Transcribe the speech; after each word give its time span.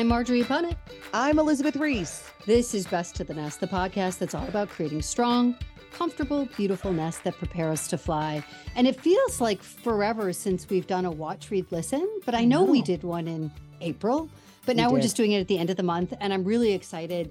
I'm 0.00 0.08
Margery 0.08 0.42
Punnett. 0.42 0.78
I'm 1.12 1.38
Elizabeth 1.38 1.76
Ries. 1.76 2.24
This 2.46 2.72
is 2.72 2.86
Best 2.86 3.14
to 3.16 3.24
the 3.24 3.34
Nest, 3.34 3.60
the 3.60 3.66
podcast 3.66 4.16
that's 4.16 4.34
all 4.34 4.48
about 4.48 4.70
creating 4.70 5.02
strong, 5.02 5.54
comfortable, 5.92 6.48
beautiful 6.56 6.90
nests 6.90 7.20
that 7.20 7.34
prepare 7.34 7.68
us 7.68 7.86
to 7.88 7.98
fly. 7.98 8.42
And 8.74 8.86
it 8.86 8.98
feels 8.98 9.42
like 9.42 9.62
forever 9.62 10.32
since 10.32 10.66
we've 10.70 10.86
done 10.86 11.04
a 11.04 11.10
watch, 11.10 11.50
read, 11.50 11.70
listen, 11.70 12.08
but 12.24 12.34
I 12.34 12.46
know, 12.46 12.64
we 12.64 12.80
did 12.80 13.02
one 13.02 13.28
in 13.28 13.52
April, 13.82 14.30
but 14.64 14.76
We 14.76 14.82
now 14.82 14.90
we're 14.90 15.02
just 15.02 15.18
doing 15.18 15.32
it 15.32 15.40
at 15.40 15.48
the 15.48 15.58
end 15.58 15.68
of 15.68 15.76
the 15.76 15.82
month. 15.82 16.14
And 16.18 16.32
I'm 16.32 16.44
really 16.44 16.72
excited 16.72 17.30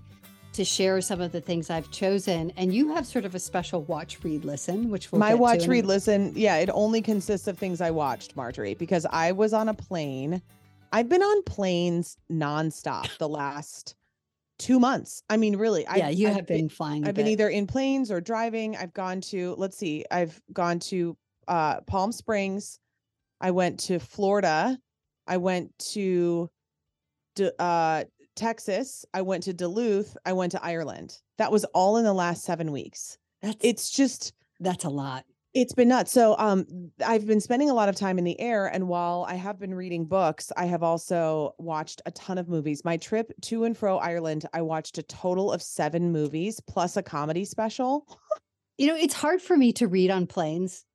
to 0.54 0.64
share 0.64 1.02
some 1.02 1.22
of 1.22 1.32
the 1.32 1.42
things 1.42 1.72
I've 1.72 1.90
chosen. 1.90 2.52
And 2.56 2.72
you 2.72 2.94
have 2.94 3.08
sort 3.08 3.26
of 3.26 3.34
a 3.34 3.40
special 3.40 3.82
watch, 3.86 4.24
read, 4.24 4.46
listen, 4.46 4.92
which 4.92 5.12
we'll 5.12 5.18
My 5.18 5.34
watch, 5.34 5.66
read, 5.66 5.88
listen. 5.88 6.34
Yeah, 6.36 6.58
it 6.58 6.70
only 6.72 7.02
consists 7.02 7.48
of 7.48 7.58
things 7.58 7.82
I 7.82 7.90
watched, 7.90 8.36
Margery, 8.36 8.76
because 8.76 9.08
I 9.10 9.32
was 9.32 9.54
on 9.54 9.70
a 9.70 9.74
plane. 9.74 10.44
I've 10.92 11.10
been 11.10 11.22
on 11.22 11.44
planes 11.44 12.18
nonstop 12.32 13.18
the 13.18 13.30
last 13.30 13.96
two 14.58 14.80
months. 14.80 15.24
I 15.30 15.38
mean, 15.38 15.56
really. 15.56 15.84
Yeah, 15.84 16.08
I've, 16.08 16.16
you 16.16 16.28
I've 16.28 16.36
have 16.36 16.48
been 16.48 16.70
flying. 16.70 17.08
I've 17.08 17.16
been 17.16 17.28
either 17.28 17.50
in 17.50 17.68
planes 17.68 18.12
or 18.12 18.22
driving. 18.22 18.76
I've 18.76 18.94
gone 18.94 19.22
to, 19.22 19.56
let's 19.58 19.78
see, 19.78 20.06
I've 20.12 20.40
gone 20.52 20.80
to 20.80 21.18
uh, 21.48 21.82
Palm 21.82 22.12
Springs. 22.12 22.80
I 23.40 23.52
went 23.52 23.80
to 23.82 24.00
Florida. 24.00 24.78
I 25.28 25.38
went 25.38 25.78
to 25.94 26.50
uh, 27.58 28.04
Texas. 28.36 29.06
I 29.14 29.22
went 29.22 29.44
to 29.44 29.54
Duluth. 29.54 30.18
I 30.26 30.34
went 30.34 30.52
to 30.52 30.64
Ireland. 30.64 31.18
That 31.38 31.52
was 31.52 31.64
all 31.66 31.98
in 31.98 32.04
the 32.04 32.14
last 32.14 32.44
seven 32.44 32.72
weeks. 32.72 33.18
That's, 33.42 33.58
It's 33.62 33.90
just, 33.90 34.34
that's 34.60 34.84
a 34.84 34.90
lot. 34.90 35.24
It's 35.54 35.74
been 35.74 35.88
nuts. 35.88 36.12
So 36.12 36.36
um 36.38 36.92
I've 37.06 37.26
been 37.26 37.42
spending 37.42 37.70
a 37.70 37.74
lot 37.74 37.90
of 37.90 37.96
time 37.96 38.18
in 38.18 38.24
the 38.24 38.40
air 38.40 38.68
and 38.68 38.88
while 38.88 39.26
I 39.28 39.36
have 39.36 39.60
been 39.60 39.74
reading 39.74 40.06
books, 40.06 40.52
I 40.56 40.66
have 40.66 40.84
also 40.84 41.56
watched 41.58 42.02
a 42.06 42.12
ton 42.12 42.38
of 42.38 42.48
movies. 42.48 42.86
My 42.86 42.98
trip 42.98 43.32
to 43.44 43.64
and 43.64 43.76
fro 43.76 43.98
Ireland, 43.98 44.46
I 44.54 44.62
watched 44.62 44.98
a 44.98 45.04
total 45.04 45.52
of 45.52 45.62
7 45.62 46.12
movies 46.12 46.60
plus 46.68 46.98
a 46.98 47.04
comedy 47.04 47.46
special. 47.46 48.06
You 48.78 48.88
know, 48.88 48.96
it's 48.96 49.14
hard 49.14 49.42
for 49.42 49.58
me 49.58 49.74
to 49.74 49.88
read 49.88 50.12
on 50.12 50.28
planes. 50.28 50.86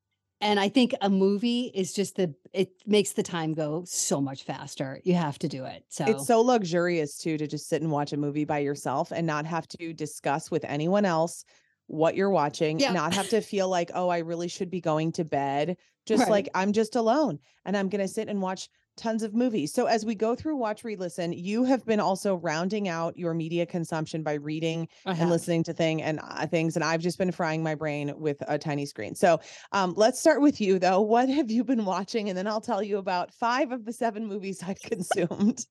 And 0.41 0.61
I 0.61 0.69
think 0.69 0.95
a 1.01 1.09
movie 1.09 1.71
is 1.75 1.95
just 1.95 2.17
the, 2.17 2.35
it 2.53 2.71
makes 2.87 3.13
the 3.13 3.23
time 3.23 3.55
go 3.55 3.85
so 3.87 4.21
much 4.21 4.43
faster. 4.43 5.01
You 5.05 5.15
have 5.15 5.39
to 5.39 5.49
do 5.49 5.65
it. 5.65 5.85
So, 5.89 6.05
It's 6.07 6.27
so 6.27 6.41
luxurious 6.41 7.17
too 7.17 7.39
to 7.39 7.47
just 7.47 7.69
sit 7.69 7.83
and 7.83 7.91
watch 7.91 8.13
a 8.13 8.17
movie 8.17 8.45
by 8.45 8.59
yourself 8.59 9.11
and 9.11 9.27
not 9.27 9.47
have 9.47 9.67
to 9.69 9.93
discuss 9.93 10.51
with 10.51 10.65
anyone 10.65 11.05
else 11.05 11.45
what 11.87 12.17
you're 12.17 12.31
watching, 12.31 12.79
Yeah. 12.79 12.93
not 12.93 13.13
have 13.13 13.29
to 13.29 13.41
feel 13.41 13.69
like, 13.69 13.91
"Oh, 13.95 14.09
I 14.09 14.19
really 14.19 14.49
should 14.49 14.71
be 14.71 14.81
going 14.81 15.13
to 15.13 15.25
bed." 15.25 15.77
Just 16.07 16.21
Right. 16.23 16.31
like 16.31 16.49
I'm 16.55 16.73
just 16.73 16.97
alone 16.97 17.39
and 17.65 17.77
I'm 17.77 17.89
going 17.89 18.01
to 18.03 18.09
sit 18.09 18.29
and 18.29 18.43
watch 18.43 18.69
tons 18.97 19.23
of 19.25 19.35
movies. 19.35 19.73
So 19.73 19.87
as 19.87 20.05
we 20.05 20.15
go 20.15 20.35
through 20.37 20.57
watch 20.57 20.85
read 20.85 21.01
listen, 21.01 21.33
you 21.33 21.65
have 21.65 21.85
been 21.85 21.99
also 21.99 22.37
rounding 22.37 22.89
out 22.89 23.17
your 23.19 23.35
media 23.35 23.67
consumption 23.67 24.23
by 24.23 24.35
reading 24.35 24.87
and 25.19 25.31
listening 25.31 25.63
to 25.65 25.73
thing 25.73 26.01
and 26.03 26.21
uh, 26.23 26.47
things 26.47 26.77
and 26.77 26.85
I've 26.85 27.01
just 27.01 27.19
been 27.19 27.33
frying 27.33 27.63
my 27.63 27.75
brain 27.75 28.13
with 28.19 28.37
a 28.47 28.59
tiny 28.59 28.87
screen. 28.87 29.15
So, 29.15 29.41
um 29.73 29.95
let's 29.97 30.21
start 30.21 30.43
with 30.43 30.61
you 30.61 30.79
though. 30.79 31.01
What 31.01 31.29
have 31.29 31.51
you 31.51 31.65
been 31.65 31.85
watching 31.87 32.29
and 32.29 32.39
then 32.39 32.47
I'll 32.47 32.61
tell 32.61 32.83
you 32.83 32.99
about 32.99 33.33
5 33.35 33.73
of 33.73 33.85
the 33.85 33.93
7 33.93 34.27
movies 34.27 34.63
I've 34.63 34.81
consumed. 34.83 35.67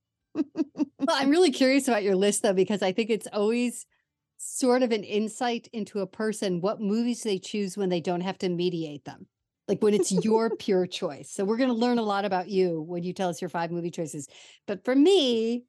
Well, 1.05 1.17
I'm 1.19 1.29
really 1.29 1.51
curious 1.51 1.87
about 1.87 2.03
your 2.03 2.15
list 2.15 2.41
though, 2.43 2.53
because 2.53 2.81
I 2.81 2.91
think 2.93 3.09
it's 3.09 3.27
always 3.33 3.85
sort 4.45 4.83
of 4.83 4.91
an 4.91 5.03
insight 5.03 5.67
into 5.73 5.99
a 5.99 6.07
person, 6.07 6.61
what 6.61 6.81
movies 6.81 7.23
they 7.23 7.39
choose 7.39 7.77
when 7.77 7.89
they 7.89 8.01
don't 8.01 8.21
have 8.21 8.37
to 8.39 8.49
mediate 8.49 9.05
them. 9.05 9.27
Like 9.67 9.81
when 9.81 9.93
it's 9.93 10.11
your 10.11 10.55
pure 10.59 10.85
choice. 10.85 11.31
So 11.31 11.45
we're 11.45 11.57
going 11.57 11.69
to 11.69 11.75
learn 11.75 11.97
a 11.97 12.03
lot 12.03 12.25
about 12.25 12.49
you 12.49 12.81
when 12.81 13.03
you 13.03 13.13
tell 13.13 13.29
us 13.29 13.41
your 13.41 13.49
five 13.49 13.71
movie 13.71 13.91
choices. 13.91 14.27
But 14.67 14.83
for 14.83 14.93
me, 14.93 15.63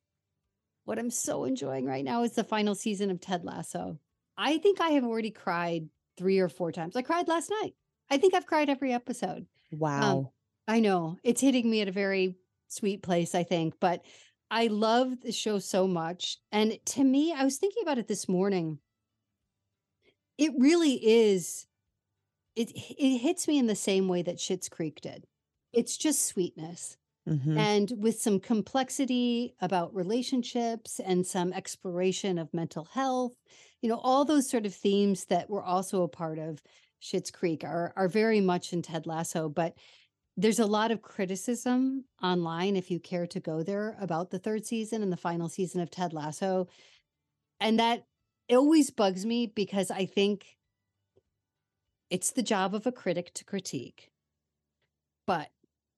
what 0.84 0.98
I'm 0.98 1.10
so 1.10 1.44
enjoying 1.44 1.86
right 1.86 2.04
now 2.04 2.24
is 2.24 2.32
the 2.32 2.44
final 2.44 2.74
season 2.74 3.10
of 3.10 3.20
Ted 3.20 3.44
Lasso. 3.44 3.98
I 4.36 4.58
think 4.58 4.80
I 4.80 4.90
have 4.90 5.04
already 5.04 5.30
cried 5.30 5.88
three 6.18 6.40
or 6.40 6.48
four 6.48 6.72
times. 6.72 6.96
I 6.96 7.02
cried 7.02 7.28
last 7.28 7.50
night. 7.62 7.74
I 8.10 8.18
think 8.18 8.34
I've 8.34 8.46
cried 8.46 8.68
every 8.68 8.92
episode. 8.92 9.46
Um, 9.72 9.78
wow. 9.78 10.32
I 10.66 10.80
know 10.80 11.18
it's 11.22 11.40
hitting 11.40 11.70
me 11.70 11.80
at 11.80 11.88
a 11.88 11.92
very 11.92 12.36
sweet 12.68 13.02
place, 13.02 13.34
I 13.34 13.44
think, 13.44 13.74
but 13.80 14.04
I 14.50 14.68
love 14.68 15.20
the 15.20 15.32
show 15.32 15.58
so 15.58 15.86
much. 15.86 16.38
And 16.50 16.78
to 16.86 17.04
me, 17.04 17.32
I 17.32 17.44
was 17.44 17.58
thinking 17.58 17.82
about 17.82 17.98
it 17.98 18.08
this 18.08 18.26
morning. 18.28 18.80
It 20.38 20.52
really 20.58 20.94
is, 21.04 21.66
it, 22.56 22.72
it 22.72 23.18
hits 23.18 23.48
me 23.48 23.58
in 23.58 23.68
the 23.68 23.76
same 23.76 24.08
way 24.08 24.22
that 24.22 24.38
Schitt's 24.38 24.70
Creek 24.70 25.00
did. 25.02 25.26
It's 25.72 25.96
just 25.98 26.24
sweetness 26.26 26.98
Mhm. 27.26 27.66
and 27.66 27.92
with 27.98 28.20
some 28.20 28.40
complexity 28.40 29.54
about 29.60 29.94
relationships 29.94 31.00
and 31.00 31.26
some 31.26 31.52
exploration 31.52 32.38
of 32.38 32.54
mental 32.54 32.84
health 32.86 33.34
you 33.82 33.88
know 33.90 33.98
all 33.98 34.24
those 34.24 34.48
sort 34.50 34.66
of 34.66 34.74
themes 34.74 35.26
that 35.26 35.50
were 35.50 35.62
also 35.64 36.02
a 36.02 36.08
part 36.08 36.38
of 36.38 36.62
Schitt's 37.02 37.30
Creek 37.32 37.64
are 37.64 37.92
are 37.96 38.08
very 38.08 38.40
much 38.40 38.72
in 38.72 38.82
Ted 38.82 39.06
Lasso 39.06 39.48
but 39.48 39.76
there's 40.36 40.58
a 40.58 40.66
lot 40.66 40.90
of 40.90 41.02
criticism 41.02 42.04
online 42.22 42.76
if 42.76 42.90
you 42.90 42.98
care 42.98 43.26
to 43.26 43.40
go 43.40 43.62
there 43.62 43.96
about 44.00 44.30
the 44.30 44.38
third 44.38 44.66
season 44.66 45.02
and 45.02 45.12
the 45.12 45.16
final 45.16 45.48
season 45.48 45.80
of 45.80 45.90
Ted 45.90 46.12
Lasso 46.12 46.68
and 47.60 47.78
that 47.78 48.04
it 48.48 48.56
always 48.56 48.90
bugs 48.90 49.24
me 49.24 49.46
because 49.46 49.90
I 49.90 50.06
think 50.06 50.56
it's 52.10 52.32
the 52.32 52.42
job 52.42 52.74
of 52.74 52.86
a 52.86 52.92
critic 52.92 53.32
to 53.34 53.44
critique 53.44 54.10
but 55.26 55.50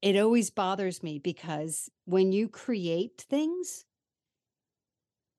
it 0.03 0.17
always 0.17 0.51
bothers 0.51 1.03
me 1.03 1.19
because 1.19 1.91
when 2.05 2.33
you 2.33 2.49
create 2.49 3.25
things, 3.29 3.85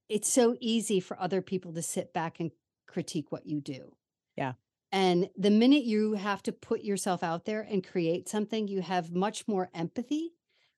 it's 0.10 0.30
so 0.30 0.56
easy 0.60 1.00
for 1.00 1.20
other 1.20 1.42
people 1.42 1.74
to 1.74 1.82
sit 1.82 2.14
back 2.14 2.40
and 2.40 2.52
critique 2.88 3.32
what 3.32 3.46
you 3.46 3.62
do. 3.62 3.94
Yeah. 4.36 4.54
And 4.92 5.30
the 5.36 5.52
minute 5.52 5.84
you 5.84 6.14
have 6.14 6.42
to 6.44 6.52
put 6.54 6.82
yourself 6.84 7.24
out 7.24 7.46
there 7.46 7.62
and 7.62 7.86
create 7.86 8.30
something, 8.30 8.68
you 8.68 8.82
have 8.82 9.12
much 9.12 9.48
more 9.48 9.70
empathy, 9.74 10.34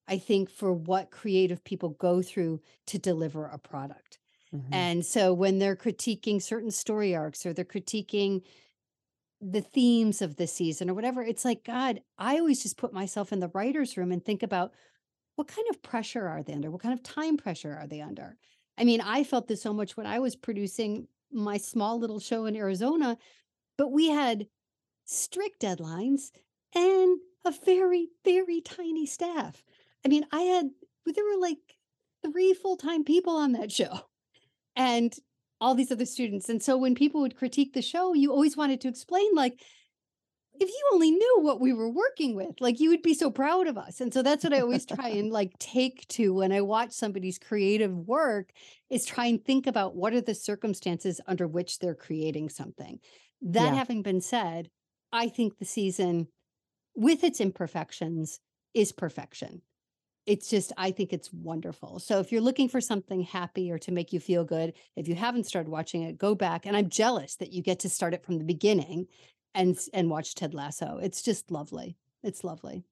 I 0.07 0.17
think, 0.17 0.49
for 0.49 0.73
what 0.73 1.11
creative 1.11 1.63
people 1.63 1.89
go 1.91 2.21
through 2.21 2.61
to 2.87 2.97
deliver 2.97 3.45
a 3.45 3.59
product. 3.59 4.19
Mhm. 4.51 4.71
And 4.71 5.05
so 5.05 5.33
when 5.33 5.59
they're 5.59 5.75
critiquing 5.75 6.41
certain 6.41 6.71
story 6.71 7.15
arcs 7.15 7.45
or 7.45 7.53
they're 7.53 7.65
critiquing 7.65 8.45
the 9.41 9.61
themes 9.61 10.21
of 10.21 10.35
the 10.35 10.47
season 10.47 10.89
or 10.89 10.93
whatever, 10.93 11.23
it's 11.23 11.45
like, 11.45 11.63
God, 11.63 12.01
I 12.17 12.37
always 12.39 12.61
just 12.61 12.77
put 12.77 12.91
myself 12.93 13.31
in 13.31 13.39
the 13.39 13.51
writer's 13.53 13.95
room 13.97 14.11
and 14.11 14.23
think 14.23 14.43
about 14.43 14.73
what 15.35 15.47
kind 15.47 15.67
of 15.69 15.81
pressure 15.81 16.27
are 16.27 16.43
they 16.43 16.53
under? 16.53 16.71
What 16.71 16.81
kind 16.81 16.93
of 16.93 17.03
time 17.03 17.37
pressure 17.37 17.73
are 17.73 17.87
they 17.87 18.01
under? 18.01 18.37
I 18.77 18.83
mean, 18.85 19.01
I 19.01 19.23
felt 19.23 19.47
this 19.47 19.61
so 19.61 19.73
much 19.73 19.97
when 19.97 20.05
I 20.07 20.19
was 20.19 20.35
producing 20.35 21.07
my 21.31 21.57
small 21.57 21.99
little 21.99 22.19
show 22.19 22.45
in 22.45 22.55
Arizona, 22.55 23.17
but 23.79 23.93
we 23.93 24.09
had 24.09 24.45
strict 25.05 25.61
deadlines 25.61 26.31
and 26.75 27.17
a 27.45 27.53
very, 27.65 28.09
very 28.25 28.59
tiny 28.59 29.05
staff. 29.05 29.63
I 30.05 30.09
mean, 30.09 30.25
I 30.33 30.41
had, 30.41 30.69
there 31.05 31.23
were 31.23 31.39
like 31.39 31.59
three 32.21 32.53
full 32.53 32.75
time 32.75 33.05
people 33.05 33.37
on 33.37 33.53
that 33.53 33.71
show 33.71 34.01
and 34.75 35.15
all 35.61 35.75
these 35.75 35.93
other 35.93 36.05
students. 36.05 36.49
And 36.49 36.61
so 36.61 36.77
when 36.77 36.93
people 36.93 37.21
would 37.21 37.37
critique 37.37 37.73
the 37.73 37.81
show, 37.81 38.13
you 38.13 38.33
always 38.33 38.57
wanted 38.57 38.81
to 38.81 38.89
explain, 38.89 39.33
like, 39.33 39.61
if 40.59 40.67
you 40.67 40.89
only 40.91 41.11
knew 41.11 41.37
what 41.39 41.61
we 41.61 41.71
were 41.71 41.89
working 41.89 42.35
with, 42.35 42.59
like 42.59 42.81
you 42.81 42.89
would 42.89 43.01
be 43.01 43.13
so 43.13 43.31
proud 43.31 43.67
of 43.67 43.77
us. 43.77 44.01
And 44.01 44.13
so 44.13 44.21
that's 44.21 44.43
what 44.43 44.53
I 44.53 44.59
always 44.59 44.85
try 44.85 45.07
and 45.07 45.31
like 45.31 45.57
take 45.57 46.05
to 46.09 46.33
when 46.33 46.51
I 46.51 46.59
watch 46.59 46.91
somebody's 46.91 47.39
creative 47.39 47.93
work 47.93 48.51
is 48.89 49.05
try 49.05 49.27
and 49.27 49.41
think 49.41 49.67
about 49.67 49.95
what 49.95 50.13
are 50.13 50.19
the 50.19 50.35
circumstances 50.35 51.21
under 51.27 51.47
which 51.47 51.79
they're 51.79 51.95
creating 51.95 52.49
something. 52.49 52.99
That 53.41 53.73
Yeah. 53.73 53.75
having 53.75 54.01
been 54.01 54.21
said, 54.21 54.69
I 55.11 55.29
think 55.29 55.57
the 55.57 55.65
season 55.65 56.27
with 56.95 57.23
its 57.23 57.41
imperfections 57.41 58.39
is 58.73 58.91
perfection. 58.91 59.63
it's 60.27 60.49
just 60.49 60.73
i 60.77 60.91
think 60.91 61.13
it's 61.13 61.33
wonderful 61.33 61.99
so 61.99 62.19
if 62.19 62.31
you're 62.31 62.41
looking 62.41 62.69
for 62.69 62.81
something 62.81 63.21
happy 63.23 63.71
or 63.71 63.79
to 63.79 63.91
make 63.91 64.13
you 64.13 64.19
feel 64.19 64.43
good 64.45 64.73
if 64.95 65.07
you 65.07 65.15
haven't 65.15 65.45
started 65.45 65.69
watching 65.71 66.03
it 66.03 66.17
go 66.17 66.35
back 66.35 66.65
and 66.65 66.77
i'm 66.77 66.89
jealous 66.89 67.37
that 67.37 67.53
you 67.53 67.61
get 67.63 67.79
to 67.79 67.89
start 67.89 68.13
it 68.13 68.23
from 68.25 68.37
the 68.39 68.43
beginning 68.45 69.07
and 69.55 69.79
and 69.93 70.09
watch 70.09 70.35
ted 70.35 70.53
lasso 70.53 70.99
it's 71.01 71.21
just 71.23 71.51
lovely 71.51 71.97
it's 72.23 72.43
lovely 72.43 72.85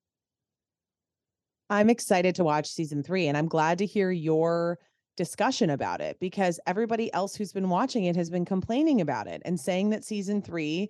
i'm 1.69 1.89
excited 1.89 2.35
to 2.35 2.43
watch 2.43 2.67
season 2.69 3.03
three 3.03 3.27
and 3.27 3.37
i'm 3.37 3.47
glad 3.47 3.77
to 3.77 3.85
hear 3.85 4.11
your 4.11 4.79
discussion 5.17 5.71
about 5.71 5.99
it 5.99 6.17
because 6.21 6.59
everybody 6.65 7.11
else 7.13 7.35
who's 7.35 7.51
been 7.51 7.69
watching 7.69 8.05
it 8.05 8.15
has 8.15 8.29
been 8.29 8.45
complaining 8.45 9.01
about 9.01 9.27
it 9.27 9.41
and 9.43 9.59
saying 9.59 9.89
that 9.89 10.05
season 10.05 10.41
three 10.41 10.89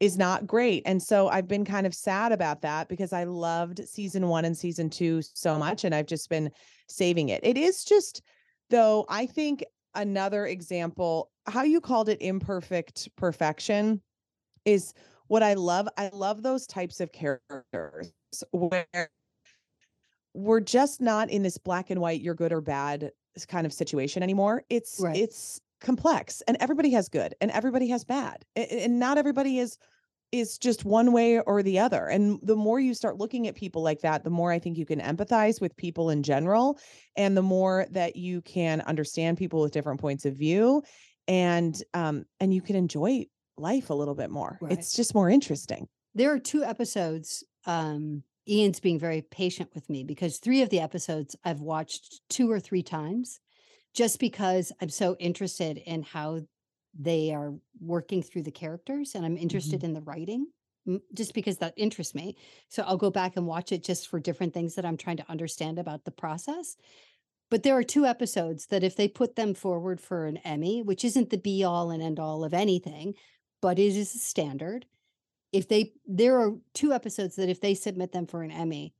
is 0.00 0.18
not 0.18 0.46
great. 0.46 0.82
And 0.84 1.02
so 1.02 1.28
I've 1.28 1.48
been 1.48 1.64
kind 1.64 1.86
of 1.86 1.94
sad 1.94 2.32
about 2.32 2.62
that 2.62 2.88
because 2.88 3.12
I 3.12 3.24
loved 3.24 3.86
season 3.88 4.28
one 4.28 4.44
and 4.44 4.56
season 4.56 4.90
two 4.90 5.22
so 5.22 5.50
uh-huh. 5.50 5.60
much. 5.60 5.84
And 5.84 5.94
I've 5.94 6.06
just 6.06 6.28
been 6.28 6.50
saving 6.88 7.28
it. 7.28 7.40
It 7.44 7.56
is 7.56 7.84
just, 7.84 8.22
though, 8.68 9.06
I 9.08 9.26
think 9.26 9.64
another 9.94 10.46
example, 10.46 11.30
how 11.46 11.62
you 11.62 11.80
called 11.80 12.08
it 12.08 12.20
imperfect 12.20 13.08
perfection 13.16 14.02
is 14.64 14.92
what 15.28 15.42
I 15.42 15.54
love. 15.54 15.88
I 15.96 16.10
love 16.12 16.42
those 16.42 16.66
types 16.66 17.00
of 17.00 17.12
characters 17.12 18.12
where 18.50 19.08
we're 20.34 20.60
just 20.60 21.00
not 21.00 21.30
in 21.30 21.42
this 21.42 21.56
black 21.56 21.88
and 21.88 22.00
white, 22.00 22.20
you're 22.20 22.34
good 22.34 22.52
or 22.52 22.60
bad 22.60 23.12
kind 23.44 23.66
of 23.66 23.72
situation 23.72 24.22
anymore. 24.22 24.62
It's, 24.70 25.00
right. 25.00 25.16
it's, 25.16 25.60
complex 25.80 26.42
and 26.48 26.56
everybody 26.60 26.90
has 26.90 27.08
good 27.08 27.34
and 27.40 27.50
everybody 27.50 27.88
has 27.88 28.04
bad 28.04 28.44
and 28.56 28.98
not 28.98 29.18
everybody 29.18 29.58
is 29.58 29.76
is 30.32 30.58
just 30.58 30.84
one 30.84 31.12
way 31.12 31.38
or 31.40 31.62
the 31.62 31.78
other 31.78 32.06
and 32.06 32.38
the 32.42 32.56
more 32.56 32.80
you 32.80 32.94
start 32.94 33.18
looking 33.18 33.46
at 33.46 33.54
people 33.54 33.82
like 33.82 34.00
that 34.00 34.24
the 34.24 34.30
more 34.30 34.50
i 34.50 34.58
think 34.58 34.76
you 34.76 34.86
can 34.86 35.00
empathize 35.00 35.60
with 35.60 35.76
people 35.76 36.10
in 36.10 36.22
general 36.22 36.78
and 37.16 37.36
the 37.36 37.42
more 37.42 37.86
that 37.90 38.16
you 38.16 38.40
can 38.42 38.80
understand 38.82 39.36
people 39.38 39.60
with 39.60 39.72
different 39.72 40.00
points 40.00 40.24
of 40.24 40.34
view 40.34 40.82
and 41.28 41.82
um 41.94 42.24
and 42.40 42.52
you 42.52 42.62
can 42.62 42.74
enjoy 42.74 43.24
life 43.58 43.90
a 43.90 43.94
little 43.94 44.14
bit 44.14 44.30
more 44.30 44.58
right. 44.60 44.72
it's 44.72 44.94
just 44.94 45.14
more 45.14 45.28
interesting 45.28 45.86
there 46.14 46.32
are 46.32 46.38
two 46.38 46.64
episodes 46.64 47.44
um 47.66 48.22
ian's 48.48 48.80
being 48.80 48.98
very 48.98 49.22
patient 49.22 49.70
with 49.74 49.88
me 49.90 50.04
because 50.04 50.38
three 50.38 50.62
of 50.62 50.70
the 50.70 50.80
episodes 50.80 51.36
i've 51.44 51.60
watched 51.60 52.20
two 52.28 52.50
or 52.50 52.60
three 52.60 52.82
times 52.82 53.40
just 53.96 54.20
because 54.20 54.70
I'm 54.80 54.90
so 54.90 55.16
interested 55.18 55.78
in 55.78 56.02
how 56.02 56.42
they 56.98 57.32
are 57.32 57.54
working 57.80 58.22
through 58.22 58.42
the 58.42 58.50
characters 58.50 59.14
and 59.14 59.24
I'm 59.24 59.38
interested 59.38 59.78
mm-hmm. 59.78 59.86
in 59.86 59.94
the 59.94 60.02
writing 60.02 60.46
just 61.14 61.34
because 61.34 61.58
that 61.58 61.74
interests 61.76 62.14
me. 62.14 62.36
So 62.68 62.84
I'll 62.86 62.98
go 62.98 63.10
back 63.10 63.36
and 63.36 63.46
watch 63.46 63.72
it 63.72 63.82
just 63.82 64.06
for 64.06 64.20
different 64.20 64.54
things 64.54 64.74
that 64.74 64.84
I'm 64.84 64.98
trying 64.98 65.16
to 65.16 65.30
understand 65.30 65.78
about 65.78 66.04
the 66.04 66.12
process. 66.12 66.76
But 67.50 67.62
there 67.62 67.76
are 67.76 67.82
two 67.82 68.06
episodes 68.06 68.66
that 68.66 68.84
if 68.84 68.96
they 68.96 69.08
put 69.08 69.34
them 69.34 69.54
forward 69.54 70.00
for 70.00 70.26
an 70.26 70.36
Emmy, 70.38 70.82
which 70.82 71.04
isn't 71.04 71.30
the 71.30 71.38
be 71.38 71.64
all 71.64 71.90
and 71.90 72.02
end 72.02 72.20
all 72.20 72.44
of 72.44 72.54
anything, 72.54 73.14
but 73.62 73.78
it 73.78 73.96
is 73.96 74.14
a 74.14 74.18
standard. 74.18 74.84
If 75.56 75.68
they 75.68 75.92
there 76.06 76.38
are 76.38 76.52
two 76.74 76.92
episodes 76.92 77.36
that 77.36 77.48
if 77.48 77.60
they 77.60 77.74
submit 77.74 78.12
them 78.12 78.26
for 78.26 78.42
an 78.42 78.50
Emmy, 78.50 78.94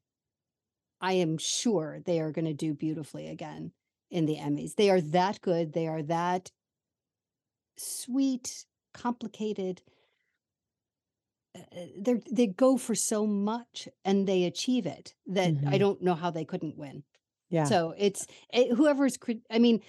I 1.01 1.13
am 1.13 1.37
sure 1.37 2.01
they 2.05 2.21
are 2.21 2.33
going 2.33 2.47
to 2.47 2.55
do 2.55 2.73
beautifully 2.73 3.29
again 3.29 3.73
in 4.11 4.25
the 4.25 4.37
Emmys. 4.37 4.75
They 4.75 4.89
are 4.89 5.01
that 5.01 5.41
good. 5.43 5.75
They 5.75 5.87
are 5.87 6.03
that 6.05 6.51
sweet, 7.77 8.65
complicated. 8.95 9.83
Uh, 11.55 11.61
uh, 11.61 11.87
they 11.99 12.15
they 12.33 12.47
go 12.47 12.79
for 12.79 12.95
so 12.95 13.27
much 13.27 13.87
and 14.03 14.27
they 14.27 14.45
achieve 14.45 14.87
it 14.87 15.15
that 15.27 15.53
mm-hmm. 15.53 15.69
I 15.69 15.77
don't 15.77 16.01
know 16.01 16.15
how 16.15 16.31
they 16.31 16.47
couldn't 16.47 16.79
win. 16.79 17.03
Yeah. 17.51 17.65
So 17.65 17.95
it's 17.99 18.27
it, 18.51 18.75
whoever's. 18.75 19.19
I 19.51 19.59
mean, 19.59 19.83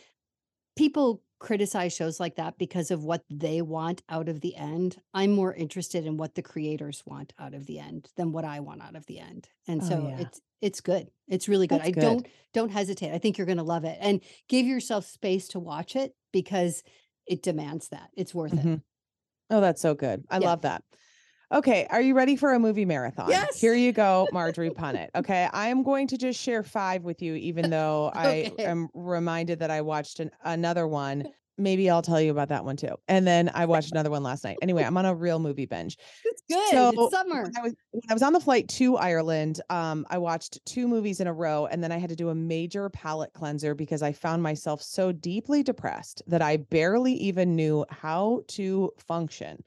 people 0.76 1.24
criticize 1.40 1.94
shows 1.94 2.20
like 2.20 2.36
that 2.36 2.58
because 2.58 2.92
of 2.92 3.04
what 3.04 3.24
they 3.30 3.62
want 3.62 4.02
out 4.10 4.30
of 4.30 4.42
the 4.42 4.56
end. 4.56 4.98
I'm 5.14 5.32
more 5.32 5.54
interested 5.54 6.06
in 6.06 6.18
what 6.18 6.36
the 6.36 6.42
creators 6.42 7.04
want 7.06 7.34
out 7.40 7.54
of 7.54 7.66
the 7.66 7.80
end 7.80 8.10
than 8.18 8.32
what 8.32 8.46
I 8.46 8.60
want 8.60 8.82
out 8.82 8.96
of 8.96 9.06
the 9.06 9.20
end. 9.20 9.48
And 9.68 9.82
oh, 9.82 9.86
so 9.86 10.08
yeah. 10.08 10.26
it's 10.26 10.42
it's 10.62 10.82
good. 10.82 11.10
It's 11.28 11.48
really 11.48 11.68
good. 11.68 11.80
That's 11.80 11.90
I 11.90 11.92
good. 11.92 12.02
don't 12.02 12.28
don't 12.54 12.72
hesitate. 12.72 13.14
I 13.14 13.20
think 13.20 13.38
you're 13.38 13.46
going 13.46 13.58
to 13.58 13.64
love 13.64 13.86
it. 13.86 13.98
And 14.02 14.22
give 14.50 14.66
yourself 14.66 15.06
space 15.06 15.48
to 15.50 15.60
watch 15.60 15.96
it 15.96 16.16
because 16.32 16.84
it 17.28 17.44
demands 17.44 17.90
that. 17.90 18.10
It's 18.16 18.34
worth 18.34 18.54
mm-hmm. 18.54 18.74
it. 18.74 18.82
Oh, 19.50 19.62
that's 19.62 19.82
so 19.82 19.94
good. 19.94 20.26
I 20.30 20.40
yeah. 20.40 20.48
love 20.48 20.62
that. 20.64 20.84
Okay, 21.52 21.88
are 21.90 22.02
you 22.02 22.14
ready 22.14 22.36
for 22.36 22.54
a 22.54 22.60
movie 22.60 22.86
marathon? 22.86 23.30
Yes. 23.30 23.60
Here 23.60 23.74
you 23.74 23.94
go, 23.94 24.28
Margery 24.34 24.70
Punnett. 24.70 25.10
Okay, 25.16 25.48
I 25.54 25.68
am 25.68 25.84
going 25.84 26.08
to 26.08 26.18
just 26.18 26.40
share 26.40 26.62
five 26.62 27.04
with 27.04 27.22
you, 27.22 27.36
even 27.36 27.70
though 27.70 28.08
okay. 28.16 28.52
I 28.60 28.62
am 28.64 28.90
reminded 28.94 29.60
that 29.60 29.72
I 29.72 29.82
watched 29.82 30.20
an, 30.20 30.32
another 30.44 30.88
one 30.88 31.28
maybe 31.58 31.90
I'll 31.90 32.02
tell 32.02 32.22
you 32.22 32.32
about 32.32 32.50
that 32.50 32.64
one 32.64 32.78
too. 32.78 32.96
And 33.08 33.26
then 33.26 33.50
I 33.54 33.66
watched 33.66 33.92
another 33.92 34.10
one 34.10 34.24
last 34.24 34.44
night. 34.44 34.58
Anyway, 34.62 34.84
I'm 34.84 34.96
on 34.98 35.06
a 35.06 35.16
real 35.16 35.40
movie 35.40 35.66
binge. 35.66 35.98
It's 36.24 36.44
good. 36.50 36.70
So 36.70 37.06
it's 37.06 37.14
summer. 37.14 37.44
When 37.44 37.58
I, 37.58 37.62
was, 37.62 37.74
when 37.92 38.02
I 38.10 38.14
was 38.14 38.22
on 38.22 38.32
the 38.32 38.40
flight 38.40 38.68
to 38.70 38.96
Ireland, 38.96 39.60
um, 39.72 40.06
I 40.10 40.20
watched 40.20 40.64
two 40.66 40.88
movies 40.88 41.20
in 41.20 41.26
a 41.26 41.34
row, 41.34 41.66
and 41.66 41.84
then 41.84 41.92
I 41.92 41.98
had 41.98 42.10
to 42.10 42.16
do 42.16 42.30
a 42.30 42.36
major 42.36 42.90
palate 42.90 43.34
cleanser 43.34 43.74
because 43.74 44.04
I 44.04 44.12
found 44.12 44.44
myself 44.44 44.84
so 44.84 45.12
deeply 45.12 45.64
depressed 45.64 46.22
that 46.28 46.44
I 46.44 46.58
barely 46.58 47.14
even 47.14 47.56
knew 47.56 47.86
how 47.90 48.44
to 48.50 48.92
function. 49.00 49.64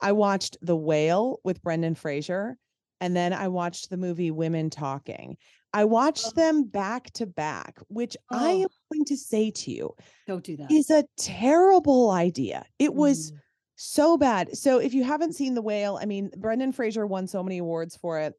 I 0.00 0.12
watched 0.12 0.56
The 0.60 0.76
Whale 0.76 1.40
with 1.44 1.62
Brendan 1.62 1.94
Fraser, 1.94 2.56
and 3.00 3.16
then 3.16 3.32
I 3.32 3.48
watched 3.48 3.90
the 3.90 3.96
movie 3.96 4.30
Women 4.30 4.70
Talking. 4.70 5.36
I 5.72 5.84
watched 5.84 6.28
oh. 6.28 6.32
them 6.34 6.64
back 6.64 7.12
to 7.12 7.26
back, 7.26 7.78
which 7.88 8.16
oh. 8.32 8.38
I 8.38 8.50
am 8.52 8.68
going 8.92 9.04
to 9.06 9.16
say 9.16 9.50
to 9.50 9.70
you, 9.70 9.94
don't 10.26 10.44
do 10.44 10.56
that. 10.56 10.70
Is 10.70 10.90
a 10.90 11.04
terrible 11.18 12.10
idea. 12.10 12.64
It 12.78 12.94
was 12.94 13.32
mm. 13.32 13.38
so 13.76 14.16
bad. 14.16 14.56
So 14.56 14.78
if 14.78 14.94
you 14.94 15.04
haven't 15.04 15.34
seen 15.34 15.54
The 15.54 15.62
Whale, 15.62 15.98
I 16.00 16.06
mean, 16.06 16.30
Brendan 16.36 16.72
Fraser 16.72 17.06
won 17.06 17.26
so 17.26 17.42
many 17.42 17.58
awards 17.58 17.96
for 17.96 18.18
it. 18.18 18.34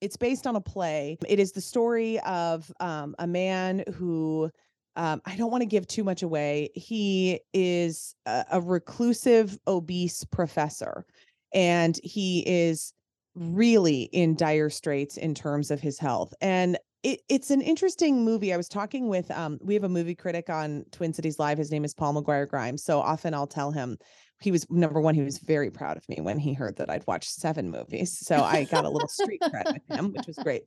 It's 0.00 0.16
based 0.16 0.46
on 0.46 0.54
a 0.54 0.60
play. 0.60 1.18
It 1.26 1.40
is 1.40 1.52
the 1.52 1.60
story 1.60 2.20
of 2.20 2.70
um, 2.78 3.16
a 3.18 3.26
man 3.26 3.82
who 3.94 4.50
um, 4.98 5.22
I 5.24 5.36
don't 5.36 5.50
want 5.50 5.62
to 5.62 5.66
give 5.66 5.86
too 5.86 6.02
much 6.02 6.22
away. 6.22 6.70
He 6.74 7.40
is 7.54 8.16
a, 8.26 8.44
a 8.52 8.60
reclusive, 8.60 9.56
obese 9.66 10.24
professor, 10.24 11.06
and 11.54 11.98
he 12.02 12.40
is 12.46 12.92
really 13.36 14.02
in 14.12 14.34
dire 14.34 14.68
straits 14.68 15.16
in 15.16 15.34
terms 15.34 15.70
of 15.70 15.80
his 15.80 15.98
health. 15.98 16.34
And 16.40 16.76
it, 17.04 17.20
it's 17.28 17.52
an 17.52 17.60
interesting 17.60 18.24
movie. 18.24 18.52
I 18.52 18.56
was 18.56 18.68
talking 18.68 19.08
with 19.08 19.30
um 19.30 19.58
we 19.62 19.74
have 19.74 19.84
a 19.84 19.88
movie 19.88 20.16
critic 20.16 20.50
on 20.50 20.84
Twin 20.90 21.12
Cities 21.12 21.38
Live. 21.38 21.58
His 21.58 21.70
name 21.70 21.84
is 21.84 21.94
Paul 21.94 22.14
McGuire 22.14 22.48
Grimes. 22.48 22.82
So 22.82 22.98
often 22.98 23.34
I'll 23.34 23.46
tell 23.46 23.70
him 23.70 23.98
he 24.40 24.50
was 24.50 24.68
number 24.68 25.00
one, 25.00 25.14
he 25.14 25.22
was 25.22 25.38
very 25.38 25.70
proud 25.70 25.96
of 25.96 26.08
me 26.08 26.20
when 26.20 26.38
he 26.38 26.54
heard 26.54 26.76
that 26.76 26.90
I'd 26.90 27.06
watched 27.06 27.30
seven 27.30 27.70
movies. 27.70 28.18
So 28.18 28.42
I 28.42 28.64
got 28.64 28.84
a 28.84 28.90
little 28.90 29.08
street 29.08 29.40
cred 29.42 29.72
with 29.72 29.98
him, 29.98 30.12
which 30.12 30.26
was 30.26 30.36
great. 30.38 30.64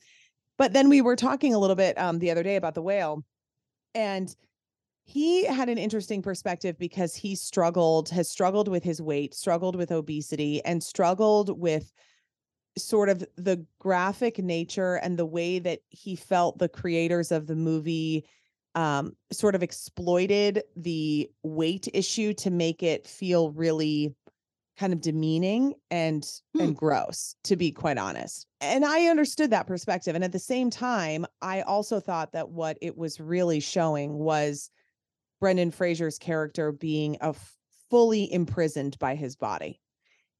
But 0.57 0.71
then 0.71 0.87
we 0.87 1.01
were 1.01 1.17
talking 1.17 1.53
a 1.53 1.59
little 1.59 1.75
bit 1.75 1.97
um 1.97 2.19
the 2.19 2.31
other 2.31 2.43
day 2.43 2.55
about 2.55 2.75
the 2.75 2.81
whale, 2.81 3.25
and 3.95 4.35
he 5.03 5.45
had 5.45 5.67
an 5.69 5.77
interesting 5.77 6.21
perspective 6.21 6.77
because 6.77 7.15
he 7.15 7.35
struggled, 7.35 8.09
has 8.09 8.29
struggled 8.29 8.67
with 8.67 8.83
his 8.83 9.01
weight, 9.01 9.33
struggled 9.33 9.75
with 9.75 9.91
obesity, 9.91 10.63
and 10.63 10.81
struggled 10.81 11.59
with 11.59 11.91
sort 12.77 13.09
of 13.09 13.23
the 13.35 13.65
graphic 13.79 14.39
nature 14.39 14.95
and 14.95 15.17
the 15.17 15.25
way 15.25 15.59
that 15.59 15.79
he 15.89 16.15
felt 16.15 16.57
the 16.57 16.69
creators 16.69 17.31
of 17.31 17.47
the 17.47 17.55
movie 17.55 18.25
um, 18.75 19.13
sort 19.31 19.55
of 19.55 19.63
exploited 19.63 20.63
the 20.77 21.29
weight 21.43 21.89
issue 21.93 22.33
to 22.35 22.49
make 22.49 22.81
it 22.81 23.05
feel 23.05 23.51
really 23.51 24.15
kind 24.81 24.93
of 24.93 24.99
demeaning 24.99 25.75
and 25.91 26.27
hmm. 26.55 26.61
and 26.61 26.75
gross 26.75 27.35
to 27.43 27.55
be 27.55 27.71
quite 27.71 27.99
honest 27.99 28.47
and 28.61 28.83
i 28.83 29.05
understood 29.05 29.51
that 29.51 29.67
perspective 29.67 30.15
and 30.15 30.23
at 30.23 30.31
the 30.31 30.39
same 30.39 30.71
time 30.71 31.23
i 31.43 31.61
also 31.61 31.99
thought 31.99 32.31
that 32.31 32.49
what 32.49 32.79
it 32.81 32.97
was 32.97 33.19
really 33.19 33.59
showing 33.59 34.17
was 34.17 34.71
brendan 35.39 35.69
fraser's 35.69 36.17
character 36.17 36.71
being 36.71 37.15
a 37.21 37.35
fully 37.91 38.33
imprisoned 38.33 38.97
by 38.97 39.13
his 39.13 39.35
body 39.35 39.79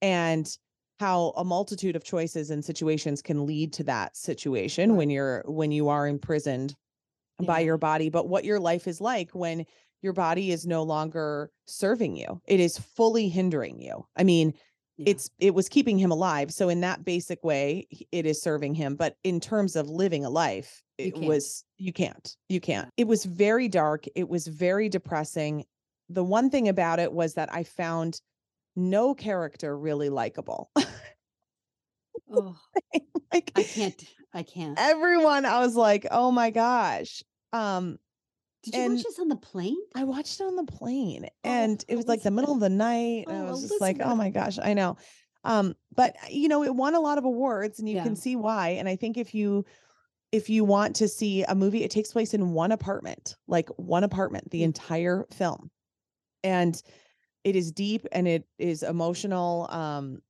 and 0.02 0.58
how 1.00 1.34
a 1.38 1.46
multitude 1.46 1.96
of 1.96 2.04
choices 2.04 2.50
and 2.50 2.66
situations 2.66 3.22
can 3.22 3.46
lead 3.46 3.72
to 3.72 3.84
that 3.84 4.18
situation 4.18 4.96
when 4.96 5.12
you're 5.12 5.44
when 5.46 5.72
you 5.72 5.88
are 5.88 6.08
imprisoned 6.08 6.74
yeah. 7.40 7.46
by 7.46 7.60
your 7.60 7.78
body 7.78 8.10
but 8.10 8.28
what 8.28 8.44
your 8.44 8.60
life 8.60 8.88
is 8.88 9.00
like 9.00 9.30
when 9.36 9.64
your 10.02 10.14
body 10.14 10.52
is 10.52 10.66
no 10.66 10.84
longer 10.84 11.52
serving 11.68 12.16
you 12.16 12.42
it 12.46 12.60
is 12.60 12.78
fully 12.78 13.30
hindering 13.30 13.82
you 13.82 14.06
i 14.18 14.24
mean 14.24 14.54
yeah. 14.98 15.06
it's 15.10 15.30
it 15.40 15.54
was 15.54 15.70
keeping 15.70 15.98
him 15.98 16.12
alive 16.12 16.52
so 16.52 16.70
in 16.70 16.82
that 16.82 17.06
basic 17.06 17.44
way 17.44 17.88
it 18.12 18.26
is 18.26 18.42
serving 18.42 18.74
him 18.74 18.96
but 18.96 19.16
in 19.24 19.40
terms 19.40 19.76
of 19.76 19.90
living 19.90 20.26
a 20.26 20.30
life 20.30 20.82
it 20.98 21.18
was 21.18 21.64
you 21.78 21.92
can't 21.92 22.36
you 22.50 22.60
can't 22.60 22.90
it 22.98 23.08
was 23.08 23.26
very 23.26 23.68
dark 23.68 24.06
it 24.16 24.30
was 24.30 24.48
very 24.48 24.90
depressing 24.90 25.66
the 26.10 26.24
one 26.24 26.50
thing 26.50 26.68
about 26.68 27.00
it 27.00 27.12
was 27.12 27.34
that 27.34 27.54
i 27.54 27.64
found 27.64 28.22
no 28.76 29.14
character 29.14 29.78
really 29.78 30.10
likable. 30.10 30.72
oh, 32.34 32.56
like 33.34 33.52
I 33.56 33.64
can't. 33.64 34.04
I 34.34 34.44
can't. 34.44 34.80
everyone 34.80 35.46
i 35.46 35.60
was 35.60 35.76
like 35.76 36.08
oh 36.10 36.32
my 36.32 36.52
gosh 36.52 37.22
um 37.52 38.00
Did 38.64 38.76
you 38.76 38.82
and- 38.82 38.96
watch 38.96 39.04
this 39.04 39.20
on 39.20 39.28
the 39.28 39.36
plane? 39.36 39.78
i 39.96 40.04
watched 40.04 40.40
it 40.40 40.44
on 40.44 40.56
the 40.56 40.64
plane 40.66 41.26
Oh, 41.26 41.50
and 41.50 41.84
it 41.88 41.96
was 41.96 42.08
like 42.08 42.22
the 42.24 42.32
middle 42.32 42.54
of 42.54 42.60
the 42.60 42.70
night 42.70 43.26
and 43.28 43.38
i 43.38 43.42
Oh, 43.48 43.52
was 43.52 43.62
just 43.68 43.82
like 43.82 43.98
oh 44.04 44.16
my 44.16 44.30
gosh 44.30 44.58
i 44.62 44.74
know 44.74 44.98
um 45.44 45.76
but 45.96 46.16
you 46.30 46.48
know 46.48 46.64
it 46.64 46.76
won 46.76 46.94
a 46.96 47.00
lot 47.00 47.18
of 47.18 47.26
awards 47.26 47.80
and 47.80 47.90
you 47.90 47.96
Yeah. 47.96 48.04
can 48.04 48.16
see 48.16 48.36
why 48.36 48.70
and 48.70 48.88
i 48.88 48.96
think 48.96 49.18
if 49.18 49.34
you 49.34 49.66
if 50.32 50.50
you 50.50 50.64
want 50.64 50.96
to 50.98 51.08
see 51.08 51.44
a 51.44 51.56
movie 51.56 51.84
it 51.84 51.92
takes 51.92 52.12
place 52.12 52.34
in 52.34 52.52
one 52.54 52.72
apartment 52.72 53.36
like 53.48 53.68
one 53.78 54.04
apartment 54.04 54.50
the 54.52 54.62
Mm. 54.62 54.66
entire 54.66 55.26
film 55.32 55.72
and 56.44 56.82
it 57.44 57.56
is 57.56 57.72
deep 57.72 58.06
and 58.12 58.28
it 58.28 58.48
is 58.60 58.84
emotional 58.84 59.68
um 59.72 60.22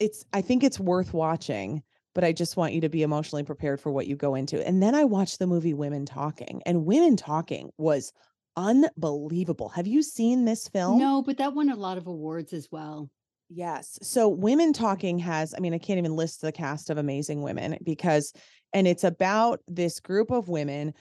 it's 0.00 0.24
i 0.32 0.40
think 0.42 0.64
it's 0.64 0.80
worth 0.80 1.14
watching 1.14 1.82
but 2.14 2.24
i 2.24 2.32
just 2.32 2.56
want 2.56 2.72
you 2.72 2.80
to 2.80 2.88
be 2.88 3.02
emotionally 3.02 3.42
prepared 3.42 3.80
for 3.80 3.92
what 3.92 4.06
you 4.06 4.16
go 4.16 4.34
into 4.34 4.66
and 4.66 4.82
then 4.82 4.94
i 4.94 5.04
watched 5.04 5.38
the 5.38 5.46
movie 5.46 5.74
women 5.74 6.06
talking 6.06 6.62
and 6.66 6.86
women 6.86 7.16
talking 7.16 7.70
was 7.78 8.12
unbelievable 8.56 9.68
have 9.68 9.86
you 9.86 10.02
seen 10.02 10.44
this 10.44 10.68
film 10.68 10.98
No, 10.98 11.22
but 11.22 11.38
that 11.38 11.54
won 11.54 11.70
a 11.70 11.76
lot 11.76 11.98
of 11.98 12.06
awards 12.06 12.52
as 12.52 12.68
well. 12.70 13.10
Yes. 13.50 13.98
So 14.02 14.28
Women 14.28 14.72
Talking 14.72 15.18
has, 15.18 15.54
I 15.54 15.60
mean, 15.60 15.74
I 15.74 15.78
can't 15.78 15.98
even 15.98 16.16
list 16.16 16.40
the 16.40 16.50
cast 16.50 16.88
of 16.88 16.96
amazing 16.98 17.42
women 17.42 17.76
because, 17.84 18.32
and 18.72 18.88
it's 18.88 19.04
about 19.04 19.60
this 19.68 20.00
group 20.00 20.30
of 20.30 20.48
women 20.48 20.94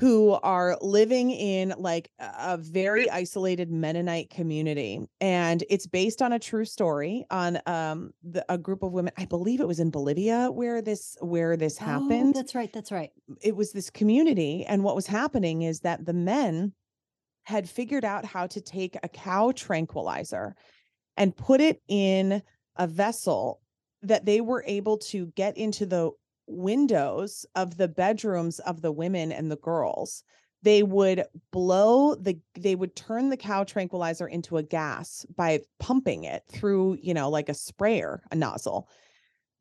who 0.00 0.30
are 0.42 0.78
living 0.80 1.30
in 1.30 1.74
like 1.76 2.10
a 2.18 2.56
very 2.56 3.10
isolated 3.10 3.70
Mennonite 3.70 4.30
community. 4.30 4.98
And 5.20 5.62
it's 5.68 5.86
based 5.86 6.22
on 6.22 6.32
a 6.32 6.38
true 6.38 6.64
story 6.64 7.26
on 7.30 7.58
um 7.66 8.12
the, 8.22 8.42
a 8.48 8.56
group 8.56 8.82
of 8.82 8.92
women. 8.92 9.12
I 9.18 9.26
believe 9.26 9.60
it 9.60 9.68
was 9.68 9.78
in 9.78 9.90
Bolivia 9.90 10.50
where 10.50 10.80
this 10.80 11.18
where 11.20 11.54
this 11.54 11.76
Oh, 11.82 11.84
happened 11.84 12.34
that's 12.34 12.54
right. 12.54 12.72
That's 12.72 12.90
right. 12.90 13.10
it 13.42 13.54
was 13.54 13.72
this 13.72 13.90
community 13.90 14.64
and 14.64 14.82
what 14.82 14.96
was 14.96 15.06
happening 15.06 15.62
is 15.62 15.80
that 15.80 16.06
the 16.06 16.14
men 16.14 16.72
had 17.42 17.68
figured 17.68 18.04
out 18.04 18.24
how 18.24 18.46
to 18.46 18.60
take 18.62 18.96
a 19.02 19.08
cow 19.08 19.52
tranquilizer 19.54 20.56
and 21.18 21.36
put 21.36 21.60
it 21.60 21.82
in 21.88 22.42
a 22.76 22.86
vessel 22.86 23.60
that 24.02 24.24
they 24.24 24.40
were 24.40 24.64
able 24.66 24.96
to 24.96 25.26
get 25.36 25.58
into 25.58 25.84
the 25.84 26.10
windows 26.50 27.46
of 27.54 27.76
the 27.76 27.88
bedrooms 27.88 28.58
of 28.60 28.82
the 28.82 28.92
women 28.92 29.32
and 29.32 29.50
the 29.50 29.56
girls. 29.56 30.22
They 30.62 30.82
would 30.82 31.24
blow 31.52 32.14
the 32.14 32.38
they 32.54 32.74
would 32.74 32.94
turn 32.94 33.30
the 33.30 33.36
cow 33.36 33.64
tranquilizer 33.64 34.26
into 34.26 34.58
a 34.58 34.62
gas 34.62 35.24
by 35.34 35.60
pumping 35.78 36.24
it 36.24 36.42
through 36.50 36.98
you 37.00 37.14
know 37.14 37.30
like 37.30 37.48
a 37.48 37.54
sprayer 37.54 38.22
a 38.30 38.36
nozzle. 38.36 38.88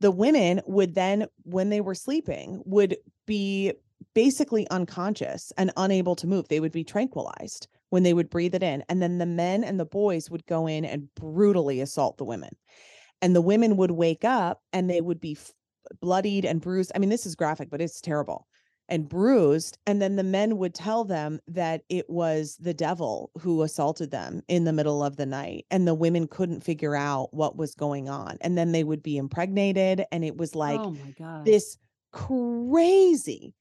The 0.02 0.12
women 0.12 0.62
would 0.66 0.96
then 0.96 1.28
when 1.44 1.70
they 1.70 1.82
were 1.82 1.96
sleeping 1.96 2.62
would 2.66 2.98
be 3.26 3.74
basically 4.14 4.68
unconscious 4.70 5.54
and 5.58 5.72
unable 5.78 6.16
to 6.18 6.28
move. 6.28 6.48
They 6.48 6.60
would 6.60 6.72
be 6.72 6.84
tranquilized 6.84 7.68
when 7.90 8.04
they 8.04 8.14
would 8.14 8.30
breathe 8.30 8.56
it 8.56 8.64
in 8.64 8.84
and 8.90 9.02
then 9.02 9.18
the 9.18 9.26
men 9.26 9.64
and 9.64 9.80
the 9.80 9.86
boys 9.86 10.30
would 10.30 10.46
go 10.46 10.68
in 10.68 10.86
and 10.86 11.14
brutally 11.16 11.80
assault 11.82 12.18
the 12.18 12.26
women. 12.26 12.56
And 13.22 13.36
the 13.36 13.42
women 13.42 13.78
would 13.78 13.92
wake 13.92 14.24
up 14.24 14.62
and 14.72 14.90
they 14.90 15.02
would 15.02 15.20
be 15.20 15.38
bloodied 16.02 16.46
and 16.46 16.62
bruised 16.62 16.92
i 16.96 17.00
mean 17.00 17.10
this 17.10 17.26
is 17.26 17.36
graphic 17.36 17.70
but 17.70 17.82
it's 17.82 18.02
terrible 18.02 18.48
and 18.88 19.08
bruised 19.08 19.78
and 19.86 20.02
then 20.02 20.16
the 20.16 20.24
men 20.24 20.58
would 20.58 20.74
tell 20.74 21.04
them 21.04 21.40
that 21.48 21.84
it 21.90 22.10
was 22.10 22.58
the 22.60 22.74
devil 22.74 23.30
who 23.40 23.62
assaulted 23.62 24.10
them 24.10 24.42
in 24.48 24.64
the 24.64 24.74
middle 24.74 25.04
of 25.04 25.16
the 25.16 25.26
night 25.28 25.66
and 25.70 25.88
the 25.88 25.94
women 25.94 26.28
couldn't 26.28 26.64
figure 26.64 26.96
out 26.96 27.32
what 27.32 27.56
was 27.56 27.76
going 27.76 28.10
on 28.10 28.38
and 28.42 28.58
then 28.58 28.72
they 28.72 28.84
would 28.84 29.04
be 29.04 29.18
impregnated 29.18 30.04
and 30.12 30.26
it 30.26 30.38
was 30.38 30.56
like 30.56 30.80
oh 30.80 30.92
my 30.92 31.12
god. 31.18 31.46
this 31.46 31.78
crazy 32.12 33.54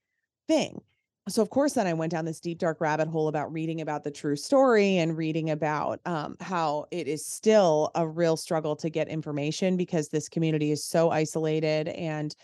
thing. 0.47 0.81
So 1.27 1.41
of 1.41 1.49
course 1.49 1.73
then 1.73 1.85
I 1.85 1.93
went 1.93 2.11
down 2.11 2.25
this 2.25 2.39
deep 2.39 2.57
dark 2.57 2.81
rabbit 2.81 3.07
hole 3.07 3.27
about 3.27 3.51
reading 3.51 3.81
about 3.81 4.03
the 4.03 4.11
true 4.11 4.35
story 4.35 4.97
and 4.97 5.15
reading 5.15 5.49
about 5.49 5.99
um, 6.05 6.35
how 6.39 6.85
it 6.91 7.07
is 7.07 7.25
still 7.25 7.91
a 7.95 8.07
real 8.07 8.37
struggle 8.37 8.75
to 8.77 8.89
get 8.89 9.07
information 9.07 9.77
because 9.77 10.09
this 10.09 10.29
community 10.29 10.71
is 10.71 10.83
so 10.83 11.11
isolated 11.11 11.89
and 11.89 12.35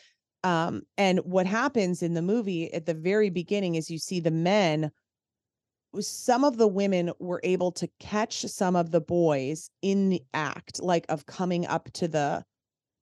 um 0.44 0.84
and 0.98 1.20
what 1.20 1.48
happens 1.48 2.04
in 2.04 2.14
the 2.14 2.22
movie 2.22 2.72
at 2.74 2.86
the 2.86 2.94
very 2.94 3.32
beginning 3.32 3.76
is 3.76 3.90
you 3.90 3.98
see 3.98 4.20
the 4.20 4.30
men 4.30 4.92
some 6.00 6.44
of 6.44 6.58
the 6.58 6.68
women 6.68 7.12
were 7.20 7.40
able 7.44 7.72
to 7.72 7.90
catch 8.00 8.42
some 8.42 8.76
of 8.76 8.92
the 8.92 9.02
boys 9.02 9.70
in 9.82 10.10
the 10.10 10.22
act 10.34 10.82
like 10.82 11.06
of 11.10 11.26
coming 11.26 11.66
up 11.66 11.92
to 11.94 12.08
the 12.08 12.44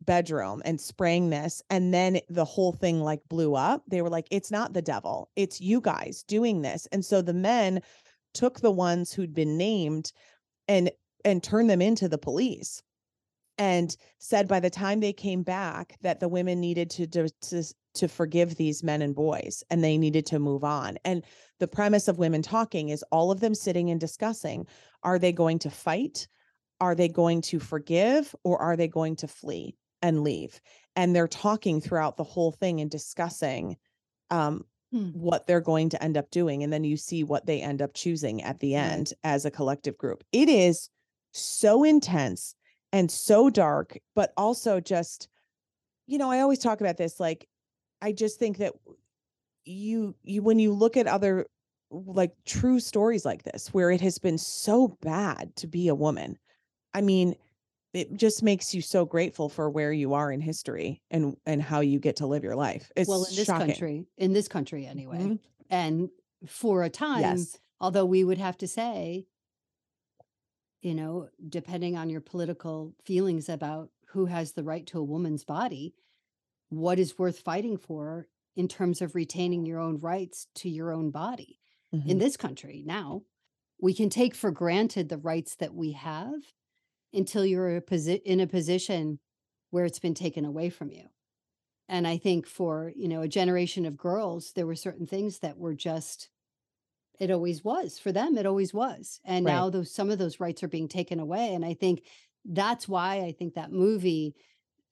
bedroom 0.06 0.62
and 0.66 0.80
spraying 0.80 1.30
this 1.30 1.62
and 1.70 1.94
then 1.94 2.20
the 2.30 2.46
whole 2.46 2.72
thing 2.72 3.02
like 3.02 3.22
blew 3.30 3.56
up 3.56 3.84
they 3.88 4.02
were 4.02 4.10
like 4.10 4.28
it's 4.32 4.52
not 4.52 4.74
the 4.74 4.82
devil 4.82 5.30
it's 5.36 5.62
you 5.62 5.82
guys 5.82 6.24
doing 6.28 6.62
this. 6.62 6.88
And 6.92 7.04
so 7.04 7.22
the 7.22 7.34
men 7.34 7.82
took 8.34 8.60
the 8.60 8.72
ones 8.72 9.14
who'd 9.14 9.34
been 9.34 9.58
named 9.58 10.12
and 10.68 10.92
and 11.26 11.44
turned 11.44 11.70
them 11.70 11.82
into 11.82 12.10
the 12.10 12.18
police 12.18 12.82
and 13.58 13.96
said 14.18 14.48
by 14.48 14.60
the 14.60 14.70
time 14.70 15.00
they 15.00 15.14
came 15.14 15.44
back 15.44 15.96
that 16.02 16.20
the 16.20 16.28
women 16.28 16.60
needed 16.60 16.90
to 16.92 17.08
to 17.08 17.30
to, 17.94 18.08
forgive 18.08 18.56
these 18.56 18.82
men 18.82 19.04
and 19.04 19.14
boys 19.14 19.64
and 19.70 19.84
they 19.84 20.00
needed 20.00 20.26
to 20.26 20.40
move 20.40 20.64
on. 20.64 20.98
And 21.06 21.24
the 21.60 21.68
premise 21.68 22.08
of 22.08 22.18
women 22.18 22.42
talking 22.42 22.90
is 22.90 23.06
all 23.12 23.30
of 23.30 23.40
them 23.40 23.54
sitting 23.54 23.92
and 23.92 24.00
discussing 24.00 24.66
are 25.04 25.20
they 25.20 25.32
going 25.32 25.60
to 25.60 25.70
fight? 25.70 26.28
Are 26.82 26.96
they 26.96 27.08
going 27.08 27.42
to 27.44 27.60
forgive 27.60 28.36
or 28.44 28.60
are 28.60 28.76
they 28.76 28.88
going 28.88 29.16
to 29.18 29.28
flee 29.28 29.76
and 30.04 30.24
leave 30.24 30.62
and 30.96 31.16
they're 31.16 31.28
talking 31.28 31.82
throughout 31.82 32.18
the 32.18 32.24
whole 32.24 32.52
thing 32.52 32.80
and 32.80 32.92
discussing 32.92 33.78
um 34.30 34.66
Hmm. 34.94 35.10
what 35.14 35.48
they're 35.48 35.60
going 35.60 35.90
to 35.90 36.04
end 36.04 36.18
up 36.18 36.30
doing 36.30 36.62
and 36.62 36.72
then 36.72 36.84
you 36.84 36.98
see 36.98 37.24
what 37.24 37.48
they 37.48 37.60
end 37.60 37.82
up 37.82 37.96
choosing 37.96 38.44
at 38.44 38.60
the 38.60 38.76
end 38.76 39.12
as 39.24 39.44
a 39.44 39.50
collective 39.50 39.98
group 39.98 40.24
it 40.32 40.48
is 40.48 40.88
so 41.32 41.84
intense 41.84 42.54
and 42.92 43.10
so 43.10 43.50
dark 43.50 43.98
but 44.14 44.32
also 44.38 44.80
just 44.80 45.30
you 46.06 46.20
know 46.20 46.30
i 46.30 46.42
always 46.42 46.60
talk 46.60 46.80
about 46.80 46.98
this 46.98 47.20
like 47.20 47.48
i 48.04 48.12
just 48.12 48.38
think 48.38 48.58
that 48.58 48.74
you 49.66 50.16
you 50.22 50.44
when 50.44 50.60
you 50.60 50.72
look 50.72 50.96
at 50.96 51.08
other 51.08 51.48
like 51.90 52.34
true 52.46 52.80
stories 52.80 53.26
like 53.26 53.42
this 53.42 53.74
where 53.74 53.90
it 53.90 54.02
has 54.02 54.20
been 54.20 54.38
so 54.38 54.90
bad 55.02 55.56
to 55.56 55.66
be 55.66 55.88
a 55.88 55.96
woman 55.96 56.38
i 56.94 57.02
mean 57.02 57.36
it 57.94 58.14
just 58.16 58.44
makes 58.44 58.74
you 58.74 58.82
so 58.82 59.06
grateful 59.06 59.50
for 59.50 59.70
where 59.70 59.94
you 59.94 60.14
are 60.14 60.32
in 60.32 60.42
history 60.42 61.02
and 61.12 61.38
and 61.46 61.62
how 61.62 61.80
you 61.82 62.00
get 62.00 62.16
to 62.18 62.28
live 62.28 62.44
your 62.44 62.56
life 62.56 62.92
it's 62.96 63.08
well, 63.08 63.24
in 63.26 63.36
this 63.36 63.46
shocking. 63.46 63.68
country, 63.68 64.08
in 64.18 64.34
this 64.34 64.48
country 64.48 64.86
anyway, 64.86 65.18
Mhm. 65.18 65.40
and 65.70 66.10
for 66.46 66.84
a 66.84 66.90
time, 66.90 67.50
yes 67.50 67.60
although 67.80 68.06
we 68.06 68.24
would 68.24 68.38
have 68.38 68.58
to 68.58 68.68
say, 68.68 69.28
you 70.82 70.94
know, 70.94 71.30
depending 71.50 71.96
on 71.98 72.10
your 72.10 72.22
political 72.22 72.94
feelings 73.06 73.48
about 73.50 73.90
who 74.08 74.26
has 74.26 74.54
the 74.54 74.64
right 74.64 74.86
to 74.88 75.00
a 75.00 75.04
woman's 75.04 75.44
body, 75.46 75.96
what 76.70 77.00
is 77.00 77.18
worth 77.20 77.40
fighting 77.40 77.78
for 77.78 78.28
in 78.56 78.68
terms 78.68 79.02
of 79.02 79.16
retaining 79.16 79.66
your 79.66 79.80
own 79.80 80.00
rights 80.00 80.48
to 80.56 80.70
your 80.70 80.92
own 80.92 81.12
body 81.12 81.60
in 82.06 82.18
Mhm. 82.18 82.20
this 82.20 82.38
country 82.38 82.84
now. 82.86 83.24
We 83.82 83.94
can 83.94 84.10
take 84.10 84.36
for 84.36 84.52
granted 84.52 85.10
the 85.10 85.18
rights 85.18 85.56
that 85.58 85.74
we 85.76 85.94
have 85.94 86.54
until 87.14 87.46
you're 87.46 87.78
a 87.78 87.82
posi- 87.82 88.22
in 88.24 88.40
a 88.40 88.48
position 88.48 89.20
where 89.72 89.86
it's 89.86 90.00
been 90.00 90.14
taken 90.14 90.46
away 90.46 90.70
from 90.70 90.92
you. 90.92 91.08
And 91.90 92.08
I 92.08 92.18
think 92.18 92.48
for, 92.48 92.94
you 92.96 93.08
know, 93.08 93.22
a 93.22 93.28
generation 93.28 93.86
of 93.86 93.98
girls, 93.98 94.54
there 94.54 94.68
were 94.68 94.76
certain 94.76 95.08
things 95.08 95.40
that 95.40 95.58
were 95.58 95.76
just 95.76 96.30
it 97.20 97.32
always 97.32 97.64
was 97.64 98.00
for 98.00 98.12
them 98.12 98.38
it 98.38 98.46
always 98.46 98.74
was 98.74 99.20
and 99.24 99.46
Right. 99.46 99.46
now 99.46 99.70
those 99.70 99.94
some 99.94 100.10
of 100.10 100.18
those 100.18 100.40
rights 100.40 100.64
are 100.64 100.68
being 100.68 100.88
taken 100.88 101.20
away 101.20 101.54
and 101.54 101.64
i 101.64 101.74
think 101.74 102.06
that's 102.46 102.88
why 102.88 103.22
i 103.22 103.32
think 103.32 103.54
that 103.54 103.72
movie 103.72 104.36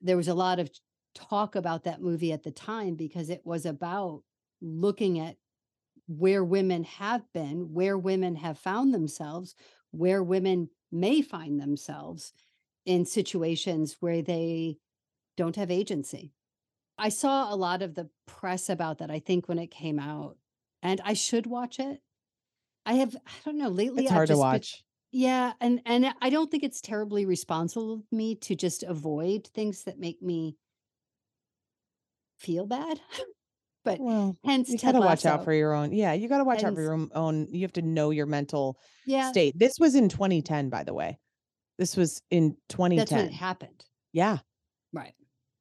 there 0.02 0.18
was 0.18 0.28
a 0.28 0.34
lot 0.34 0.60
of 0.60 0.70
talk 1.16 1.56
about 1.56 1.84
that 1.84 2.02
movie 2.02 2.32
at 2.32 2.44
the 2.44 2.52
time 2.52 2.96
because 2.96 3.30
it 3.30 3.46
was 3.46 3.66
about 3.66 4.24
looking 4.62 5.20
at 5.20 5.38
where 6.08 6.44
women 6.44 6.84
have 6.84 7.24
been 7.34 7.74
where 7.74 7.98
women 7.98 8.36
have 8.36 8.58
found 8.58 8.94
themselves 8.94 9.56
where 9.92 10.24
women 10.24 10.70
may 10.92 11.22
find 11.22 11.60
themselves 11.60 12.34
in 12.86 13.06
situations 13.06 13.98
where 14.00 14.22
they 14.22 14.78
don't 15.38 15.56
have 15.56 15.72
agency 15.72 16.34
i 16.98 17.10
saw 17.10 17.54
a 17.54 17.56
lot 17.56 17.82
of 17.82 17.96
the 17.96 18.10
press 18.28 18.70
about 18.70 18.98
that 18.98 19.12
i 19.12 19.20
think 19.20 19.48
when 19.48 19.60
it 19.60 19.72
came 19.72 20.00
out 20.00 20.38
and 20.84 21.02
I 21.04 21.14
should 21.14 21.46
watch 21.46 21.80
it. 21.80 22.02
I 22.86 22.96
have 22.96 23.16
I 23.16 23.32
don't 23.46 23.58
know 23.58 23.70
lately. 23.70 24.04
it's 24.04 24.12
hard 24.12 24.28
to 24.28 24.32
just 24.34 24.40
been- 24.40 24.48
watch 24.48 24.84
yeah, 25.14 25.52
and 25.60 25.82
and 25.86 26.14
I 26.22 26.30
don't 26.30 26.50
think 26.50 26.64
it's 26.64 26.80
terribly 26.80 27.26
responsible 27.26 27.94
of 27.96 28.04
me 28.14 28.36
to 28.36 28.56
just 28.56 28.82
avoid 28.84 29.46
things 29.48 29.84
that 29.84 30.00
make 30.00 30.22
me 30.22 30.56
feel 32.40 32.66
bad. 32.66 33.02
but 33.84 34.00
well 34.00 34.38
hence 34.46 34.70
you 34.70 34.78
gotta 34.78 35.00
watch 35.00 35.26
out 35.26 35.44
for 35.44 35.54
your 35.54 35.74
own 35.74 35.92
yeah 35.92 36.14
you 36.14 36.28
gotta 36.28 36.44
watch 36.44 36.64
out 36.64 36.76
for 36.76 36.82
your 36.82 37.08
own, 37.14 37.48
you 37.52 37.62
have 37.62 37.74
to 37.74 37.82
know 37.82 38.10
your 38.12 38.26
mental 38.26 38.78
yeah. 39.06 39.30
state 39.32 39.58
this 39.58 39.74
was 39.80 39.96
in 39.96 40.10
2010 40.10 40.70
by 40.70 40.84
the 40.84 40.94
way 40.94 41.18
this 41.78 41.98
was 41.98 42.22
in 42.30 42.56
2010 42.70 42.98
That's 42.98 43.12
when 43.12 43.26
it 43.26 43.34
happened. 43.34 43.86
yeah 44.14 44.38
Right. 44.94 45.14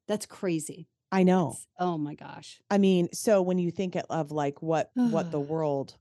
That's 0.07 0.25
crazy. 0.25 0.87
I 1.11 1.23
know. 1.23 1.51
It's- 1.51 1.67
oh 1.79 1.97
my 1.97 2.15
gosh. 2.15 2.61
I 2.69 2.77
mean, 2.77 3.09
so 3.13 3.41
when 3.41 3.59
you 3.59 3.71
think 3.71 3.95
of 4.09 4.31
like 4.31 4.61
what 4.61 4.91
what 4.93 5.31
the 5.31 5.39
world 5.53 5.95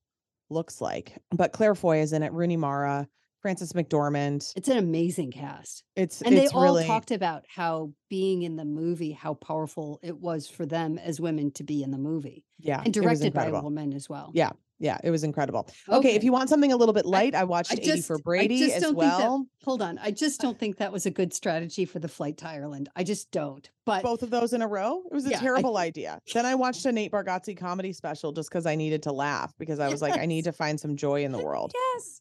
looks 0.49 0.81
like, 0.81 1.17
but 1.31 1.53
Claire 1.53 1.75
Foy 1.75 2.00
is 2.00 2.12
in 2.12 2.23
it, 2.23 2.33
Rooney 2.33 2.57
Mara, 2.57 3.09
Frances 3.40 3.73
McDormand. 3.73 4.52
It's 4.56 4.68
an 4.68 4.76
amazing 4.76 5.32
cast. 5.32 5.82
It's 5.97 6.20
And 6.23 6.37
they 6.37 6.49
all 6.49 6.62
really 6.62 6.87
talked 6.87 7.11
about 7.11 7.44
how 7.49 7.92
being 8.09 8.42
in 8.42 8.56
the 8.56 8.64
movie, 8.64 9.12
how 9.12 9.35
powerful 9.35 9.99
it 10.02 10.18
was 10.20 10.49
for 10.49 10.66
them 10.66 10.99
as 10.99 11.20
women 11.20 11.50
to 11.52 11.64
be 11.64 11.82
in 11.82 11.90
the 11.90 11.99
movie. 11.99 12.44
yeah, 12.59 12.82
And 12.85 12.92
directed 12.92 13.32
by 13.32 13.47
a 13.47 13.61
woman 13.62 13.94
as 13.94 14.09
well. 14.11 14.30
Yeah, 14.35 14.50
yeah, 14.78 14.99
it 15.02 15.11
was 15.11 15.25
incredible. 15.25 15.68
Okay, 15.88 16.14
if 16.16 16.25
you 16.25 16.32
want 16.32 16.50
something 16.50 16.73
a 16.73 16.76
little 16.76 16.92
bit 16.92 17.06
light, 17.06 17.35
I, 17.35 17.44
watched 17.44 17.73
I 17.73 17.76
80 17.76 17.85
just- 17.85 18.06
for 18.09 18.16
I 18.16 18.20
Brady 18.23 18.59
just 18.59 18.76
as 18.76 18.82
don't 18.82 18.94
think 18.99 19.11
that- 19.11 19.18
well. 19.18 19.47
Hold 19.64 19.80
on. 19.82 19.99
I 19.99 20.11
just 20.11 20.40
don't 20.40 20.59
think 20.59 20.76
that 20.76 20.92
was 20.92 21.06
a 21.06 21.11
good 21.11 21.32
strategy 21.32 21.85
for 21.87 21.99
the 21.99 22.09
flight 22.09 22.37
to 22.38 22.49
Ireland. 22.49 22.90
I 22.97 23.04
just 23.04 23.30
don't. 23.30 23.68
But 23.87 24.02
Both 24.02 24.23
of 24.23 24.28
those 24.30 24.52
in 24.52 24.61
a 24.62 24.68
row. 24.68 25.02
It 25.11 25.14
was 25.14 25.26
a 25.26 25.30
Yeah, 25.30 25.38
I- 25.38 25.40
terrible 25.40 25.76
idea. 25.78 26.20
Then 26.35 26.44
I 26.44 26.54
watched 26.56 26.85
a 26.85 26.92
Nate 26.92 27.12
Bargatze 27.12 27.56
comedy 27.56 27.92
special 27.94 28.32
just 28.32 28.50
because 28.50 28.66
I 28.66 28.75
needed 28.75 29.02
to 29.04 29.12
laugh 29.12 29.54
because 29.59 29.78
I 29.80 29.88
was 29.90 30.02
like, 30.02 30.18
I 30.18 30.26
need 30.26 30.44
to 30.44 30.52
find 30.52 30.78
some 30.78 30.97
joy 30.97 31.25
in 31.25 31.32
the 31.32 31.42
world. 31.42 31.73
yes. 31.94 32.20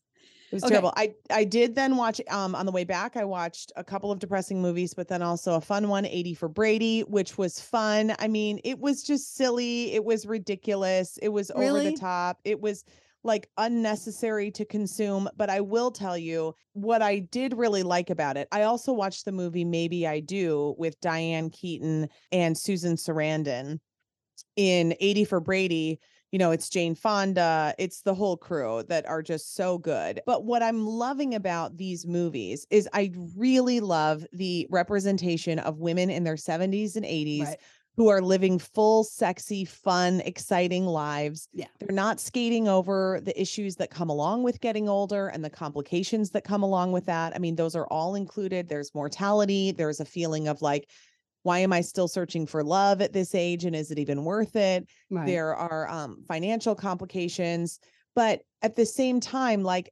It 0.52 0.56
was 0.56 0.64
Okay. 0.64 0.70
terrible. 0.70 0.94
I 0.96 1.14
I 1.30 1.44
did 1.44 1.76
then 1.76 1.96
watch 1.96 2.20
um 2.30 2.56
on 2.56 2.66
the 2.66 2.72
way 2.72 2.84
back. 2.84 3.16
I 3.16 3.24
watched 3.24 3.72
a 3.76 3.84
couple 3.84 4.12
of 4.12 4.20
depressing 4.20 4.62
movies, 4.62 4.94
but 4.94 5.08
then 5.08 5.22
also 5.22 5.56
a 5.56 5.62
fun 5.62 5.90
one, 5.90 6.06
80 6.06 6.34
for 6.34 6.50
Brady, 6.50 7.02
which 7.02 7.38
was 7.38 7.60
fun. 7.60 8.16
I 8.20 8.28
mean, 8.28 8.60
it 8.64 8.80
was 8.80 9.04
just 9.04 9.36
silly. 9.36 9.94
It 9.94 10.04
was 10.04 10.26
ridiculous. 10.26 11.18
It 11.22 11.30
was 11.30 11.52
over 11.52 11.62
Really? 11.62 11.84
the 11.84 11.92
top. 11.92 12.40
It 12.44 12.60
was 12.62 12.84
like 13.24 13.50
unnecessary 13.58 14.50
to 14.52 14.66
consume. 14.66 15.30
But 15.38 15.50
I 15.52 15.62
will 15.62 15.92
tell 15.92 16.18
you 16.18 16.56
what 16.74 17.02
I 17.04 17.20
did 17.20 17.56
really 17.58 17.84
like 17.84 18.10
about 18.10 18.38
it. 18.38 18.48
I 18.52 18.64
also 18.64 18.92
watched 18.94 19.26
the 19.26 19.32
movie 19.32 19.66
Maybe 19.66 20.08
I 20.08 20.20
Do 20.20 20.74
with 20.80 21.00
Diane 21.02 21.50
Keaton 21.52 22.10
and 22.32 22.58
Susan 22.58 22.96
Sarandon 22.96 23.80
in 24.56 24.96
80 25.00 25.26
for 25.26 25.40
Brady 25.40 26.00
you 26.32 26.40
know, 26.40 26.52
it's 26.52 26.70
Jane 26.70 26.96
Fonda, 26.96 27.74
it's 27.80 28.02
the 28.02 28.14
whole 28.14 28.38
crew 28.38 28.84
that 28.88 29.08
are 29.08 29.22
just 29.24 29.56
so 29.56 29.78
good. 29.78 30.22
But 30.26 30.46
what 30.46 30.62
I'm 30.62 30.86
loving 30.86 31.34
about 31.36 31.78
these 31.78 32.06
movies 32.06 32.68
is 32.70 32.88
I 32.94 33.12
really 33.36 33.80
love 33.80 34.26
the 34.32 34.68
representation 34.70 35.60
of 35.60 35.80
women 35.80 36.10
in 36.10 36.24
their 36.24 36.36
70s 36.36 36.96
and 36.96 37.06
80s 37.06 37.46
Right. 37.46 37.58
who 37.98 38.10
are 38.10 38.22
living 38.22 38.60
full, 38.60 39.04
sexy, 39.04 39.66
fun, 39.66 40.22
exciting 40.22 40.86
lives. 40.86 41.48
Yeah. 41.52 41.66
They're 41.80 41.96
not 41.96 42.20
skating 42.20 42.68
over 42.68 43.20
the 43.24 43.40
issues 43.40 43.76
that 43.78 43.90
come 43.90 44.10
along 44.10 44.44
with 44.44 44.62
getting 44.62 44.88
older 44.88 45.28
and 45.28 45.44
the 45.44 45.50
complications 45.50 46.30
that 46.32 46.44
come 46.44 46.64
along 46.64 46.92
with 46.92 47.06
that. 47.08 47.36
I 47.36 47.40
mean, 47.40 47.56
those 47.56 47.76
are 47.76 47.88
all 47.88 48.16
included. 48.16 48.70
There's 48.70 48.94
mortality, 48.94 49.72
there's 49.72 50.00
a 50.00 50.06
feeling 50.06 50.48
of 50.48 50.62
like, 50.62 50.90
why 51.44 51.60
am 51.60 51.72
I 51.74 51.82
still 51.82 52.08
searching 52.08 52.46
for 52.46 52.64
love 52.64 53.02
at 53.02 53.14
this 53.14 53.34
age? 53.34 53.66
And 53.66 53.76
is 53.76 53.92
it 53.92 54.00
even 54.00 54.24
worth 54.26 54.56
it? 54.56 54.88
Right. 55.10 55.26
there 55.26 55.56
are 55.56 55.88
um, 55.90 56.24
financial 56.28 56.76
complications 56.76 57.80
but 58.16 58.42
at 58.64 58.76
the 58.76 58.86
same 58.86 59.20
time 59.20 59.64
like 59.64 59.90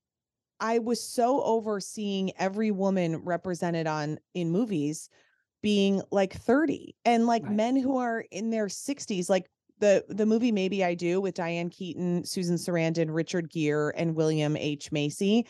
i 0.60 0.80
was 0.80 1.02
so 1.04 1.42
over 1.44 1.80
seeing 1.80 2.32
every 2.38 2.72
woman 2.72 3.18
represented 3.18 3.86
on 3.88 4.18
in 4.34 4.52
movies 4.52 5.10
being 5.62 6.02
like 6.12 6.34
30 6.34 6.96
and 7.06 7.28
like 7.28 7.44
Right. 7.44 7.52
men 7.52 7.76
who 7.76 7.98
are 7.98 8.26
in 8.32 8.50
their 8.50 8.66
60s 8.68 9.30
like 9.30 9.46
the 9.80 10.04
the 10.10 10.26
movie 10.26 10.52
maybe 10.52 10.84
i 10.84 10.96
do 10.96 11.22
with 11.22 11.36
diane 11.36 11.70
keaton 11.70 12.24
susan 12.26 12.56
sarandon 12.56 13.14
richard 13.14 13.50
gere 13.52 13.92
and 13.96 14.16
william 14.16 14.58
h 14.58 14.92
macy 14.92 15.46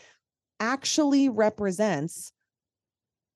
actually 0.60 1.30
represents 1.30 2.32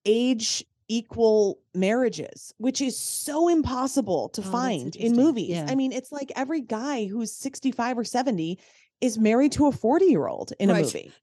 age 0.06 0.64
equal 0.92 1.58
marriages 1.74 2.54
which 2.58 2.82
is 2.82 2.98
so 3.00 3.48
impossible 3.48 4.28
to 4.30 4.42
Oh, 4.42 4.52
find 4.52 4.96
in 4.98 5.16
movies. 5.16 5.50
Yeah. 5.52 5.68
i 5.70 5.76
mean 5.76 5.92
it's 5.94 6.12
like 6.12 6.32
every 6.36 6.60
guy 6.60 7.06
who's 7.06 7.32
65 7.32 7.98
or 8.00 8.04
70 8.04 8.60
is 9.00 9.18
married 9.18 9.54
to 9.54 9.68
a 9.68 9.72
40 9.72 10.06
year 10.06 10.28
old 10.28 10.52
in 10.60 10.70
a 10.70 10.76
movie. 10.76 11.12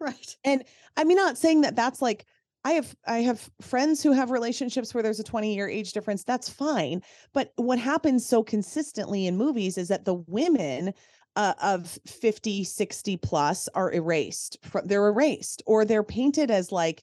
Right. 0.00 0.36
And 0.44 0.64
I 0.96 1.04
mean 1.04 1.16
not 1.16 1.38
saying 1.38 1.60
that 1.62 1.76
that's 1.76 2.00
like 2.02 2.24
i 2.64 2.72
have 2.72 2.94
i 3.06 3.18
have 3.18 3.50
friends 3.60 4.02
who 4.02 4.12
have 4.12 4.30
relationships 4.30 4.92
where 4.94 5.02
there's 5.02 5.20
a 5.20 5.24
20 5.24 5.54
year 5.54 5.68
age 5.68 5.92
difference 5.92 6.24
that's 6.24 6.48
fine. 6.48 7.02
But 7.32 7.52
what 7.56 7.78
happens 7.78 8.26
so 8.26 8.42
consistently 8.42 9.26
in 9.26 9.36
movies 9.36 9.76
is 9.78 9.88
that 9.88 10.04
the 10.04 10.14
women 10.38 10.92
uh, 11.36 11.54
of 11.62 11.98
50 12.06 12.64
60 12.64 13.16
plus 13.18 13.68
are 13.74 13.90
erased 13.92 14.58
they're 14.84 15.08
erased 15.08 15.62
or 15.66 15.84
they're 15.84 16.02
painted 16.18 16.50
as 16.50 16.70
like 16.70 17.02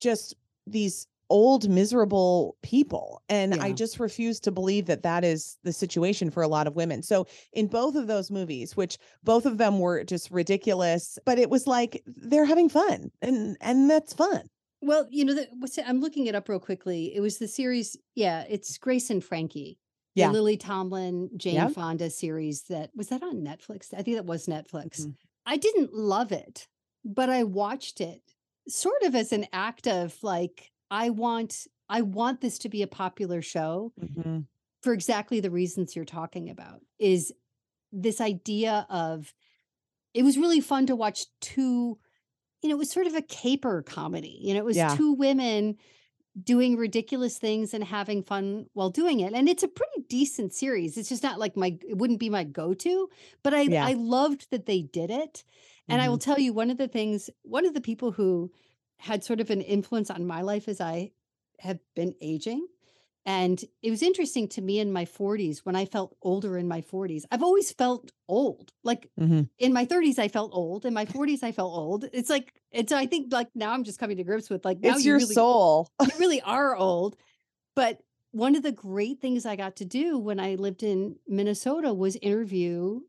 just 0.00 0.34
these 0.66 1.06
old 1.30 1.68
miserable 1.68 2.56
people 2.62 3.22
and 3.28 3.54
i 3.56 3.70
just 3.72 4.00
refuse 4.00 4.40
to 4.40 4.50
believe 4.50 4.86
that 4.86 5.02
that 5.02 5.24
is 5.24 5.58
the 5.62 5.72
situation 5.72 6.30
for 6.30 6.42
a 6.42 6.48
lot 6.48 6.66
of 6.66 6.74
women 6.74 7.02
so 7.02 7.26
in 7.52 7.66
both 7.66 7.94
of 7.96 8.06
those 8.06 8.30
movies 8.30 8.76
which 8.76 8.96
both 9.24 9.44
of 9.44 9.58
them 9.58 9.78
were 9.78 10.02
just 10.04 10.30
ridiculous 10.30 11.18
but 11.26 11.38
it 11.38 11.50
was 11.50 11.66
like 11.66 12.02
they're 12.06 12.44
having 12.46 12.68
fun 12.68 13.10
and 13.20 13.56
and 13.60 13.90
that's 13.90 14.14
fun 14.14 14.48
Well, 14.80 15.06
you 15.10 15.24
know, 15.24 15.34
the, 15.34 15.48
what's 15.58 15.76
it, 15.76 15.84
I'm 15.88 16.00
looking 16.00 16.26
it 16.28 16.34
up 16.36 16.48
real 16.48 16.60
quickly. 16.60 17.12
It 17.12 17.20
was 17.20 17.38
the 17.38 17.48
series. 17.48 17.96
Yeah, 18.14 18.44
it's 18.48 18.78
Grace 18.78 19.10
and 19.10 19.22
Frankie. 19.24 19.76
the 20.14 20.20
Yeah. 20.22 20.30
Lily 20.30 20.56
Tomlin, 20.56 21.30
Jane 21.36 21.56
Yep. 21.56 21.72
Fonda 21.72 22.08
series 22.10 22.62
that 22.70 22.90
was 22.94 23.08
that 23.08 23.22
on 23.24 23.42
Netflix? 23.42 23.92
I 23.92 24.02
think 24.02 24.16
that 24.16 24.24
was 24.24 24.46
Netflix. 24.46 25.00
Mhm. 25.02 25.14
I 25.46 25.56
didn't 25.56 25.92
love 25.94 26.30
it, 26.30 26.68
but 27.04 27.28
I 27.28 27.42
watched 27.42 28.00
it 28.00 28.22
sort 28.68 29.02
of 29.02 29.14
as 29.16 29.32
an 29.32 29.46
act 29.52 29.86
of 29.88 30.16
like, 30.22 30.70
I 30.90 31.10
want 31.10 31.66
I 31.90 32.02
want 32.02 32.40
this 32.42 32.58
to 32.60 32.68
be 32.68 32.82
a 32.82 32.86
popular 32.86 33.40
show 33.40 33.92
Mhm. 33.98 34.46
for 34.82 34.92
exactly 34.92 35.40
the 35.40 35.50
reasons 35.50 35.96
you're 35.96 36.04
talking 36.04 36.50
about. 36.50 36.82
Is 36.98 37.32
this 37.92 38.20
idea 38.20 38.86
of 38.90 39.34
it 40.14 40.22
was 40.22 40.36
really 40.36 40.60
fun 40.60 40.86
to 40.86 40.96
watch 40.96 41.26
two, 41.40 41.98
you 42.62 42.68
know, 42.68 42.74
it 42.74 42.78
was 42.78 42.90
sort 42.90 43.06
of 43.06 43.14
a 43.14 43.22
caper 43.22 43.82
comedy. 43.82 44.38
You 44.42 44.52
know, 44.54 44.60
it 44.60 44.64
was 44.66 44.76
Yeah. 44.76 44.94
two 44.96 45.12
women 45.12 45.78
doing 46.44 46.76
ridiculous 46.76 47.38
things 47.38 47.72
and 47.74 47.82
having 47.82 48.22
fun 48.22 48.68
while 48.74 48.90
doing 48.90 49.20
it. 49.20 49.32
And 49.32 49.48
it's 49.48 49.62
a 49.62 49.68
pretty 49.68 50.02
decent 50.08 50.52
series. 50.52 50.96
It's 50.98 51.08
just 51.08 51.22
not 51.22 51.38
like 51.38 51.56
my 51.56 51.78
it 51.88 51.96
wouldn't 51.96 52.20
be 52.20 52.28
my 52.30 52.44
go-to, 52.44 53.08
but 53.42 53.54
I 53.54 53.62
Yeah. 53.62 53.86
I 53.86 53.94
loved 53.94 54.50
that 54.50 54.66
they 54.66 54.82
did 54.82 55.10
it. 55.10 55.42
And 55.88 56.02
I 56.02 56.10
will 56.10 56.18
tell 56.18 56.38
you 56.38 56.52
one 56.52 56.70
of 56.70 56.76
the 56.76 56.86
things, 56.88 57.30
one 57.42 57.64
of 57.64 57.72
the 57.72 57.80
people 57.80 58.12
who 58.12 58.52
had 58.98 59.24
sort 59.24 59.40
of 59.40 59.50
an 59.50 59.60
influence 59.62 60.10
on 60.10 60.26
my 60.26 60.42
life 60.42 60.68
as 60.68 60.80
I 60.80 61.12
have 61.60 61.78
been 61.94 62.14
aging. 62.20 62.66
And 63.26 63.62
it 63.82 63.90
was 63.90 64.02
interesting 64.02 64.48
to 64.48 64.62
me 64.62 64.78
in 64.78 64.92
my 64.92 65.04
40s 65.04 65.64
when 65.64 65.76
I 65.76 65.84
felt 65.84 66.16
older 66.22 66.56
in 66.56 66.66
my 66.66 66.80
40s. 66.80 67.26
I've 67.30 67.42
always 67.42 67.72
felt 67.72 68.10
old. 68.28 68.72
Like 68.84 69.10
Mhm. 69.20 69.50
in 69.58 69.72
my 69.72 69.84
30s, 69.84 70.18
I 70.18 70.28
felt 70.28 70.52
old. 70.54 70.86
In 70.86 70.94
my 70.94 71.04
40s, 71.26 71.42
I 71.42 71.52
felt 71.52 71.74
old. 71.76 72.04
It's 72.12 72.30
like, 72.30 72.54
it's, 72.70 72.90
I 72.92 73.06
think 73.06 73.32
like 73.32 73.48
now 73.54 73.72
I'm 73.72 73.84
just 73.84 73.98
coming 73.98 74.16
to 74.16 74.24
grips 74.24 74.48
with 74.48 74.64
like, 74.64 74.80
now 74.80 74.94
it's 74.94 75.04
you 75.04 75.10
your 75.10 75.18
really, 75.18 75.34
soul 75.34 75.88
you 76.00 76.10
really 76.18 76.40
are 76.42 76.74
old. 76.76 77.16
But 77.74 78.00
one 78.32 78.56
of 78.56 78.62
the 78.62 78.72
great 78.72 79.20
things 79.20 79.46
I 79.46 79.56
got 79.56 79.76
to 79.76 79.84
do 79.84 80.18
when 80.18 80.40
I 80.40 80.54
lived 80.54 80.82
in 80.82 81.16
Minnesota 81.26 81.92
was 81.94 82.16
interview 82.16 83.00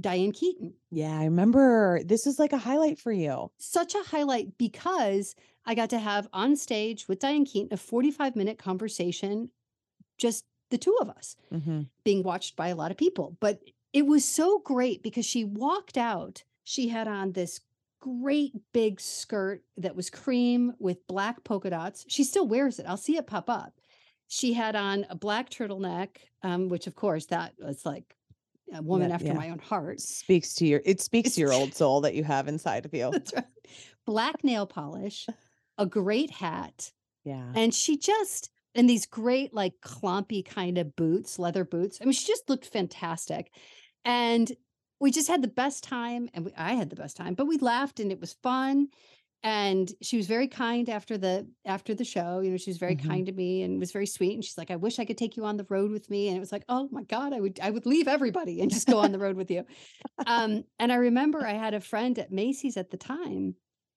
Diane 0.00 0.32
Keaton. 0.32 0.74
yeah 0.90 1.18
i 1.18 1.24
remember 1.24 2.02
this 2.04 2.26
is 2.26 2.38
like 2.38 2.52
a 2.52 2.58
highlight 2.58 2.98
for 2.98 3.12
you 3.12 3.50
Such 3.58 3.94
a 3.94 4.02
highlight 4.02 4.56
because 4.58 5.34
I 5.64 5.76
got 5.76 5.90
to 5.90 5.98
have 6.00 6.26
on 6.32 6.56
stage 6.56 7.06
with 7.06 7.20
Diane 7.20 7.44
Keaton 7.44 7.68
a 7.72 7.76
45 7.76 8.34
minute 8.34 8.58
conversation, 8.58 9.48
just 10.18 10.44
the 10.70 10.78
two 10.78 10.96
of 11.00 11.08
us 11.08 11.36
Mhm. 11.52 11.86
being 12.02 12.24
watched 12.24 12.56
by 12.56 12.66
a 12.68 12.74
lot 12.74 12.90
of 12.90 12.96
people. 12.96 13.36
But 13.38 13.60
it 13.92 14.04
was 14.06 14.24
so 14.24 14.58
great 14.58 15.04
because 15.04 15.24
she 15.24 15.44
walked 15.44 15.96
out. 15.96 16.42
She 16.64 16.88
had 16.88 17.06
on 17.06 17.30
this 17.32 17.60
great 18.00 18.54
big 18.72 19.00
skirt 19.00 19.62
that 19.76 19.94
was 19.94 20.10
cream 20.10 20.74
with 20.80 21.06
black 21.06 21.44
polka 21.44 21.70
dots. 21.70 22.04
She 22.08 22.24
still 22.24 22.48
wears 22.48 22.80
it. 22.80 22.86
I'll 22.86 22.96
see 22.96 23.16
it 23.16 23.28
pop 23.28 23.48
up. 23.48 23.72
She 24.26 24.54
had 24.54 24.74
on 24.74 25.06
a 25.10 25.14
black 25.14 25.48
turtleneck, 25.48 26.16
um, 26.42 26.68
which 26.70 26.88
of 26.88 26.96
course 26.96 27.26
that 27.26 27.54
was 27.60 27.86
like 27.86 28.16
a 28.72 28.82
woman 28.82 29.08
Yeah, 29.08 29.14
after 29.14 29.26
yeah. 29.28 29.34
my 29.34 29.50
own 29.50 29.58
heart. 29.58 30.00
speaks 30.00 30.54
to 30.54 30.66
your 30.66 30.80
it 30.84 31.00
speaks 31.00 31.28
It's 31.28 31.34
to 31.36 31.40
your 31.42 31.52
old 31.52 31.74
soul 31.80 32.00
that 32.02 32.14
you 32.14 32.24
have 32.24 32.48
inside 32.48 32.84
of 32.84 32.94
you 32.94 33.10
That's 33.10 33.32
right. 33.34 33.44
Black 34.06 34.42
nail 34.44 34.66
polish, 34.66 35.26
a 35.78 35.86
great 35.86 36.30
hat, 36.30 36.92
yeah 37.24 37.52
and 37.54 37.74
she 37.74 37.96
just 37.96 38.50
and 38.74 38.88
these 38.88 39.06
great 39.06 39.52
like 39.54 39.74
clumpy 39.80 40.42
kind 40.42 40.78
of 40.78 40.96
boots 40.96 41.38
leather 41.38 41.64
boots 41.64 41.98
i 42.00 42.04
mean 42.04 42.12
she 42.12 42.26
just 42.26 42.48
looked 42.48 42.66
fantastic 42.66 43.52
and 44.04 44.52
we 45.00 45.10
just 45.10 45.28
had 45.28 45.42
the 45.42 45.48
best 45.48 45.84
time 45.84 46.28
and 46.34 46.44
we, 46.46 46.52
i 46.56 46.72
had 46.72 46.90
the 46.90 46.96
best 46.96 47.16
time 47.16 47.34
but 47.34 47.46
we 47.46 47.58
laughed 47.58 48.00
and 48.00 48.10
it 48.10 48.20
was 48.20 48.32
fun 48.42 48.88
and 49.44 49.92
she 50.00 50.16
was 50.16 50.26
very 50.26 50.46
kind 50.46 50.88
after 50.88 51.18
the 51.18 51.46
after 51.64 51.94
the 51.94 52.04
show 52.04 52.40
you 52.40 52.50
know 52.50 52.56
she 52.56 52.70
was 52.70 52.78
very 52.78 52.94
Mhm. 52.96 53.08
kind 53.08 53.26
to 53.26 53.32
me 53.32 53.62
and 53.62 53.80
was 53.80 53.90
very 53.92 54.06
sweet 54.06 54.34
and 54.34 54.44
she's 54.44 54.56
like 54.58 54.70
i 54.70 54.76
wish 54.76 54.98
i 54.98 55.04
could 55.04 55.18
take 55.18 55.36
you 55.36 55.44
on 55.44 55.56
the 55.56 55.66
road 55.68 55.90
with 55.90 56.08
me 56.10 56.28
and 56.28 56.36
it 56.36 56.40
was 56.40 56.52
like 56.52 56.64
oh 56.68 56.88
my 56.92 57.02
god 57.04 57.32
i 57.32 57.40
would 57.40 57.58
i 57.60 57.70
would 57.70 57.86
leave 57.86 58.06
everybody 58.08 58.60
and 58.60 58.70
just 58.70 58.86
go 58.86 58.98
on 58.98 59.12
the 59.12 59.18
road 59.18 59.36
with 59.36 59.50
you 59.50 59.64
um 60.26 60.64
and 60.78 60.92
i 60.92 60.96
remember 60.96 61.44
i 61.46 61.52
had 61.54 61.74
a 61.74 61.80
friend 61.80 62.18
at 62.18 62.30
macy's 62.32 62.76
at 62.76 62.90
the 62.90 62.96
time 62.96 63.54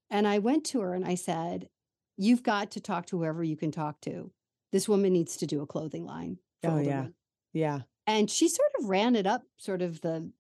and 0.09 0.27
i 0.27 0.39
went 0.39 0.65
to 0.65 0.81
her 0.81 0.93
and 0.93 1.05
i 1.05 1.15
said 1.15 1.69
you've 2.17 2.43
got 2.43 2.71
to 2.71 2.79
talk 2.79 3.05
to 3.07 3.17
whoever 3.17 3.43
you 3.43 3.57
can 3.57 3.71
talk 3.71 3.99
to 4.01 4.31
this 4.71 4.87
woman 4.89 5.13
needs 5.13 5.37
to 5.37 5.45
do 5.45 5.61
a 5.61 5.67
clothing 5.67 6.05
line 6.05 6.37
for 6.63 6.71
Oh, 6.71 6.77
yeah. 6.79 6.97
women. 7.01 7.13
Yeah. 7.53 7.79
and 8.07 8.29
she 8.31 8.47
sort 8.49 8.71
of 8.79 8.89
ran 8.89 9.15
it 9.15 9.27
up 9.27 9.43
sort 9.57 9.81
of 9.81 10.01
the 10.01 10.31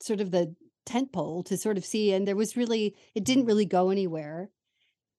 sort 0.00 0.20
of 0.20 0.30
the 0.30 0.54
tent 0.86 1.12
pole 1.12 1.42
to 1.42 1.56
sort 1.56 1.76
of 1.78 1.84
see 1.84 2.12
and 2.12 2.26
there 2.28 2.36
was 2.36 2.56
really 2.56 2.94
it 3.14 3.24
didn't 3.24 3.46
really 3.46 3.64
go 3.64 3.90
anywhere 3.90 4.50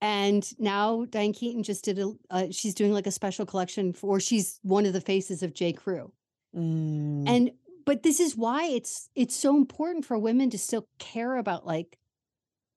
and 0.02 0.52
now 0.60 1.06
diane 1.06 1.34
keaton 1.34 1.64
just 1.64 1.86
did 1.86 1.98
a 2.00 2.12
uh, 2.30 2.48
she's 2.52 2.74
doing 2.76 2.92
like 2.94 3.08
a 3.08 3.12
special 3.12 3.46
collection 3.46 3.94
for 3.94 4.20
she's 4.20 4.60
one 4.64 4.86
of 4.86 4.94
the 4.94 5.02
faces 5.02 5.42
of 5.44 5.54
j 5.54 5.72
crew 5.74 6.12
Mm, 6.56 7.28
and 7.28 7.52
but 7.86 8.04
this 8.04 8.22
is 8.22 8.38
why 8.38 8.66
it's 8.68 9.10
it's 9.14 9.36
so 9.36 9.58
important 9.58 10.06
for 10.06 10.18
women 10.18 10.50
to 10.52 10.58
still 10.58 10.88
care 11.00 11.36
about 11.36 11.66
like 11.66 11.98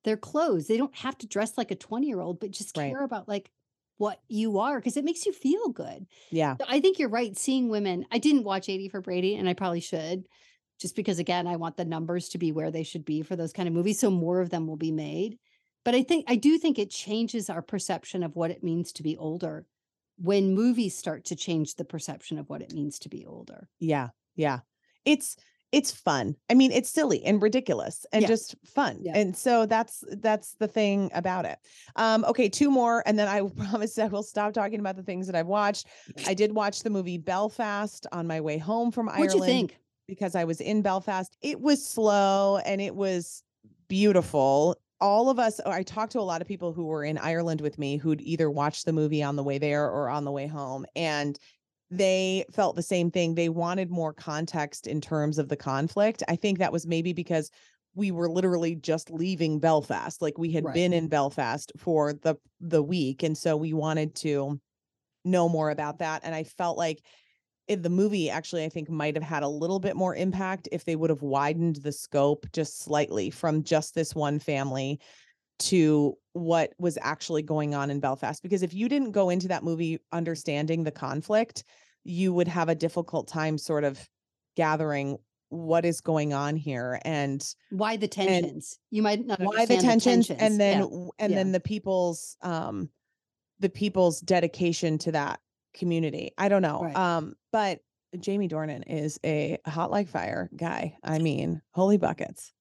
their 0.05 0.17
clothes 0.17 0.67
they 0.67 0.77
don't 0.77 0.97
have 0.97 1.17
to 1.19 1.29
dress 1.29 1.57
like 1.57 1.71
a 1.71 1.77
20 1.77 2.07
year 2.09 2.21
old 2.21 2.41
but 2.41 2.51
just 2.51 2.77
Right. 2.77 2.91
care 2.91 3.05
about 3.05 3.29
like 3.29 3.53
what 3.99 4.21
you 4.29 4.59
are 4.59 4.79
because 4.81 4.97
it 4.97 5.05
makes 5.05 5.27
you 5.27 5.33
feel 5.33 5.69
good 5.69 6.07
yeah. 6.31 6.57
so 6.57 6.65
I 6.69 6.81
think 6.81 6.99
you're 6.99 7.09
right. 7.09 7.37
Seeing 7.37 7.69
women, 7.69 8.05
I 8.11 8.19
didn't 8.19 8.45
watch 8.45 8.69
80 8.69 8.89
for 8.89 9.01
Brady, 9.01 9.35
and 9.37 9.49
I 9.49 9.55
probably 9.55 9.81
should, 9.81 10.29
just 10.79 10.97
because 10.97 11.19
again, 11.19 11.47
I 11.47 11.57
want 11.57 11.77
the 11.77 11.85
numbers 11.85 12.29
to 12.31 12.39
be 12.39 12.53
where 12.53 12.71
they 12.71 12.83
should 12.85 13.05
be 13.05 13.23
for 13.23 13.37
those 13.37 13.53
kind 13.53 13.69
of 13.69 13.75
movies. 13.75 13.99
So 13.99 14.11
more 14.11 14.41
of 14.41 14.51
them 14.51 14.67
will 14.67 14.77
be 14.77 14.93
made. 14.93 15.39
But 15.85 15.95
I 15.95 16.03
think 16.03 16.25
I 16.29 16.37
do 16.37 16.59
think 16.59 16.79
it 16.79 16.91
changes 16.91 17.49
our 17.51 17.63
perception 17.63 18.23
of 18.23 18.37
what 18.37 18.51
it 18.51 18.63
means 18.63 18.93
to 18.93 19.03
be 19.03 19.17
older 19.17 19.67
when 20.19 20.55
movies 20.55 20.97
start 20.97 21.25
to 21.27 21.37
change 21.37 21.75
the 21.77 21.85
perception 21.85 22.39
of 22.39 22.49
what 22.49 22.63
it 22.63 22.73
means 22.73 22.99
to 23.01 23.09
be 23.09 23.25
older. 23.25 23.69
Yeah. 23.79 24.09
Yeah. 24.35 24.61
It's 25.05 25.37
it's 25.71 25.91
fun. 25.93 26.35
I 26.49 26.55
mean, 26.55 26.73
it's 26.73 26.89
silly 26.89 27.23
and 27.25 27.43
ridiculous 27.43 28.07
and 28.13 28.23
Yeah. 28.23 28.29
just 28.29 28.55
fun. 28.65 29.01
Yeah. 29.03 29.17
And 29.17 29.37
so 29.37 29.67
that's 29.67 30.03
that's 30.09 30.55
the 30.55 30.69
thing 30.69 31.11
about 31.15 31.45
it. 31.45 31.59
Um 31.97 32.25
okay, 32.25 32.49
two 32.49 32.71
more 32.71 33.03
and 33.07 33.19
then 33.19 33.29
I 33.29 33.43
promise 33.71 33.99
I 33.99 34.07
will 34.07 34.23
stop 34.23 34.53
talking 34.53 34.81
about 34.81 34.97
the 34.97 35.03
things 35.03 35.27
that 35.27 35.37
I've 35.37 35.47
watched. 35.47 35.87
I 36.27 36.35
did 36.35 36.53
watch 36.53 36.83
the 36.83 36.91
movie 36.91 37.19
Belfast 37.19 38.07
on 38.13 38.27
my 38.27 38.41
way 38.41 38.59
home 38.59 38.91
from 38.91 39.09
Ireland. 39.09 39.21
What'd 39.21 39.35
Ireland 39.43 39.53
you 39.53 39.69
think? 39.69 39.79
Because 40.09 40.35
I 40.35 40.45
was 40.45 40.61
in 40.61 40.83
Belfast. 40.83 41.37
It 41.43 41.61
was 41.61 41.87
slow 41.87 42.57
and 42.65 42.81
it 42.81 42.97
was 42.97 43.45
beautiful. 43.89 44.75
All 45.01 45.31
of 45.31 45.39
us, 45.39 45.61
I 45.61 45.85
talked 45.85 46.13
to 46.13 46.21
a 46.21 46.23
lot 46.23 46.41
of 46.41 46.49
people 46.49 46.73
who 46.73 46.87
were 46.87 47.05
in 47.05 47.19
Ireland 47.19 47.61
with 47.61 47.79
me 47.79 47.99
who'd 47.99 48.23
either 48.23 48.51
watched 48.51 48.87
the 48.87 48.93
movie 48.93 49.23
on 49.23 49.37
the 49.37 49.45
way 49.45 49.59
there 49.59 49.85
or 49.89 50.09
on 50.09 50.25
the 50.25 50.33
way 50.33 50.49
home. 50.49 50.85
And 50.97 51.39
they 51.91 52.45
felt 52.51 52.75
the 52.75 52.83
same 52.83 53.11
thing. 53.11 53.35
They 53.35 53.49
wanted 53.49 53.91
more 53.91 54.13
context 54.13 54.87
in 54.87 55.01
terms 55.01 55.39
of 55.39 55.49
the 55.49 55.57
conflict. 55.57 56.23
I 56.27 56.37
think 56.37 56.59
that 56.59 56.73
was 56.73 56.87
maybe 56.87 57.13
because 57.13 57.51
we 57.95 58.11
were 58.11 58.29
literally 58.29 58.75
just 58.75 59.11
leaving 59.11 59.61
Belfast. 59.61 60.21
Like 60.21 60.37
we 60.37 60.53
had 60.53 60.65
Right. 60.65 60.75
been 60.75 60.93
in 60.93 61.09
Belfast 61.09 61.71
for 61.77 62.13
the 62.13 62.37
the 62.61 62.83
week. 62.83 63.23
And 63.23 63.39
so 63.39 63.57
we 63.57 63.73
wanted 63.73 64.15
to 64.17 64.61
know 65.25 65.49
more 65.49 65.71
about 65.71 65.99
that. 65.99 66.23
And 66.25 66.35
I 66.35 66.43
felt 66.45 66.77
like 66.77 67.01
the 67.69 67.91
movie 67.91 68.31
actually 68.31 68.65
I 68.65 68.69
think 68.69 68.89
might 68.89 69.15
have 69.15 69.23
had 69.25 69.43
a 69.43 69.49
little 69.49 69.79
bit 69.79 69.97
more 69.97 70.15
impact 70.15 70.69
if 70.73 70.85
they 70.85 70.97
would 70.97 71.11
have 71.11 71.23
widened 71.23 71.77
the 71.77 71.93
scope 71.93 72.47
just 72.53 72.83
slightly 72.83 73.31
from 73.31 73.63
just 73.63 73.95
this 73.95 74.15
one 74.15 74.39
family 74.39 75.01
to 75.61 76.15
what 76.33 76.73
was 76.79 76.97
actually 77.03 77.43
going 77.43 77.75
on 77.75 77.91
in 77.91 78.01
Belfast 78.01 78.43
because 78.43 78.63
if 78.63 78.73
you 78.73 78.89
didn't 78.89 79.13
go 79.13 79.29
into 79.29 79.49
that 79.49 79.65
movie 79.65 79.99
understanding 80.13 80.85
the 80.85 80.91
conflict 80.91 81.65
you 82.05 82.33
would 82.33 82.49
have 82.49 82.69
a 82.69 82.75
difficult 82.75 83.29
time 83.29 83.59
sort 83.59 83.85
of 83.85 84.09
gathering 84.57 85.19
what 85.51 85.85
is 85.85 86.01
going 86.01 86.33
on 86.33 86.57
here 86.57 87.01
and 87.05 87.55
Why 87.71 87.97
the 87.97 88.09
tensions? 88.09 88.79
you 88.91 89.03
might 89.03 89.25
not 89.27 89.41
why 89.41 89.67
the 89.67 89.77
understand 89.77 90.03
tensions, 90.03 90.31
and 90.31 90.61
then 90.61 90.81
Yeah. 90.81 91.09
and 91.19 91.33
yeah. 91.33 91.37
then 91.39 91.53
the 91.53 91.61
people's 91.61 92.37
um 92.43 92.91
the 93.59 93.69
people's 93.69 94.21
dedication 94.21 94.99
to 94.99 95.13
that 95.13 95.41
community 95.75 96.33
i 96.39 96.49
don't 96.49 96.63
know 96.63 96.83
Right. 96.83 96.97
um 96.97 97.35
but 97.53 97.81
jamie 98.19 98.49
dornan 98.49 98.83
is 98.87 99.19
a 99.25 99.59
hot 99.67 99.91
like 99.91 100.09
fire 100.09 100.49
guy 100.57 100.97
i 101.05 101.19
mean 101.19 101.61
holy 101.73 101.99
buckets. 101.99 102.53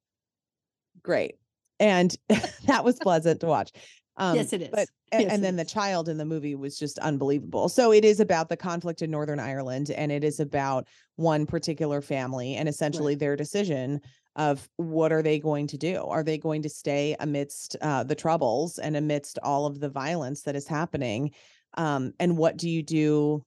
Great 1.03 1.35
and 1.79 2.15
that 2.65 2.83
was 2.83 2.97
pleasant 2.99 3.39
to 3.41 3.47
watch 3.47 3.71
um 4.17 4.35
yes, 4.35 4.51
it 4.53 4.61
is. 4.63 4.69
but 4.71 4.87
Yes, 5.13 5.31
and 5.31 5.41
then 5.41 5.55
the 5.55 5.63
child 5.63 6.09
in 6.09 6.17
the 6.17 6.25
movie 6.25 6.55
was 6.55 6.77
just 6.77 6.99
unbelievable 6.99 7.69
so 7.69 7.93
it 7.93 8.03
is 8.03 8.19
about 8.19 8.49
the 8.49 8.57
conflict 8.57 9.01
in 9.01 9.09
northern 9.09 9.39
ireland 9.39 9.89
and 9.91 10.11
it 10.11 10.23
is 10.23 10.41
about 10.41 10.85
one 11.15 11.45
particular 11.45 12.01
family 12.01 12.55
and 12.55 12.67
essentially 12.67 13.15
their 13.15 13.37
decision 13.37 14.01
of 14.35 14.69
what 14.75 15.11
are 15.11 15.23
they 15.23 15.39
going 15.39 15.65
to 15.65 15.77
do? 15.79 15.95
Are 16.03 16.23
they 16.23 16.37
going 16.37 16.61
to 16.61 16.69
stay 16.69 17.15
amidst 17.19 17.75
uh, 17.81 18.03
the 18.03 18.13
troubles 18.13 18.77
and 18.77 18.95
amidst 18.95 19.39
all 19.41 19.65
of 19.65 19.79
the 19.79 19.89
violence 19.89 20.43
that 20.43 20.55
is 20.55 20.67
happening 20.67 21.31
um, 21.77 22.13
and 22.19 22.37
what 22.37 22.57
do 22.57 22.69
you 22.69 22.83
do 22.83 23.43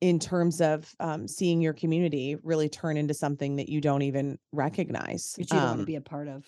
in 0.00 0.18
terms 0.18 0.60
of 0.60 0.92
um, 1.00 1.26
seeing 1.26 1.62
your 1.62 1.72
community 1.72 2.36
really 2.42 2.68
turn 2.68 2.96
into 2.96 3.14
something 3.14 3.56
that 3.56 3.68
you 3.70 3.80
don't 3.80 4.02
even 4.02 4.36
recognize 4.52 5.34
Which 5.38 5.50
you 5.52 5.58
don't 5.58 5.64
want 5.66 5.72
Um, 5.74 5.78
to 5.80 5.86
be 5.86 5.96
a 5.96 6.00
part 6.02 6.28
of. 6.28 6.44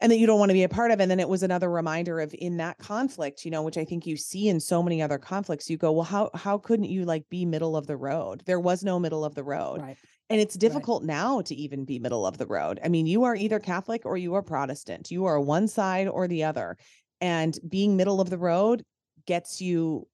and 0.00 0.12
that 0.12 0.18
you 0.18 0.26
don't 0.26 0.38
want 0.38 0.50
to 0.50 0.54
be 0.54 0.62
a 0.62 0.68
part 0.68 0.90
of. 0.90 1.00
And 1.00 1.10
then 1.10 1.18
it 1.18 1.28
was 1.28 1.42
another 1.42 1.70
reminder 1.70 2.20
of 2.20 2.34
in 2.38 2.58
that 2.58 2.78
conflict, 2.78 3.44
you 3.44 3.50
know, 3.50 3.62
which 3.62 3.78
I 3.78 3.84
think 3.84 4.06
you 4.06 4.16
see 4.16 4.48
in 4.48 4.60
so 4.60 4.82
many 4.82 5.00
other 5.02 5.18
conflicts, 5.18 5.68
you 5.70 5.76
go, 5.78 5.90
well, 5.92 6.04
how 6.04 6.30
how 6.34 6.58
couldn't 6.58 6.90
you 6.90 7.04
like 7.04 7.28
be 7.28 7.44
middle 7.44 7.76
of 7.76 7.86
the 7.86 7.96
road? 7.96 8.42
There 8.46 8.60
was 8.60 8.84
no 8.84 8.98
middle 9.00 9.24
of 9.24 9.34
the 9.34 9.44
road. 9.44 9.80
Right. 9.80 9.96
And 10.30 10.40
it's 10.40 10.54
difficult 10.56 11.02
now 11.04 11.40
to 11.42 11.54
even 11.54 11.84
be 11.84 11.98
middle 11.98 12.24
of 12.26 12.38
the 12.38 12.46
road. 12.46 12.78
I 12.84 12.88
mean, 12.88 13.06
you 13.06 13.24
are 13.24 13.34
either 13.36 13.58
Catholic 13.58 14.06
or 14.06 14.16
you 14.16 14.34
are 14.34 14.42
Protestant. 14.42 15.10
You 15.10 15.24
are 15.26 15.40
one 15.40 15.66
side 15.68 16.08
or 16.08 16.26
the 16.28 16.44
other. 16.44 16.76
And 17.20 17.58
being 17.68 17.96
middle 17.96 18.20
of 18.20 18.30
the 18.30 18.38
road 18.38 18.82
gets 19.26 19.60
you 19.60 20.06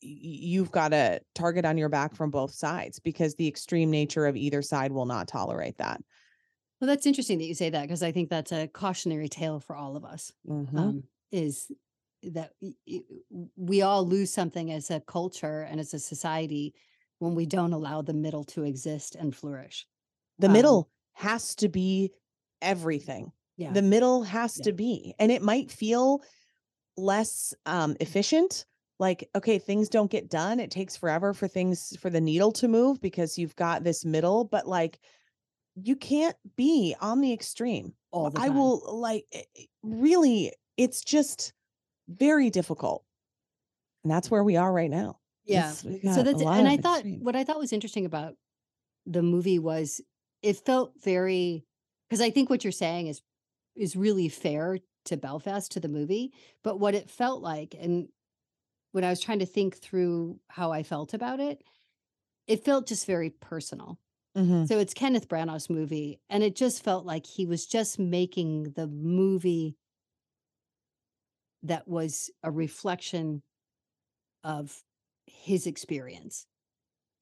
you've 0.00 0.70
got 0.70 0.92
a 0.92 1.20
target 1.34 1.64
on 1.64 1.76
your 1.78 1.88
back 1.88 2.14
from 2.14 2.30
both 2.30 2.52
sides 2.52 2.98
because 2.98 3.34
the 3.34 3.48
extreme 3.48 3.90
nature 3.90 4.26
of 4.26 4.36
either 4.36 4.62
side 4.62 4.92
will 4.92 5.06
not 5.06 5.28
tolerate 5.28 5.78
that. 5.78 6.00
Well, 6.80 6.88
that's 6.88 7.06
interesting 7.06 7.38
that 7.38 7.44
you 7.44 7.54
say 7.54 7.70
that 7.70 7.82
because 7.82 8.02
I 8.02 8.10
think 8.12 8.30
that's 8.30 8.52
a 8.52 8.66
cautionary 8.68 9.28
tale 9.28 9.60
for 9.60 9.76
all 9.76 9.96
of 9.96 10.04
us. 10.04 10.32
Mhm. 10.48 10.78
um, 10.78 11.02
is 11.30 11.70
that 12.22 12.52
we 13.56 13.82
all 13.82 14.06
lose 14.06 14.30
something 14.32 14.70
as 14.72 14.90
a 14.90 15.00
culture 15.00 15.62
and 15.62 15.80
as 15.80 15.94
a 15.94 15.98
society 15.98 16.74
when 17.18 17.34
we 17.34 17.46
don't 17.46 17.72
allow 17.72 18.02
the 18.02 18.14
middle 18.14 18.44
to 18.44 18.64
exist 18.64 19.14
and 19.14 19.34
flourish. 19.34 19.86
the 20.38 20.46
um, 20.46 20.52
middle 20.54 20.90
has 21.12 21.54
to 21.56 21.68
be 21.68 22.12
everything. 22.62 23.30
Yeah. 23.58 23.72
The 23.72 23.82
middle 23.82 24.22
has 24.22 24.58
Yeah. 24.58 24.64
to 24.64 24.72
be. 24.72 25.14
And 25.18 25.30
it 25.30 25.42
might 25.42 25.70
feel 25.70 26.22
less 26.96 27.54
um 27.66 27.96
efficient. 28.00 28.66
Like, 29.00 29.28
okay, 29.34 29.58
things 29.58 29.88
don't 29.88 30.10
get 30.10 30.28
done. 30.30 30.60
It 30.60 30.70
takes 30.70 30.96
forever 30.96 31.32
for 31.34 31.48
things 31.48 31.96
for 31.98 32.10
the 32.10 32.20
needle 32.20 32.52
to 32.52 32.68
move 32.68 33.00
because 33.00 33.36
you've 33.38 33.56
got 33.56 33.82
this 33.82 34.04
middle, 34.04 34.44
but 34.44 34.68
like 34.68 35.00
you 35.74 35.96
can't 35.96 36.36
be 36.56 36.94
on 37.00 37.20
the 37.20 37.32
extreme. 37.32 37.94
all 38.12 38.28
the 38.28 38.38
time. 38.38 38.50
I 38.52 38.54
will 38.54 38.82
like 39.00 39.24
it- 39.32 39.46
it- 39.54 39.68
really 39.82 40.52
it's 40.76 41.00
just 41.02 41.52
very 42.08 42.50
difficult. 42.50 43.04
And 44.04 44.10
that's 44.10 44.30
where 44.30 44.42
we 44.44 44.56
are 44.56 44.72
right 44.72 44.90
now. 44.90 45.18
Yeah. 45.44 45.70
So 45.72 45.88
that's 46.22 46.42
And 46.42 46.68
I 46.68 46.76
thought 46.76 46.98
extreme. 47.00 47.22
what 47.24 47.36
I 47.36 47.44
thought 47.44 47.58
was 47.58 47.72
interesting 47.72 48.04
about 48.04 48.34
the 49.06 49.22
movie 49.22 49.58
was 49.60 50.00
it 50.42 50.56
felt 50.66 50.92
very 51.02 51.64
because 52.08 52.20
I 52.20 52.30
think 52.30 52.50
what 52.50 52.64
you're 52.64 52.72
saying 52.72 53.06
is 53.06 53.22
is 53.76 53.94
really 53.96 54.28
fair 54.28 54.78
to 55.06 55.16
Belfast 55.16 55.70
to 55.72 55.80
the 55.80 55.88
movie, 55.88 56.32
but 56.64 56.78
what 56.80 56.94
it 56.94 57.08
felt 57.08 57.40
like 57.42 57.74
and 57.78 58.08
when 58.92 59.04
I 59.04 59.10
was 59.10 59.20
trying 59.20 59.38
to 59.40 59.46
think 59.46 59.76
through 59.76 60.40
how 60.48 60.72
I 60.72 60.82
felt 60.82 61.14
about 61.14 61.40
it, 61.40 61.62
it 62.46 62.64
felt 62.64 62.88
just 62.88 63.06
very 63.06 63.30
personal. 63.30 63.98
Mhm. 64.36 64.68
So 64.68 64.78
it's 64.78 64.94
Kenneth 64.94 65.28
Branagh's 65.28 65.70
movie, 65.70 66.20
and 66.30 66.42
it 66.42 66.56
just 66.56 66.82
felt 66.82 67.06
like 67.06 67.26
he 67.26 67.46
was 67.46 67.66
just 67.66 67.98
making 67.98 68.72
the 68.72 68.86
movie 68.86 69.76
that 71.62 71.86
was 71.86 72.30
a 72.42 72.50
reflection 72.50 73.42
of 74.44 74.82
his 75.26 75.66
experience. 75.66 76.46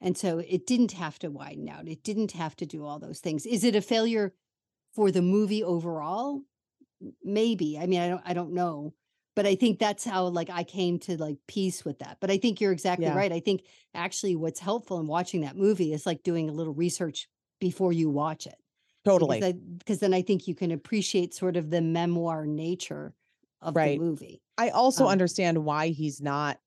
And 0.01 0.17
so 0.17 0.39
it 0.39 0.67
didn't 0.67 0.93
have 0.93 1.19
to 1.21 1.31
widen 1.31 1.69
out. 1.69 1.89
It 1.89 2.05
didn't 2.05 2.33
have 2.33 2.57
to 2.57 2.67
do 2.67 2.85
all 2.85 2.99
those 2.99 3.21
things. 3.21 3.47
Is 3.47 3.65
it 3.65 3.77
a 3.77 3.83
failure 3.83 4.35
for 4.95 5.11
the 5.11 5.23
movie 5.23 5.65
overall? 5.65 6.43
Maybe. 7.25 7.79
I 7.79 7.87
mean, 7.87 8.01
I 8.01 8.09
don't 8.09 8.23
I 8.25 8.35
don't 8.35 8.53
know. 8.55 8.95
But 9.39 9.47
I 9.47 9.55
think 9.55 9.79
that's 9.79 10.05
how 10.05 10.27
like 10.27 10.51
I 10.51 10.65
came 10.65 10.99
to 11.01 11.17
like 11.17 11.39
peace 11.47 11.85
with 11.85 12.01
that. 12.01 12.17
But 12.21 12.29
I 12.29 12.39
think 12.39 12.61
you're 12.61 12.73
exactly 12.73 13.05
Yeah. 13.05 13.15
right. 13.15 13.31
I 13.31 13.39
think 13.39 13.63
actually 13.95 14.35
what's 14.35 14.59
helpful 14.59 14.99
in 14.99 15.07
watching 15.07 15.43
that 15.43 15.55
movie 15.57 15.93
is 15.93 16.07
like 16.07 16.25
doing 16.25 16.49
a 16.49 16.53
little 16.53 16.75
research 16.75 17.29
before 17.61 17.93
you 17.93 18.11
watch 18.11 18.49
it. 18.49 18.57
Totally. 19.05 19.41
Because, 19.79 20.01
then 20.01 20.13
I 20.13 20.23
think 20.23 20.49
you 20.49 20.57
can 20.57 20.73
appreciate 20.73 21.35
sort 21.35 21.57
of 21.57 21.71
the 21.71 21.81
memoir 21.81 22.47
nature 22.47 23.15
of 23.63 23.75
Right. 23.77 23.97
the 23.97 24.03
movie. 24.03 24.43
I 24.59 24.71
also 24.71 25.05
Um, 25.05 25.13
understand 25.13 25.65
why 25.65 25.91
he's 25.91 26.21
not 26.21 26.59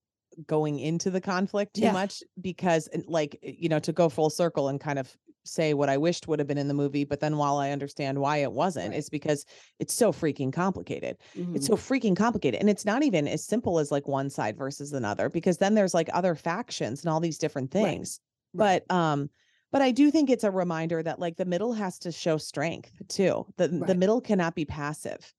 going 0.47 0.79
into 0.79 1.09
the 1.11 1.19
conflict 1.19 1.73
too 1.75 1.83
Yeah. 1.83 1.91
much 1.91 2.23
because 2.39 2.87
like 3.05 3.37
eh, 3.43 3.53
you 3.57 3.67
know 3.67 3.79
to 3.79 3.91
go 3.91 4.07
full 4.07 4.29
circle 4.29 4.69
and 4.69 4.79
kind 4.79 4.97
of 4.97 5.17
say 5.45 5.73
what 5.73 5.89
I 5.89 5.97
wished 5.97 6.27
would 6.27 6.39
have 6.39 6.47
been 6.47 6.57
in 6.57 6.67
the 6.67 6.73
movie 6.73 7.03
but 7.03 7.19
then 7.19 7.37
while 7.37 7.57
I 7.57 7.71
understand 7.71 8.19
why 8.19 8.37
it 8.37 8.51
wasn't 8.53 8.93
Right. 8.93 8.95
it's 8.95 9.09
because 9.09 9.45
it's 9.79 9.93
so 9.93 10.11
freaking 10.11 10.53
complicated. 10.53 11.17
It's 11.53 11.65
Mhm. 11.65 11.67
so 11.67 11.75
freaking 11.75 12.15
complicated 12.15 12.59
and 12.59 12.69
it's 12.69 12.85
not 12.85 13.03
even 13.03 13.27
as 13.27 13.43
simple 13.45 13.79
as 13.79 13.91
like 13.91 14.07
one 14.07 14.29
side 14.29 14.57
versus 14.57 14.93
another 14.93 15.29
because 15.29 15.57
then 15.57 15.75
there's 15.75 15.93
like 15.93 16.09
other 16.13 16.35
factions 16.35 17.03
and 17.03 17.09
all 17.11 17.19
these 17.19 17.37
different 17.37 17.71
things. 17.71 18.19
Right. 18.53 18.83
But 18.87 18.89
um 18.91 19.29
but 19.71 19.81
I 19.81 19.91
do 19.91 20.11
think 20.11 20.29
it's 20.29 20.43
a 20.43 20.51
reminder 20.51 21.01
that 21.01 21.19
like 21.19 21.37
the 21.37 21.45
middle 21.45 21.73
has 21.73 21.97
to 21.99 22.11
show 22.11 22.37
strength 22.37 22.91
too. 23.07 23.45
The 23.57 23.67
the 23.69 23.95
middle 23.95 24.21
cannot 24.21 24.55
be 24.55 24.65
passive. 24.65 25.33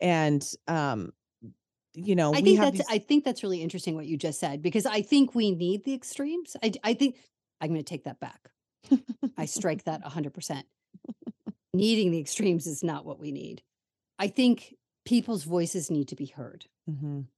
And 0.00 0.46
um 0.68 1.12
you 1.94 2.14
know, 2.14 2.32
I 2.32 2.40
we 2.40 2.42
think 2.42 2.60
that's 2.60 2.80
these 2.80 2.86
I 2.88 2.98
think 2.98 3.24
that's 3.24 3.42
really 3.42 3.62
interesting 3.62 3.94
what 3.94 4.06
you 4.06 4.16
just 4.16 4.38
said 4.40 4.62
because 4.62 4.86
I 4.86 5.02
think 5.02 5.34
we 5.34 5.50
need 5.50 5.84
the 5.84 5.94
extremes. 5.94 6.56
I 6.62 6.72
I 6.84 6.94
think 6.94 7.16
I'm 7.60 7.70
going 7.70 7.80
to 7.80 7.82
take 7.84 8.04
that 8.04 8.20
back. 8.20 8.50
I 9.36 9.46
strike 9.46 9.84
that 9.84 10.02
100%. 10.02 10.66
Needing 11.74 12.10
the 12.10 12.18
extremes 12.20 12.66
is 12.66 12.82
not 12.84 13.04
what 13.06 13.18
we 13.20 13.32
need. 13.32 13.62
I 14.18 14.28
think 14.28 14.76
people's 15.04 15.44
voices 15.44 15.90
need 15.90 16.08
to 16.08 16.16
be 16.16 16.26
heard. 16.26 16.66
Mhm. 16.86 17.28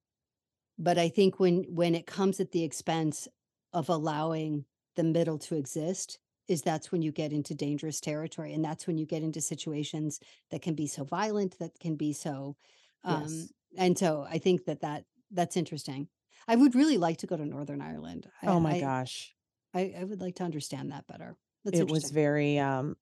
But 0.78 0.98
I 0.98 1.08
think 1.08 1.38
when 1.38 1.64
when 1.74 1.94
it 1.94 2.06
comes 2.06 2.40
at 2.40 2.52
the 2.52 2.64
expense 2.64 3.28
of 3.72 3.88
allowing 3.88 4.64
the 4.96 5.04
middle 5.04 5.38
to 5.38 5.56
exist 5.56 6.18
is 6.48 6.62
that's 6.62 6.90
when 6.90 7.02
you 7.02 7.12
get 7.12 7.32
into 7.32 7.54
dangerous 7.54 8.00
territory 8.00 8.52
and 8.52 8.64
that's 8.64 8.86
when 8.86 8.98
you 8.98 9.06
get 9.06 9.22
into 9.22 9.40
situations 9.40 10.18
that 10.50 10.62
can 10.62 10.74
be 10.74 10.86
so 10.88 11.04
violent 11.04 11.56
that 11.58 11.78
can 11.78 11.94
be 11.96 12.12
so 12.12 12.56
um 13.04 13.48
Yes. 13.48 13.52
and 13.78 13.96
so 13.96 14.22
I 14.28 14.38
think 14.38 14.64
that 14.64 14.80
that 14.80 15.06
that's 15.30 15.56
interesting. 15.56 16.08
I 16.48 16.56
would 16.56 16.74
really 16.74 16.98
like 16.98 17.18
to 17.18 17.26
go 17.26 17.36
to 17.36 17.46
Northern 17.46 17.80
Ireland. 17.80 18.30
I 18.42 18.46
Oh 18.46 18.60
my 18.60 18.74
I 18.74 18.74
gosh. 18.74 19.34
I, 19.74 19.94
I 19.98 20.04
would 20.04 20.20
like 20.20 20.36
to 20.36 20.44
understand 20.44 20.92
that 20.92 21.06
better. 21.06 21.36
That's 21.64 21.78
It 21.80 21.88
was 21.88 22.10
very 22.10 22.58
um 22.58 22.96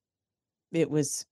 it 0.72 0.90
was 0.90 1.24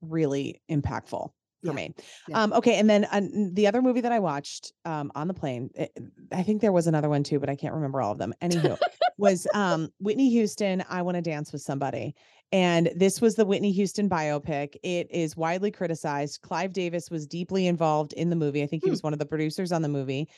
really 0.00 0.62
impactful 0.70 1.30
for 1.30 1.32
Yeah, 1.62 1.72
me. 1.72 1.94
yeah. 2.28 2.42
Um 2.42 2.52
okay, 2.54 2.76
and 2.78 2.88
then 2.88 3.04
uh, 3.04 3.20
the 3.52 3.66
other 3.66 3.82
movie 3.82 4.00
that 4.02 4.12
I 4.12 4.18
watched 4.20 4.72
um 4.84 5.10
on 5.14 5.28
the 5.28 5.34
plane, 5.34 5.70
it- 5.74 5.92
I 6.32 6.42
think 6.42 6.60
there 6.60 6.72
was 6.72 6.86
another 6.86 7.08
one 7.08 7.22
too, 7.24 7.38
but 7.40 7.48
I 7.50 7.56
can't 7.56 7.74
remember 7.74 8.00
all 8.00 8.12
of 8.12 8.18
them. 8.18 8.32
Anywho, 8.40 8.78
was 9.18 9.46
um 9.54 9.90
Whitney 9.98 10.30
Houston, 10.30 10.84
I 10.88 11.02
Want 11.02 11.16
to 11.16 11.22
Dance 11.22 11.52
with 11.52 11.62
Somebody. 11.62 12.14
And 12.52 12.90
this 12.96 13.20
was 13.20 13.34
the 13.36 13.44
Whitney 13.44 13.70
Houston 13.72 14.08
biopic. 14.08 14.74
It 14.82 15.08
is 15.10 15.36
widely 15.36 15.70
criticized. 15.70 16.40
Clive 16.42 16.72
Davis 16.72 17.10
was 17.10 17.26
deeply 17.26 17.66
involved 17.66 18.12
in 18.14 18.30
the 18.30 18.36
movie. 18.36 18.62
I 18.62 18.66
think 18.66 18.82
he 18.82 18.88
Hmm. 18.88 18.92
was 18.92 19.02
one 19.02 19.12
of 19.12 19.18
the 19.18 19.26
producers 19.26 19.70
on 19.72 19.82
the 19.82 19.88
movie. 19.88 20.28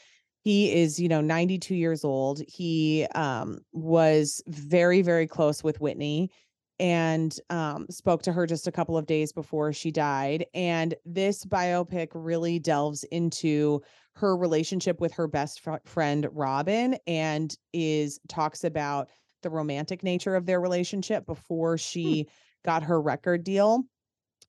He 0.42 0.72
is, 0.72 0.98
you 0.98 1.09
know, 1.09 1.20
92 1.20 1.74
years 1.74 2.05
old. 2.05 2.42
He 2.48 3.07
um 3.14 3.61
was 3.72 4.42
very 4.48 5.02
very 5.02 5.26
close 5.26 5.62
with 5.62 5.81
Whitney 5.81 6.31
and 6.78 7.37
um 7.50 7.87
spoke 7.90 8.22
to 8.22 8.33
her 8.33 8.46
just 8.46 8.66
a 8.66 8.72
couple 8.72 8.96
of 8.96 9.07
days 9.07 9.33
before 9.33 9.72
she 9.72 9.90
died 9.90 10.46
and 10.55 10.94
this 11.05 11.44
biopic 11.44 12.09
really 12.12 12.59
delves 12.59 13.05
into 13.05 13.81
her 14.14 14.37
relationship 14.37 15.00
with 15.00 15.12
her 15.12 15.28
best 15.28 15.61
fr- 15.61 15.76
friend 15.85 16.26
Robin 16.33 16.96
and 17.07 17.57
is 17.72 18.18
talks 18.28 18.64
about 18.64 19.09
the 19.42 19.50
romantic 19.50 20.02
nature 20.02 20.35
of 20.35 20.46
their 20.46 20.61
relationship 20.61 21.26
before 21.26 21.78
she 21.78 22.26
got 22.64 22.83
her 22.83 23.00
record 23.00 23.44
deal 23.44 23.85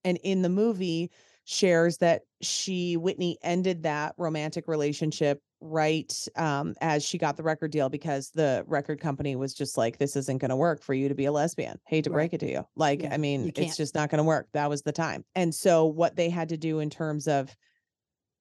and 0.03 0.17
in 0.23 0.41
the 0.41 0.49
movie 0.49 1.12
shares 1.45 1.97
that 1.97 2.21
she 2.41 2.97
Whitney 2.97 3.38
ended 3.41 3.84
that 3.84 4.15
romantic 4.17 4.67
relationship 4.67 5.41
right 5.65 6.27
um 6.36 6.75
as 6.82 7.06
she 7.06 7.17
got 7.17 7.38
the 7.38 7.43
record 7.43 7.71
deal 7.71 7.88
because 7.88 8.32
the 8.32 8.65
record 8.67 8.99
company 8.99 9.34
was 9.34 9.53
just 9.53 9.77
like 9.77 9.97
this 9.97 10.17
isn't 10.17 10.39
going 10.39 10.49
to 10.49 10.58
work 10.58 10.84
for 10.84 10.93
you 10.93 11.08
to 11.08 11.15
be 11.15 11.25
a 11.25 11.32
lesbian. 11.32 11.79
Hate 11.86 12.03
to 12.03 12.10
Right. 12.10 12.29
break 12.29 12.34
it 12.34 12.39
to 12.39 12.51
you. 12.51 12.65
Like 12.75 13.01
Yeah, 13.01 13.13
i 13.13 13.17
mean 13.17 13.51
it's 13.56 13.77
just 13.77 13.95
not 13.95 14.10
going 14.10 14.17
to 14.17 14.23
work. 14.25 14.47
That 14.53 14.69
was 14.69 14.82
the 14.82 14.91
time. 14.91 15.23
And 15.36 15.53
so 15.56 15.86
what 15.86 16.15
they 16.15 16.29
had 16.29 16.49
to 16.49 16.58
do 16.58 16.79
in 16.79 16.89
terms 16.89 17.27
of 17.27 17.56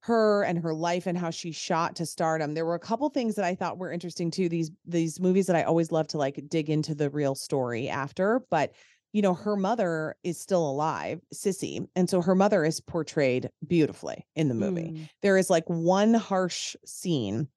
her 0.02 0.42
and 0.42 0.58
her 0.58 0.74
life 0.74 1.06
and 1.06 1.16
how 1.16 1.30
she 1.30 1.52
shot 1.52 1.94
to 1.94 2.04
stardom 2.04 2.54
there 2.54 2.66
were 2.66 2.74
a 2.74 2.80
couple 2.80 3.08
things 3.08 3.36
that 3.36 3.44
i 3.44 3.54
thought 3.54 3.78
were 3.78 3.92
interesting 3.92 4.32
too 4.32 4.48
these 4.48 4.70
these 4.84 5.20
movies 5.20 5.46
that 5.46 5.54
i 5.54 5.62
always 5.62 5.92
love 5.92 6.08
to 6.08 6.18
like 6.18 6.42
dig 6.48 6.68
into 6.68 6.92
the 6.92 7.08
real 7.08 7.36
story 7.36 7.88
after 7.88 8.44
but 8.50 8.72
you 9.12 9.22
know 9.22 9.34
her 9.34 9.56
mother 9.56 10.16
is 10.22 10.40
still 10.40 10.68
alive 10.68 11.20
Cissy 11.32 11.86
and 11.94 12.08
so 12.08 12.22
her 12.22 12.34
mother 12.34 12.64
is 12.64 12.80
portrayed 12.80 13.50
beautifully 13.66 14.26
in 14.34 14.48
the 14.48 14.54
movie 14.54 14.82
Mm, 14.82 15.08
there 15.22 15.36
is 15.36 15.50
like 15.50 15.64
one 15.66 16.14
harsh 16.14 16.74
scene 16.84 17.48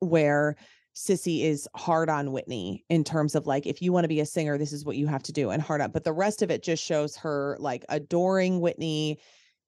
where 0.00 0.56
Cissy 0.92 1.44
is 1.44 1.68
hard 1.76 2.10
on 2.10 2.32
Whitney 2.32 2.84
in 2.90 3.04
terms 3.04 3.34
of 3.34 3.46
like, 3.46 3.66
if 3.66 3.80
you 3.80 3.92
want 3.92 4.04
to 4.04 4.08
be 4.08 4.20
a 4.20 4.26
singer, 4.26 4.58
this 4.58 4.72
is 4.72 4.84
what 4.84 4.96
you 4.96 5.06
have 5.06 5.22
to 5.24 5.32
do, 5.32 5.50
and 5.50 5.62
hard 5.62 5.80
up. 5.80 5.92
But 5.92 6.04
the 6.04 6.12
rest 6.12 6.42
of 6.42 6.50
it 6.50 6.62
just 6.62 6.84
shows 6.84 7.16
her 7.16 7.56
like 7.60 7.84
adoring 7.88 8.60
Whitney 8.60 9.18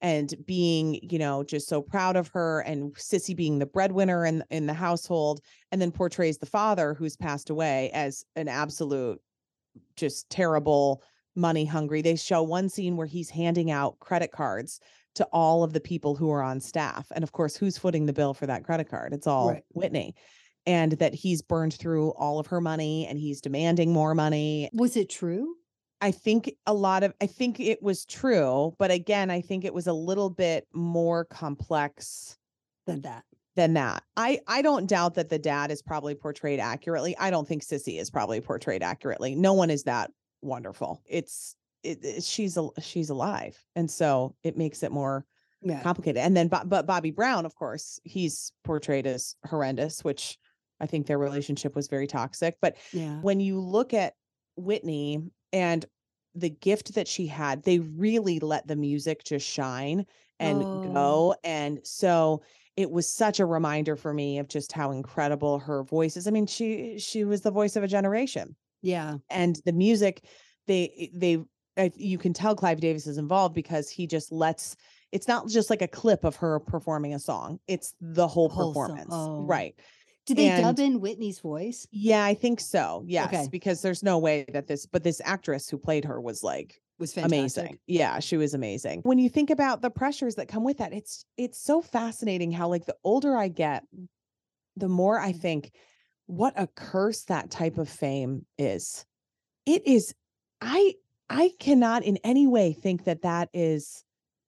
and 0.01 0.35
being, 0.47 0.99
you 1.09 1.19
know, 1.19 1.45
just 1.45 1.69
so 1.69 1.81
proud 1.81 2.17
of 2.17 2.29
her, 2.29 2.61
and 2.61 2.93
Cissy 2.99 3.35
being 3.35 3.61
the 3.61 3.67
breadwinner 3.67 4.27
in 4.27 4.43
in 4.51 4.67
the 4.67 4.75
household, 4.75 5.41
and 5.71 5.81
then 5.81 5.93
portrays 5.93 6.39
the 6.39 6.47
father 6.47 6.93
who's 6.93 7.17
passed 7.17 7.51
away 7.51 7.91
as 7.95 8.25
an 8.35 8.49
absolute, 8.49 9.21
just 9.97 10.29
terrible, 10.29 11.03
money 11.35 11.65
hungry. 11.65 12.03
They 12.03 12.17
show 12.17 12.43
one 12.43 12.69
scene 12.69 12.97
where 12.97 13.07
he's 13.07 13.31
handing 13.31 13.71
out 13.71 13.99
credit 13.99 14.33
cards 14.33 14.81
to 15.15 15.25
all 15.33 15.63
of 15.63 15.73
the 15.73 15.81
people 15.81 16.15
who 16.17 16.31
are 16.31 16.43
on 16.43 16.61
staff. 16.61 17.07
And 17.15 17.23
of 17.23 17.33
course, 17.33 17.57
who's 17.57 17.77
footing 17.79 18.07
the 18.07 18.13
bill 18.13 18.33
for 18.35 18.47
that 18.47 18.65
credit 18.65 18.89
card? 18.89 19.13
It's 19.13 19.27
all 19.27 19.51
Right. 19.51 19.65
Whitney. 19.75 20.15
And 20.67 20.93
that 20.93 21.13
he's 21.15 21.43
burned 21.43 21.75
through 21.75 22.11
all 22.11 22.39
of 22.39 22.47
her 22.47 22.61
money 22.61 23.07
and 23.07 23.19
he's 23.19 23.41
demanding 23.41 23.93
more 23.93 24.15
money. 24.15 24.71
Was 24.73 24.97
it 24.97 25.11
true? 25.11 25.55
I 26.01 26.11
think 26.13 26.53
a 26.67 26.75
lot 26.75 27.03
of 27.03 27.15
I 27.21 27.27
think 27.27 27.61
it 27.61 27.83
was 27.83 28.05
true, 28.05 28.75
but 28.79 28.91
again, 28.91 29.31
I 29.31 29.41
think 29.41 29.65
it 29.65 29.75
was 29.75 29.87
a 29.87 29.93
little 29.93 30.31
bit 30.31 30.67
more 30.73 31.25
complex 31.27 32.37
Than 32.87 33.03
that. 33.03 33.25
than 33.55 33.75
that. 33.75 34.03
I 34.17 34.41
I 34.49 34.63
don't 34.63 34.89
doubt 34.89 35.15
that 35.15 35.29
the 35.29 35.39
dad 35.39 35.71
is 35.71 35.83
probably 35.83 36.15
portrayed 36.15 36.59
accurately. 36.59 37.17
I 37.19 37.31
don't 37.31 37.47
think 37.47 37.63
Cissy 37.63 37.99
is 37.99 38.11
probably 38.11 38.41
portrayed 38.41 38.83
accurately. 38.83 39.35
No 39.37 39.53
one 39.53 39.71
is 39.71 39.83
that 39.85 40.11
wonderful. 40.43 41.03
It's 41.07 41.57
it, 41.83 42.05
it- 42.05 42.25
she's 42.25 42.57
a 42.57 42.69
she's 42.81 43.11
alive, 43.11 43.65
and 43.77 43.91
so 43.91 44.37
it 44.43 44.57
makes 44.57 44.83
it 44.83 44.93
more 44.93 45.25
Yeah. 45.63 45.83
complicated. 45.83 46.19
And 46.23 46.37
then 46.37 46.49
but 46.49 46.87
Bobby 46.87 47.11
Brown, 47.11 47.47
of 47.47 47.55
course, 47.55 47.99
he's 48.05 48.53
portrayed 48.65 49.07
as 49.07 49.35
horrendous, 49.47 50.05
which 50.05 50.39
I 50.81 50.87
think 50.87 51.07
their 51.07 51.19
relationship 51.19 51.75
was 51.77 51.89
very 51.89 52.07
toxic. 52.07 52.57
But 52.61 52.77
Yeah. 52.93 53.21
when 53.21 53.41
you 53.41 53.61
look 53.61 53.95
at 53.95 54.15
Whitney 54.57 55.31
and 55.53 55.85
the 56.35 56.51
gift 56.51 56.95
that 56.95 57.07
she 57.09 57.27
had, 57.27 57.63
they 57.63 57.79
really 57.79 58.39
let 58.41 58.67
the 58.67 58.77
music 58.77 59.23
just 59.25 59.47
shine 59.47 60.07
and 60.41 60.63
Oh. 60.63 60.93
go. 60.93 61.35
And 61.45 61.81
so 61.85 62.43
it 62.77 62.91
was 62.91 63.07
such 63.07 63.39
a 63.39 63.45
reminder 63.47 63.97
for 63.97 64.15
me 64.15 64.39
of 64.39 64.49
just 64.49 64.73
how 64.73 64.93
incredible 64.93 65.59
her 65.59 65.83
voice 65.85 66.17
is. 66.17 66.27
I 66.27 66.31
mean, 66.31 66.47
she 66.47 66.99
she 66.99 67.25
was 67.25 67.43
the 67.43 67.51
voice 67.51 67.77
of 67.77 67.83
a 67.85 67.89
generation. 67.89 68.57
Yeah. 68.83 69.17
And 69.31 69.59
the 69.65 69.73
music, 69.73 70.25
they 70.67 71.11
they 71.15 71.39
I, 71.77 71.91
you 71.97 72.19
can 72.19 72.33
tell 72.33 72.55
Clive 72.55 72.81
Davis 72.81 73.07
is 73.07 73.19
involved 73.19 73.55
because 73.55 73.89
he 73.89 74.07
just 74.07 74.31
lets 74.31 74.77
it's 75.11 75.29
not 75.29 75.49
just 75.49 75.71
like 75.71 75.83
a 75.83 75.89
clip 75.89 76.25
of 76.25 76.37
her 76.37 76.61
performing 76.61 77.15
a 77.15 77.19
song. 77.19 77.61
It's 77.67 77.95
the 78.01 78.27
whole 78.27 78.49
performance. 78.49 79.11
Oh. 79.11 79.43
Right. 79.43 79.75
Did 80.27 80.37
they 80.37 80.49
And- 80.49 80.63
dub 80.63 80.79
in 80.79 81.01
Whitney's 81.01 81.41
voice? 81.41 81.87
Yeah, 81.91 82.25
I 82.25 82.35
think 82.35 82.61
so. 82.61 83.03
Yes, 83.07 83.27
Okay. 83.27 83.49
because 83.51 83.83
there's 83.83 84.03
no 84.03 84.19
way 84.19 84.45
that 84.53 84.67
this, 84.67 84.87
but 84.87 85.03
this 85.03 85.21
actress 85.25 85.69
who 85.69 85.79
played 85.79 86.05
her 86.05 86.21
was 86.21 86.43
like 86.43 86.81
Was 86.99 87.13
fantastic. 87.13 87.65
amazing. 87.65 87.79
Yeah, 87.87 88.21
she 88.21 88.37
was 88.37 88.55
amazing. 88.55 89.01
When 89.03 89.19
you 89.19 89.29
think 89.29 89.51
about 89.51 89.83
the 89.83 89.91
pressures 89.91 90.37
that 90.37 90.49
come 90.49 90.65
with 90.65 90.79
that, 90.79 90.93
it's 90.93 91.25
it's 91.37 91.61
so 91.61 91.83
fascinating 91.83 92.53
how 92.53 92.69
like 92.69 92.87
the 92.87 92.97
older 93.03 93.37
I 93.37 93.49
get, 93.49 93.85
the 94.77 94.89
more 94.89 95.19
I 95.19 95.33
mm. 95.33 95.41
think 95.41 95.73
what 96.27 96.55
a 96.57 96.67
curse 96.67 97.23
that 97.25 97.51
type 97.51 97.79
of 97.79 97.89
fame 97.89 98.47
is. 98.59 99.05
It 99.67 99.87
is 99.87 100.15
I 100.61 100.95
I 101.29 101.51
cannot 101.59 102.05
in 102.05 102.19
any 102.19 102.47
way 102.47 102.73
think 102.73 103.05
that 103.05 103.23
that 103.23 103.49
is 103.53 104.05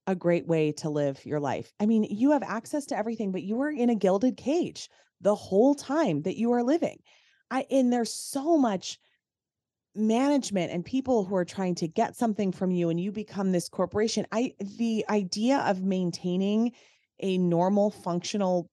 a 0.07 0.15
great 0.15 0.47
way 0.47 0.73
to 0.73 0.91
live 0.91 1.25
your 1.25 1.41
life. 1.41 1.73
I 1.81 1.87
mean, 1.87 2.05
you 2.05 2.33
have 2.33 2.43
access 2.43 2.87
to 2.87 2.97
everything, 2.97 3.33
but 3.33 3.43
you 3.43 3.61
are 3.63 3.71
in 3.71 3.91
a 3.91 3.95
gilded 3.95 4.37
cage 4.37 4.91
the 5.21 5.35
whole 5.35 5.75
time 5.75 6.23
that 6.23 6.37
you 6.37 6.53
are 6.53 6.63
living. 6.63 6.99
I 7.51 7.67
and 7.71 7.93
there's 7.93 8.13
so 8.13 8.57
much 8.59 8.99
management 9.95 10.73
and 10.73 10.85
people 10.85 11.25
who 11.25 11.37
are 11.37 11.45
trying 11.45 11.75
to 11.77 11.89
get 11.89 12.17
something 12.17 12.53
from 12.53 12.71
you 12.71 12.91
and 12.91 13.01
you 13.01 13.13
become 13.13 13.53
this 13.53 13.69
corporation. 13.69 14.27
I 14.33 14.55
the 14.61 15.05
idea 15.09 15.59
of 15.59 15.83
maintaining 15.83 16.73
a 17.21 17.39
normal 17.39 17.91
functional 17.91 18.69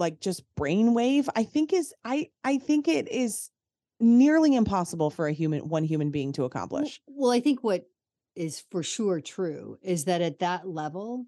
like 0.00 0.20
just 0.20 0.42
brainwave, 0.56 1.28
I 1.36 1.44
think 1.44 1.72
is 1.72 1.94
I 2.04 2.30
I 2.42 2.58
think 2.58 2.88
it 2.88 3.08
is 3.08 3.50
nearly 4.00 4.56
impossible 4.56 5.10
for 5.10 5.28
a 5.28 5.32
human 5.32 5.68
one 5.68 5.84
human 5.84 6.10
being 6.10 6.32
to 6.32 6.44
accomplish. 6.44 7.00
Well, 7.06 7.30
I 7.30 7.40
think 7.40 7.62
what 7.62 7.86
is 8.34 8.64
for 8.70 8.82
sure 8.82 9.20
true 9.20 9.78
is 9.82 10.06
that 10.06 10.22
at 10.22 10.40
that 10.40 10.66
level, 10.66 11.26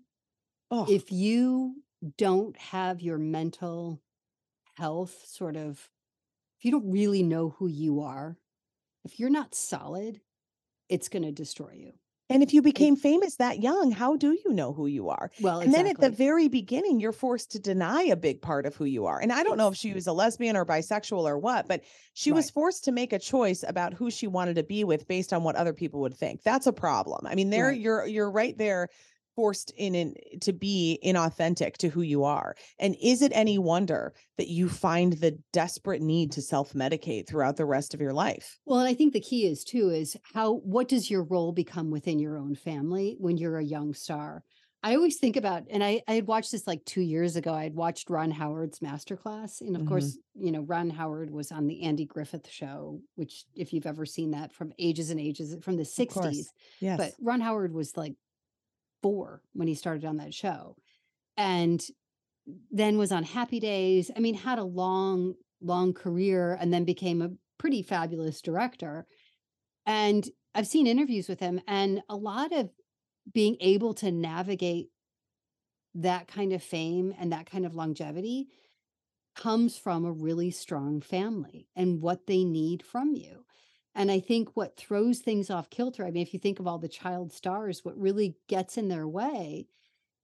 Oh, 0.71 0.87
if 0.89 1.13
you 1.13 1.77
don't 2.17 2.57
have 2.57 3.01
your 3.03 3.19
mental 3.19 4.03
health 4.75 5.25
sort 5.27 5.57
of, 5.57 5.89
if 6.59 6.65
you 6.65 6.71
don't 6.71 6.91
really 6.91 7.23
know 7.23 7.51
who 7.51 7.69
you 7.69 8.01
are, 8.01 8.39
if 9.05 9.21
you're 9.21 9.31
not 9.31 9.55
solid, 9.55 10.21
it's 10.89 11.09
going 11.09 11.25
to 11.25 11.33
destroy 11.33 11.73
you. 11.75 11.93
And 12.33 12.43
if 12.43 12.55
you 12.55 12.63
became 12.63 12.97
famous 12.97 13.37
that 13.37 13.63
young, 13.63 13.91
how 13.91 14.17
do 14.17 14.33
you 14.45 14.53
know 14.53 14.73
who 14.73 14.87
you 14.87 15.11
are? 15.11 15.31
Well, 15.41 15.61
And 15.61 15.73
then 15.75 15.87
at 15.87 16.01
the 16.01 16.11
very 16.11 16.49
beginning, 16.49 16.99
you're 16.99 17.13
forced 17.13 17.53
to 17.53 17.59
deny 17.59 18.03
a 18.05 18.17
big 18.17 18.41
part 18.41 18.65
of 18.65 18.75
who 18.75 18.87
you 18.87 19.07
are. 19.07 19.21
And 19.21 19.33
I 19.33 19.43
don't 19.43 19.59
know 19.59 19.69
if 19.69 19.77
she 19.77 19.93
was 19.93 20.07
a 20.07 20.13
lesbian 20.13 20.57
or 20.57 20.65
bisexual 20.65 21.25
or 21.25 21.39
what, 21.39 21.69
but 21.69 21.83
she 22.15 22.33
was 22.33 22.51
forced 22.51 22.85
to 22.85 22.93
make 22.93 23.13
a 23.13 23.19
choice 23.19 23.65
about 23.67 23.93
who 23.95 24.11
she 24.11 24.27
wanted 24.27 24.57
to 24.57 24.63
be 24.63 24.83
with 24.85 25.07
based 25.07 25.33
on 25.33 25.43
what 25.45 25.57
other 25.57 25.73
people 25.75 26.01
would 26.01 26.15
think. 26.17 26.43
That's 26.43 26.67
a 26.67 26.73
problem. 26.73 27.27
I 27.27 27.35
mean, 27.35 27.51
there 27.51 27.67
Right. 27.69 27.81
you're 27.81 28.07
you're 28.07 28.31
right 28.31 28.57
there 28.57 28.89
forced 29.35 29.73
in, 29.77 29.95
in 29.95 30.15
to 30.41 30.53
be 30.53 30.99
inauthentic 31.05 31.77
to 31.79 31.89
who 31.89 32.03
you 32.03 32.25
are. 32.25 32.55
And 32.79 32.97
is 33.01 33.23
it 33.23 33.33
any 33.35 33.59
wonder 33.59 34.15
that 34.37 34.49
you 34.49 34.69
find 34.69 35.15
the 35.15 35.39
desperate 35.53 36.03
need 36.03 36.33
to 36.33 36.43
self-medicate 36.43 37.27
throughout 37.27 37.57
the 37.57 37.65
rest 37.67 37.95
of 37.95 38.01
your 38.01 38.13
life? 38.13 38.59
Well, 38.65 38.79
and 38.81 38.89
I 38.89 38.95
think 38.95 39.13
the 39.13 39.21
key 39.21 39.47
is 39.47 39.65
too 39.65 39.91
is 39.91 40.17
how 40.35 40.55
what 40.55 40.89
does 40.89 41.11
your 41.11 41.25
role 41.25 41.53
become 41.53 41.91
within 41.91 42.19
your 42.19 42.37
own 42.39 42.55
family 42.55 43.17
when 43.19 43.37
you're 43.39 43.59
a 43.59 43.65
young 43.65 43.95
star? 43.95 44.45
I 44.85 44.97
always 44.97 45.19
think 45.19 45.37
about, 45.37 45.63
and 45.71 45.85
I, 45.85 46.03
I 46.09 46.15
had 46.15 46.27
watched 46.27 46.51
this 46.51 46.67
like 46.67 46.85
two 46.85 47.03
years 47.03 47.37
ago. 47.37 47.55
I 47.55 47.63
had 47.63 47.75
watched 47.77 48.11
Ron 48.11 48.33
Howard's 48.33 48.81
masterclass. 48.81 49.61
And 49.61 49.77
of 49.77 49.83
Mhm. 49.83 49.89
course, 49.89 50.19
you 50.35 50.51
know, 50.51 50.63
Ron 50.63 50.91
Howard 50.91 51.31
was 51.31 51.53
on 51.53 51.69
the 51.69 51.83
Andy 51.83 52.05
Griffith 52.05 52.49
show, 52.49 53.01
which 53.15 53.45
if 53.55 53.73
you've 53.73 53.87
ever 53.87 54.05
seen 54.05 54.33
that 54.33 54.53
from 54.53 54.73
ages 54.81 55.11
and 55.11 55.21
ages 55.21 55.57
from 55.63 55.77
the 55.77 55.85
60s. 55.85 56.49
course. 56.49 56.53
Yes. 56.81 56.99
But 56.99 57.15
Ron 57.21 57.41
Howard 57.41 57.73
was 57.73 57.97
like 57.97 58.15
four 59.03 59.43
when 59.53 59.69
he 59.69 59.75
started 59.75 60.05
on 60.05 60.19
that 60.19 60.35
show. 60.35 60.77
And 61.37 61.83
then 62.71 62.99
was 62.99 63.13
on 63.13 63.25
Happy 63.25 63.61
Days. 63.61 64.11
I 64.17 64.21
mean, 64.21 64.35
had 64.35 64.59
a 64.59 64.65
long, 64.65 65.35
long 65.61 65.93
career 65.93 66.57
and 66.61 66.73
then 66.73 66.85
became 66.85 67.23
a 67.23 67.31
pretty 67.59 67.83
fabulous 67.83 68.41
director. 68.41 69.07
And 69.87 70.29
I've 70.55 70.67
seen 70.67 70.87
interviews 70.87 71.29
with 71.29 71.41
him, 71.41 71.61
and 71.67 72.03
a 72.09 72.17
lot 72.17 72.53
of 72.53 72.71
being 73.33 73.57
able 73.61 73.95
to 73.95 74.11
navigate 74.11 74.89
that 75.95 76.29
kind 76.29 76.53
of 76.53 76.63
fame 76.63 77.15
and 77.19 77.33
that 77.33 77.47
kind 77.47 77.65
of 77.65 77.75
longevity 77.75 78.49
comes 79.37 79.79
from 79.79 80.05
a 80.05 80.13
really 80.13 80.51
strong 80.51 81.01
family 81.01 81.69
and 81.75 82.03
what 82.03 82.27
they 82.27 82.45
need 82.45 82.83
from 82.83 83.15
you. 83.15 83.45
And 83.95 84.11
I 84.11 84.21
think 84.21 84.51
what 84.55 84.77
throws 84.77 85.19
things 85.21 85.51
off 85.51 85.71
kilter, 85.71 86.05
I 86.07 86.11
mean, 86.11 86.23
if 86.23 86.33
you 86.33 86.41
think 86.41 86.59
of 86.61 86.67
all 86.67 86.79
the 86.79 86.89
child 86.89 87.33
stars, 87.33 87.85
what 87.85 87.99
really 87.99 88.37
gets 88.49 88.79
in 88.79 88.89
their 88.89 89.07
way 89.07 89.69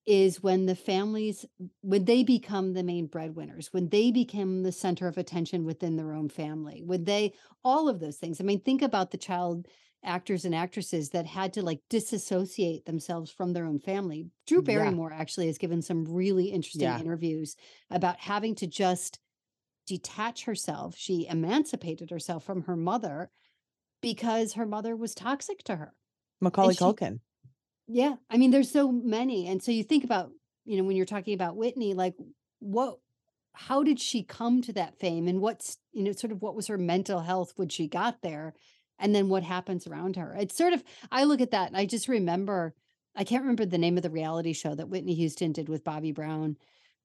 is 0.07 0.43
when 0.43 0.67
the 0.67 0.75
families, 0.77 1.45
when 1.83 2.07
they 2.07 2.23
become 2.25 2.73
the 2.73 2.83
main 2.83 3.07
breadwinners, 3.07 3.73
when 3.73 3.91
they 3.91 4.11
become 4.11 4.63
the 4.63 4.73
center 4.73 5.07
of 5.07 5.19
attention 5.19 5.67
within 5.67 5.97
their 5.97 6.15
own 6.15 6.31
family, 6.31 6.83
when 6.83 7.05
they, 7.05 7.35
all 7.63 7.89
of 7.89 8.01
those 8.01 8.17
things. 8.17 8.41
I 8.41 8.45
mean, 8.45 8.61
think 8.61 8.81
about 8.83 9.11
the 9.11 9.19
child 9.19 9.69
actors 10.05 10.45
and 10.47 10.55
actresses 10.55 11.11
that 11.11 11.27
had 11.27 11.53
to 11.53 11.63
like 11.63 11.83
disassociate 11.91 12.87
themselves 12.87 13.31
from 13.31 13.53
their 13.53 13.67
own 13.67 13.79
family. 13.81 14.31
Drew 14.47 14.63
Yeah. 14.63 14.63
Barrymore 14.63 15.13
actually 15.13 15.47
has 15.49 15.59
given 15.59 15.83
some 15.83 16.05
really 16.07 16.47
interesting 16.47 16.81
Yeah. 16.83 16.97
interviews 16.97 17.57
about 17.91 18.19
having 18.21 18.55
to 18.57 18.67
just 18.67 19.19
detach 19.87 20.45
herself. 20.45 20.97
She 20.97 21.27
emancipated 21.27 22.11
herself 22.11 22.45
from 22.45 22.63
her 22.63 22.77
mother 22.77 23.31
because 24.01 24.55
her 24.55 24.67
mother 24.67 24.95
was 24.97 25.15
toxic 25.15 25.63
to 25.65 25.77
her. 25.77 25.93
Macaulay 26.41 26.75
she- 26.75 26.81
Culkin. 26.85 27.21
Yeah. 27.87 28.17
I 28.29 28.37
mean, 28.37 28.51
there's 28.51 28.71
so 28.71 28.93
many. 28.93 29.47
And 29.49 29.63
so 29.63 29.73
you 29.73 29.83
think 29.83 30.05
about, 30.05 30.31
you 30.67 30.77
know, 30.77 30.85
when 30.85 30.97
you're 30.97 31.07
talking 31.07 31.35
about 31.35 31.57
Whitney, 31.57 31.95
like 31.95 32.15
what, 32.61 32.99
how 33.55 33.83
did 33.83 33.99
she 33.99 34.23
come 34.23 34.61
to 34.63 34.73
that 34.75 34.99
fame 35.01 35.27
and 35.27 35.41
what's, 35.41 35.79
you 35.93 36.05
know, 36.05 36.13
sort 36.13 36.31
of 36.33 36.43
what 36.43 36.55
was 36.55 36.67
her 36.67 36.77
mental 36.79 37.21
health 37.21 37.55
when 37.57 37.69
she 37.71 37.89
got 37.89 38.21
there? 38.23 38.55
And 38.99 39.15
then 39.15 39.29
what 39.29 39.43
happens 39.43 39.87
around 39.87 40.17
her? 40.17 40.37
It's 40.39 40.57
sort 40.57 40.75
of, 40.75 40.85
I 41.11 41.25
look 41.25 41.41
at 41.41 41.53
that 41.53 41.69
and 41.69 41.77
I 41.77 41.87
just 41.87 42.09
remember, 42.09 42.75
I 43.17 43.25
can't 43.25 43.43
remember 43.43 43.65
the 43.65 43.79
name 43.79 43.97
of 43.97 44.03
the 44.03 44.11
reality 44.11 44.53
show 44.53 44.75
that 44.75 44.89
Whitney 44.91 45.15
Houston 45.15 45.53
did 45.53 45.69
with 45.69 45.83
Bobby 45.85 46.13
Brown, 46.13 46.57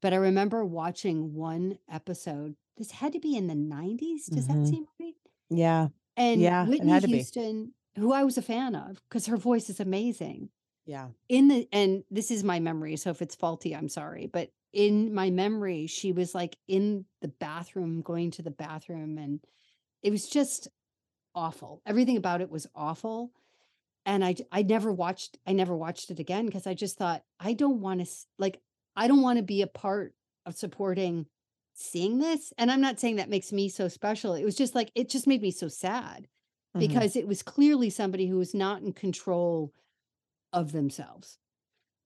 but 0.01 0.11
I 0.13 0.17
remember 0.17 0.65
watching 0.65 1.33
one 1.33 1.77
episode. 1.89 2.55
This 2.77 2.91
had 2.91 3.13
to 3.13 3.19
be 3.19 3.37
in 3.37 3.47
the 3.47 3.55
90s. 3.55 4.25
Does 4.29 4.47
Mhm. 4.47 4.63
that 4.63 4.67
seem 4.67 4.85
right? 4.99 5.13
Yeah. 5.49 5.87
And 6.17 6.41
Yeah, 6.41 6.65
Whitney 6.67 6.99
be. 7.01 7.07
Houston, 7.07 7.73
who 7.97 8.11
I 8.13 8.23
was 8.23 8.37
a 8.37 8.41
fan 8.41 8.75
of 8.75 9.01
because 9.09 9.27
her 9.27 9.37
voice 9.37 9.69
is 9.69 9.79
amazing 9.79 10.49
Yeah. 10.85 11.09
in 11.29 11.47
the 11.47 11.67
and 11.71 12.03
this 12.11 12.31
is 12.31 12.43
my 12.43 12.59
memory 12.59 12.95
so 12.97 13.09
if 13.11 13.21
it's 13.21 13.35
faulty 13.35 13.75
i'm 13.75 13.87
sorry 13.89 14.25
but 14.27 14.49
in 14.73 15.13
my 15.13 15.29
memory 15.29 15.85
she 15.87 16.11
was 16.11 16.33
like 16.33 16.57
in 16.67 17.05
the 17.21 17.27
bathroom 17.27 18.01
going 18.01 18.31
to 18.31 18.41
the 18.41 18.49
bathroom 18.51 19.17
and 19.19 19.39
it 20.01 20.09
was 20.11 20.27
just 20.27 20.67
awful 21.35 21.81
everything 21.85 22.17
about 22.17 22.41
it 22.41 22.49
was 22.49 22.67
awful 22.75 23.31
and 24.05 24.25
I 24.25 24.35
I 24.51 24.63
never 24.63 24.91
watched 24.91 25.37
i 25.47 25.53
never 25.53 25.75
watched 25.77 26.09
it 26.09 26.19
again 26.19 26.45
because 26.47 26.65
i 26.67 26.73
just 26.73 26.97
thought 26.97 27.23
i 27.39 27.53
don't 27.53 27.79
want 27.81 28.03
to 28.05 28.11
like 28.39 28.59
i 28.95 29.07
don't 29.07 29.21
want 29.21 29.37
to 29.37 29.43
be 29.43 29.61
a 29.61 29.67
part 29.67 30.13
of 30.45 30.55
supporting 30.55 31.27
seeing 31.73 32.19
this 32.19 32.53
and 32.57 32.71
i'm 32.71 32.81
not 32.81 32.99
saying 32.99 33.15
that 33.17 33.29
makes 33.29 33.51
me 33.51 33.67
so 33.69 33.87
special 33.87 34.33
it 34.33 34.43
was 34.43 34.55
just 34.55 34.75
like 34.75 34.91
it 34.95 35.09
just 35.09 35.27
made 35.27 35.41
me 35.41 35.51
so 35.51 35.67
sad 35.67 36.27
Mhm. 36.75 36.79
because 36.79 37.15
it 37.15 37.27
was 37.27 37.43
clearly 37.43 37.89
somebody 37.89 38.27
who 38.27 38.37
was 38.37 38.53
not 38.53 38.81
in 38.81 38.93
control 38.93 39.73
of 40.51 40.71
themselves 40.71 41.37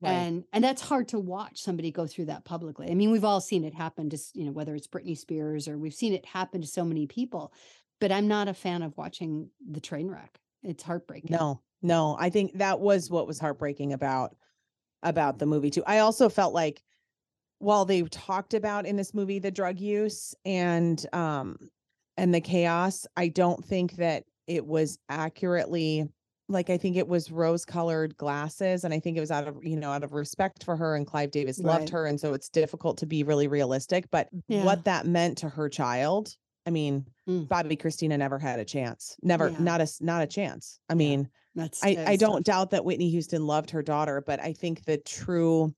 Right. 0.02 0.12
and 0.12 0.44
and 0.54 0.64
that's 0.64 0.82
hard 0.82 1.08
to 1.10 1.20
watch 1.20 1.60
somebody 1.62 1.92
go 1.92 2.06
through 2.08 2.26
that 2.26 2.46
publicly 2.46 2.90
i 2.90 2.94
mean 2.94 3.12
we've 3.12 3.26
all 3.26 3.42
seen 3.42 3.64
it 3.64 3.74
happen 3.74 4.10
to 4.12 4.16
s- 4.16 4.32
you 4.36 4.46
know 4.46 4.52
whether 4.52 4.76
it's 4.76 4.88
britney 4.88 5.18
spears 5.18 5.68
or 5.68 5.78
we've 5.78 5.94
seen 5.94 6.14
it 6.14 6.26
happen 6.26 6.62
to 6.62 6.68
so 6.68 6.84
many 6.86 7.08
people 7.08 7.52
but 8.00 8.12
i'm 8.12 8.28
not 8.28 8.48
a 8.48 8.54
fan 8.54 8.84
of 8.84 8.96
watching 8.98 9.50
the 9.72 9.80
train 9.82 10.08
wreck 10.08 10.40
it's 10.64 10.84
heartbreaking 10.84 11.32
No, 11.32 11.62
no. 11.82 12.16
I 12.20 12.30
think 12.30 12.58
that 12.58 12.80
was 12.80 13.10
what 13.10 13.28
was 13.28 13.40
heartbreaking 13.40 13.94
about 13.94 14.36
about 15.04 15.38
the 15.40 15.46
movie 15.46 15.70
too. 15.70 15.84
I 15.86 16.00
also 16.00 16.28
felt 16.30 16.54
like 16.54 16.84
while 17.60 17.86
they 17.86 18.02
talked 18.04 18.54
about 18.54 18.86
in 18.86 18.96
this 18.96 19.14
movie 19.14 19.40
the 19.40 19.52
drug 19.52 19.80
use 19.80 20.36
and 20.46 21.06
um 21.14 21.58
and 22.20 22.34
the 22.34 22.42
chaos, 22.42 23.06
I 23.16 23.28
don't 23.28 23.64
think 23.64 23.94
that 23.98 24.24
it 24.48 24.66
was 24.66 24.98
accurately 25.10 26.08
like 26.50 26.70
I 26.70 26.78
think 26.78 26.96
it 26.96 27.08
was 27.08 27.30
rose 27.30 27.66
colored 27.66 28.16
glasses 28.18 28.84
and 28.84 28.94
I 28.94 29.00
think 29.00 29.18
it 29.18 29.20
was 29.20 29.32
out 29.32 29.48
of 29.48 29.58
you 29.64 29.76
know 29.76 29.92
out 29.92 30.04
of 30.04 30.14
respect 30.14 30.64
for 30.64 30.76
her 30.78 30.96
and 30.96 31.06
Clive 31.06 31.32
Davis 31.32 31.60
loved 31.60 31.84
Right. 31.84 31.90
her 31.92 32.06
and 32.06 32.20
so 32.20 32.34
it's 32.34 32.50
difficult 32.50 32.98
to 33.00 33.06
be 33.06 33.24
really 33.24 33.48
realistic 33.48 34.10
but 34.12 34.30
Yeah. 34.48 34.64
what 34.64 34.86
that 34.86 35.06
meant 35.06 35.38
to 35.40 35.50
her 35.50 35.70
child 35.70 36.36
I 36.66 36.70
mean 36.72 37.06
Mm. 37.28 37.46
Bobbi 37.50 37.78
Kristina 37.78 38.18
never 38.18 38.40
had 38.40 38.60
a 38.60 38.66
chance 38.66 39.18
never 39.22 39.50
Yeah. 39.52 39.60
not 39.60 39.82
a 39.82 39.88
not 40.00 40.24
a 40.24 40.28
chance 40.28 40.80
I 40.90 40.94
Yeah. 40.94 40.98
mean 40.98 41.30
that's 41.56 41.84
I, 41.84 41.98
I 42.08 42.16
don't 42.16 42.46
doubt 42.46 42.70
that 42.72 42.86
Whitney 42.86 43.10
Houston 43.10 43.46
loved 43.46 43.72
her 43.72 43.82
daughter, 43.82 44.24
but 44.26 44.40
I 44.40 44.54
think 44.54 44.86
the 44.86 44.98
true 45.00 45.74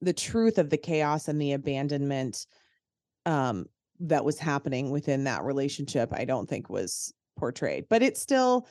the 0.00 0.12
truth 0.12 0.58
of 0.58 0.70
the 0.70 0.76
chaos 0.76 1.28
and 1.28 1.40
the 1.40 1.52
abandonment 1.52 2.46
um 3.26 3.66
that 4.00 4.24
was 4.24 4.38
happening 4.38 4.90
within 4.90 5.24
that 5.24 5.44
relationship, 5.44 6.12
I 6.12 6.24
don't 6.24 6.48
think 6.48 6.68
was 6.68 7.14
portrayed. 7.38 7.86
But 7.88 8.02
it's 8.02 8.20
still 8.20 8.66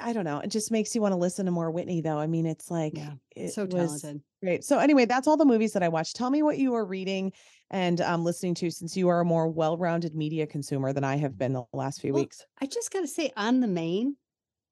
I 0.00 0.12
don't 0.14 0.24
know. 0.24 0.38
It 0.40 0.48
just 0.48 0.70
makes 0.70 0.94
you 0.94 1.02
want 1.02 1.12
to 1.12 1.18
listen 1.18 1.44
to 1.46 1.52
more 1.52 1.70
Whitney 1.70 2.00
though. 2.00 2.18
I 2.18 2.26
mean, 2.26 2.46
it's 2.46 2.70
like 2.70 2.94
Yeah, 2.96 3.14
it 3.36 3.52
so 3.52 3.66
talented 3.66 4.22
great. 4.42 4.64
So 4.64 4.78
anyway, 4.78 5.04
that's 5.04 5.28
all 5.28 5.36
the 5.36 5.44
movies 5.44 5.72
that 5.74 5.82
I 5.82 5.88
watched. 5.88 6.16
Tell 6.16 6.30
me 6.30 6.42
what 6.42 6.58
you 6.58 6.74
are 6.74 6.84
reading 6.86 7.32
and 7.70 8.00
um 8.00 8.24
listening 8.24 8.54
to 8.56 8.70
since 8.70 8.96
you 8.96 9.08
are 9.08 9.20
a 9.20 9.24
more 9.24 9.48
well-rounded 9.48 10.14
media 10.14 10.46
consumer 10.46 10.92
than 10.92 11.04
I 11.04 11.16
have 11.16 11.36
been 11.36 11.52
the 11.52 11.64
last 11.72 12.00
few 12.00 12.12
Well, 12.12 12.22
weeks. 12.22 12.44
i 12.60 12.66
just 12.66 12.92
got 12.92 13.00
to 13.00 13.08
say 13.08 13.32
on 13.36 13.60
the 13.60 13.66
main 13.68 14.16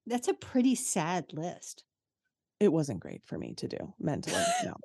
that's 0.07 0.27
a 0.27 0.33
pretty 0.33 0.75
sad 0.75 1.25
list 1.33 1.83
It 2.59 2.71
wasn't 2.71 2.99
great 3.01 3.23
for 3.25 3.37
me 3.37 3.53
to 3.55 3.67
do 3.67 3.93
mentally. 3.99 4.41
No. 4.65 4.75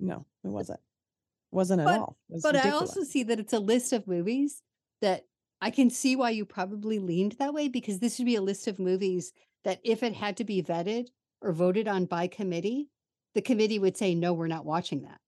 No, 0.00 0.26
it 0.44 0.48
wasn't. 0.48 0.80
It 0.80 1.56
wasn't 1.56 1.80
at 1.82 1.88
all. 1.88 2.16
But 2.42 2.56
I 2.56 2.70
also 2.70 3.02
see 3.04 3.22
that 3.24 3.40
it's 3.40 3.52
a 3.52 3.58
list 3.58 3.92
of 3.92 4.06
movies 4.06 4.62
that 5.00 5.26
I 5.60 5.70
can 5.70 5.90
see 5.90 6.14
why 6.16 6.30
you 6.30 6.44
probably 6.44 6.98
leaned 6.98 7.32
that 7.32 7.54
way 7.54 7.68
because 7.68 7.98
this 7.98 8.18
would 8.18 8.26
be 8.26 8.36
a 8.36 8.40
list 8.42 8.68
of 8.68 8.78
movies 8.78 9.32
that 9.64 9.80
if 9.82 10.02
it 10.02 10.12
had 10.14 10.36
to 10.36 10.44
be 10.44 10.62
vetted 10.62 11.08
or 11.40 11.52
voted 11.52 11.88
on 11.88 12.04
by 12.06 12.26
committee, 12.28 12.90
the 13.34 13.42
committee 13.42 13.78
would 13.78 13.96
say, 13.96 14.14
no, 14.14 14.32
we're 14.32 14.46
not 14.46 14.64
watching 14.64 15.02
that. 15.02 15.20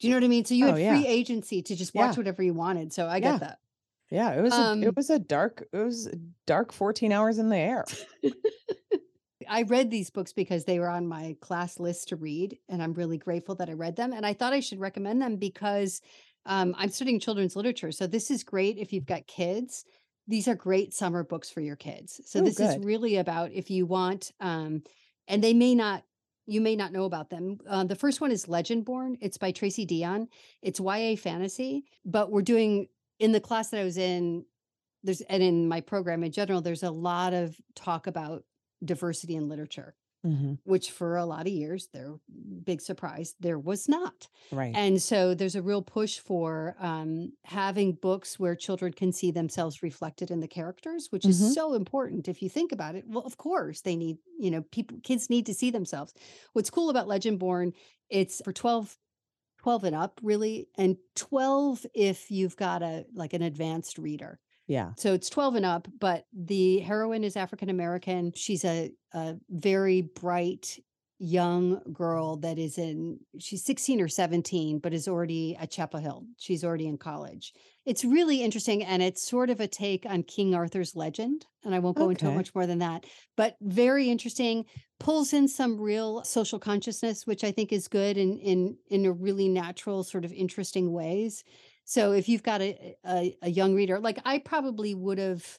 Do 0.00 0.08
you 0.08 0.12
know 0.12 0.18
what 0.18 0.24
I 0.24 0.28
mean? 0.28 0.44
So 0.44 0.54
you 0.54 0.66
Oh, 0.66 0.74
had 0.74 0.78
yeah. 0.80 0.96
free 0.96 1.06
agency 1.06 1.62
to 1.62 1.76
just 1.76 1.94
watch 1.94 2.14
Yeah. 2.14 2.16
whatever 2.18 2.42
you 2.42 2.52
wanted. 2.54 2.92
So 2.92 3.06
I 3.06 3.16
Yeah. 3.18 3.32
get 3.32 3.40
that. 3.40 3.58
Yeah, 4.10 4.32
it 4.34 4.42
was 4.42 4.52
a, 4.54 4.60
Um, 4.60 4.82
it 4.82 4.94
was 4.96 5.10
a 5.10 5.18
dark 5.18 5.66
it 5.72 5.78
was 5.78 6.06
a 6.06 6.16
dark 6.46 6.72
14 6.72 7.12
hours 7.12 7.38
in 7.38 7.48
the 7.48 7.56
air. 7.56 7.84
I 9.48 9.62
read 9.62 9.90
these 9.90 10.10
books 10.10 10.32
because 10.32 10.64
they 10.64 10.78
were 10.78 10.88
on 10.88 11.06
my 11.06 11.36
class 11.40 11.78
list 11.78 12.08
to 12.08 12.16
read, 12.16 12.58
and 12.68 12.82
I'm 12.82 12.92
really 12.94 13.18
grateful 13.18 13.54
that 13.56 13.68
I 13.68 13.72
read 13.72 13.96
them. 13.96 14.12
And 14.12 14.26
I 14.26 14.32
thought 14.32 14.52
I 14.52 14.60
should 14.60 14.80
recommend 14.80 15.20
them 15.20 15.36
because 15.36 16.00
um, 16.46 16.74
I'm 16.78 16.88
studying 16.88 17.20
children's 17.20 17.56
literature. 17.56 17.92
So 17.92 18.06
this 18.06 18.30
is 18.30 18.44
great 18.44 18.78
if 18.78 18.92
you've 18.92 19.06
got 19.06 19.26
kids. 19.26 19.84
These 20.28 20.48
are 20.48 20.54
great 20.54 20.94
summer 20.94 21.22
books 21.24 21.50
for 21.50 21.60
your 21.60 21.76
kids. 21.76 22.20
So 22.24 22.40
Oh, 22.40 22.44
this 22.44 22.58
is 22.58 22.78
really 22.78 23.16
about 23.16 23.52
if 23.52 23.70
you 23.70 23.86
want, 23.86 24.32
um, 24.40 24.82
and 25.28 25.42
they 25.42 25.54
may 25.54 25.74
not, 25.74 26.02
you 26.46 26.60
may 26.60 26.76
not 26.76 26.92
know 26.92 27.04
about 27.04 27.30
them. 27.30 27.58
Uh, 27.68 27.84
the 27.84 27.96
first 27.96 28.20
one 28.20 28.30
is 28.30 28.46
Legendborn. 28.46 29.16
It's 29.20 29.38
by 29.38 29.50
Tracy 29.50 29.86
Deonn. 29.86 30.28
It's 30.62 30.80
YA 30.80 31.16
fantasy, 31.16 31.84
but 32.04 32.30
we're 32.30 32.42
doing 32.42 32.88
in 33.18 33.32
the 33.32 33.40
class 33.40 33.70
that 33.70 33.80
I 33.80 33.84
was 33.84 33.98
in. 33.98 34.44
There's 35.02 35.20
and 35.22 35.42
in 35.42 35.68
my 35.68 35.80
program 35.80 36.24
in 36.24 36.32
general, 36.32 36.60
there's 36.60 36.82
a 36.82 36.90
lot 36.90 37.32
of 37.32 37.56
talk 37.74 38.06
about 38.06 38.44
diversity 38.84 39.34
in 39.36 39.48
literature 39.48 39.96
Mhm. 40.24 40.56
which 40.64 40.90
for 40.90 41.16
a 41.16 41.24
lot 41.26 41.46
of 41.46 41.52
years, 41.52 41.88
there 41.92 42.16
big 42.64 42.80
surprise, 42.80 43.36
there 43.38 43.58
was 43.58 43.88
not. 43.88 44.28
Right. 44.50 44.80
And 44.80 45.00
so 45.00 45.34
there's 45.34 45.54
a 45.54 45.62
real 45.62 45.82
push 45.82 46.18
for 46.18 46.74
um, 46.78 47.32
having 47.44 47.92
books 47.94 48.38
where 48.38 48.56
children 48.56 48.92
can 48.92 49.12
see 49.12 49.30
themselves 49.30 49.82
reflected 49.82 50.30
in 50.30 50.40
the 50.40 50.48
characters, 50.48 51.08
which 51.10 51.28
is 51.28 51.38
Mhm. 51.38 51.54
so 51.54 51.74
important 51.74 52.28
if 52.28 52.42
you 52.42 52.48
think 52.48 52.72
about 52.72 52.96
it. 52.96 53.04
Well, 53.06 53.24
of 53.24 53.36
course, 53.36 53.82
they 53.82 53.96
need, 53.96 54.18
you 54.38 54.50
know, 54.50 54.62
people, 54.62 54.98
kids 55.04 55.30
need 55.30 55.46
to 55.46 55.54
see 55.54 55.70
themselves. 55.70 56.14
What's 56.52 56.70
cool 56.70 56.90
about 56.90 57.06
Legendborn, 57.08 57.72
it's 58.10 58.40
for 58.44 58.52
12, 58.52 58.98
12 59.58 59.84
and 59.84 59.94
up, 59.94 60.20
really, 60.22 60.68
and 60.76 60.96
12 61.14 61.86
if 61.94 62.30
you've 62.30 62.56
got 62.56 62.82
a 62.82 63.06
like 63.14 63.32
an 63.34 63.42
advanced 63.42 63.98
reader. 63.98 64.40
Yeah. 64.66 64.92
So 64.96 65.14
it's 65.14 65.30
12 65.30 65.56
and 65.56 65.66
up, 65.66 65.88
but 66.00 66.26
the 66.32 66.80
heroine 66.80 67.24
is 67.24 67.36
African 67.36 67.70
American. 67.70 68.32
She's 68.34 68.64
a, 68.64 68.92
a 69.12 69.36
very 69.48 70.02
bright 70.02 70.78
young 71.18 71.80
girl 71.92 72.36
that 72.36 72.58
is 72.58 72.76
in, 72.76 73.18
she's 73.38 73.64
16 73.64 74.00
or 74.00 74.08
17, 74.08 74.80
but 74.80 74.92
is 74.92 75.08
already 75.08 75.56
at 75.56 75.70
Chapel 75.70 76.00
Hill. 76.00 76.24
She's 76.36 76.62
already 76.64 76.86
in 76.86 76.98
college. 76.98 77.54
It's 77.86 78.04
really 78.04 78.42
interesting. 78.42 78.84
And 78.84 79.02
it's 79.02 79.26
sort 79.26 79.48
of 79.48 79.60
a 79.60 79.68
take 79.68 80.04
on 80.04 80.24
King 80.24 80.54
Arthur's 80.54 80.94
legend. 80.94 81.46
And 81.64 81.74
I 81.74 81.78
won't 81.78 81.96
go 81.96 82.10
into 82.10 82.28
it 82.28 82.34
much 82.34 82.54
more 82.54 82.66
than 82.66 82.80
that, 82.80 83.06
but 83.36 83.56
very 83.60 84.10
interesting. 84.10 84.66
Pulls 84.98 85.32
in 85.32 85.48
some 85.48 85.80
real 85.80 86.22
social 86.22 86.58
consciousness, 86.58 87.26
which 87.26 87.44
I 87.44 87.50
think 87.50 87.72
is 87.72 87.88
good 87.88 88.16
in 88.16 88.38
in 88.38 88.76
in 88.88 89.04
a 89.04 89.12
really 89.12 89.48
natural, 89.48 90.04
sort 90.04 90.24
of 90.24 90.32
interesting 90.32 90.92
ways. 90.92 91.42
So 91.86 92.12
if 92.12 92.28
you've 92.28 92.42
got 92.42 92.60
a, 92.62 92.96
a 93.06 93.36
a 93.42 93.50
young 93.50 93.74
reader, 93.74 93.98
like 94.00 94.18
I 94.26 94.38
probably 94.38 94.94
would 94.94 95.18
have, 95.18 95.58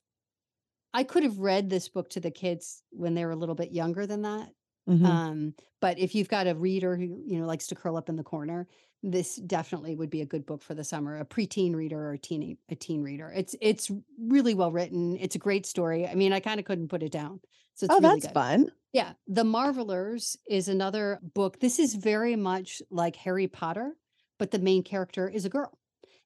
I 0.93 1.03
could 1.03 1.23
have 1.23 1.39
read 1.39 1.69
this 1.69 1.89
book 1.89 2.09
to 2.11 2.19
the 2.19 2.31
kids 2.31 2.83
when 2.91 3.15
they 3.15 3.25
were 3.25 3.31
a 3.31 3.35
little 3.37 3.55
bit 3.55 3.71
younger 3.71 4.05
than 4.07 4.23
that. 4.23 4.51
Mhm. 4.89 5.05
Um, 5.05 5.55
but 5.81 5.99
if 5.99 6.15
you've 6.15 6.29
got 6.29 6.47
a 6.47 6.55
reader 6.55 6.95
who 6.97 7.23
you 7.25 7.39
know 7.39 7.45
likes 7.47 7.67
to 7.67 7.75
curl 7.75 7.97
up 7.97 8.09
in 8.09 8.15
the 8.17 8.23
corner, 8.23 8.67
this 9.03 9.37
definitely 9.37 9.95
would 9.95 10.09
be 10.09 10.21
a 10.21 10.25
good 10.25 10.45
book 10.45 10.61
for 10.63 10.75
the 10.75 10.83
summer. 10.83 11.17
A 11.17 11.25
preteen 11.25 11.75
reader 11.75 11.99
or 11.99 12.13
a 12.13 12.17
teen 12.19 12.57
a 12.69 12.75
teen 12.75 13.03
reader. 13.03 13.31
It's 13.35 13.55
it's 13.61 13.91
really 14.19 14.53
well 14.53 14.71
written. 14.71 15.17
It's 15.17 15.35
a 15.35 15.39
great 15.39 15.65
story. 15.65 16.07
I 16.07 16.15
mean, 16.15 16.33
I 16.33 16.39
kind 16.41 16.59
of 16.59 16.65
couldn't 16.65 16.89
put 16.89 17.03
it 17.03 17.11
down. 17.11 17.41
So 17.75 17.85
it's 17.85 17.95
oh, 17.95 17.99
really 17.99 18.19
that's 18.19 18.27
good. 18.27 18.33
fun. 18.33 18.71
Yeah, 18.93 19.13
The 19.27 19.43
Marvellers 19.43 20.37
is 20.49 20.67
another 20.67 21.19
book. 21.21 21.59
This 21.59 21.79
is 21.79 21.93
very 21.95 22.35
much 22.35 22.81
like 22.89 23.15
Harry 23.17 23.47
Potter, 23.47 23.97
but 24.39 24.51
the 24.51 24.59
main 24.59 24.83
character 24.83 25.29
is 25.29 25.45
a 25.45 25.49
girl, 25.49 25.77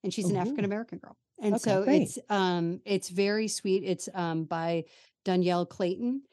and 0.04 0.14
she's 0.14 0.30
an 0.30 0.36
Ooh. 0.36 0.40
African 0.40 0.66
American 0.66 0.98
girl. 1.00 1.18
And 1.42 1.56
Okay, 1.56 1.64
so 1.64 1.84
great. 1.84 2.02
it's 2.04 2.20
um 2.30 2.82
it's 2.86 3.10
very 3.10 3.48
sweet. 3.48 3.84
It's 3.84 4.10
um 4.14 4.46
by 4.46 4.86
Dhonielle 5.26 5.68
Clayton. 5.70 6.24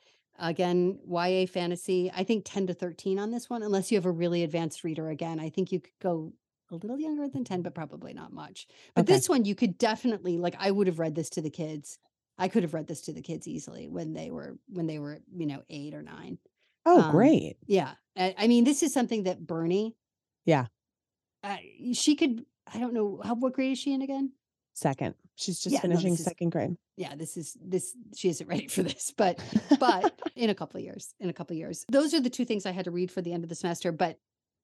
Again, 0.41 1.01
YA 1.05 1.47
fantasy. 1.47 2.13
I 2.15 2.23
think 2.23 2.45
10 2.45 2.69
to 2.69 2.75
13 2.75 3.19
on 3.19 3.33
this 3.33 3.51
one, 3.51 3.63
unless 3.65 3.91
you 3.91 3.97
have 3.97 4.07
a 4.07 4.11
really 4.11 4.45
advanced 4.45 4.85
reader. 4.85 5.09
Again, 5.11 5.41
I 5.41 5.51
think 5.51 5.73
you 5.73 5.81
could 5.81 5.99
go 6.01 6.33
a 6.71 6.77
little 6.77 6.99
younger 7.01 7.29
than 7.29 7.43
10, 7.45 7.63
but 7.63 7.75
probably 7.75 8.13
not 8.13 8.33
much. 8.33 8.67
But 8.95 9.03
Okay. 9.03 9.15
this 9.15 9.29
one 9.29 9.45
you 9.45 9.55
could 9.57 9.79
definitely 9.79 10.37
like 10.39 10.55
I 10.59 10.71
would 10.71 10.87
have 10.87 10.99
read 11.01 11.15
this 11.17 11.31
to 11.31 11.43
the 11.43 11.51
kids. 11.51 11.99
I 12.41 12.47
could 12.47 12.63
have 12.63 12.73
read 12.75 12.87
this 12.87 13.01
to 13.03 13.13
the 13.13 13.23
kids 13.23 13.49
easily 13.49 13.89
when 13.89 14.13
they 14.13 14.31
were 14.31 14.59
when 14.69 14.87
they 14.87 15.01
were, 15.01 15.19
you 15.35 15.47
know, 15.47 15.63
eight 15.69 15.93
or 15.95 16.03
nine. 16.03 16.39
Oh, 16.87 17.03
um, 17.03 17.11
great. 17.11 17.57
Yeah. 17.67 17.95
I, 18.17 18.35
I 18.39 18.47
mean, 18.47 18.63
this 18.65 18.83
is 18.85 18.93
something 18.93 19.25
that 19.25 19.45
Bernie, 19.45 19.97
Yeah. 20.47 20.67
uh, 21.43 21.57
she 21.93 22.17
could, 22.17 22.45
I 22.75 22.79
don't 22.79 22.95
know, 22.95 23.21
how, 23.25 23.35
what 23.35 23.53
grade 23.53 23.73
is 23.73 23.79
she 23.79 23.93
in 23.93 24.03
again? 24.03 24.33
Second. 24.75 25.15
She's 25.35 25.61
just 25.61 25.73
Yeah, 25.73 25.79
no, 25.79 25.91
finishing 25.91 26.13
is- 26.15 26.25
second 26.25 26.51
grade. 26.51 26.77
Yeah, 26.97 27.15
this 27.15 27.37
is, 27.37 27.57
this, 27.61 27.95
she 28.17 28.29
isn't 28.29 28.47
ready 28.49 28.67
for 28.67 28.83
this, 28.83 29.13
but, 29.17 29.41
but 29.79 30.21
in 30.37 30.51
a 30.51 30.55
couple 30.55 30.79
of 30.79 30.85
years, 30.85 31.15
in 31.21 31.29
a 31.29 31.33
couple 31.33 31.55
of 31.55 31.59
years. 31.59 31.85
Those 31.91 32.15
are 32.15 32.21
the 32.21 32.31
two 32.31 32.45
things 32.45 32.67
I 32.67 32.73
had 32.73 32.87
to 32.87 32.91
read 32.91 33.11
for 33.11 33.23
the 33.23 33.33
end 33.33 33.45
of 33.45 33.49
the 33.49 33.55
semester. 33.55 33.93
But 33.93 34.19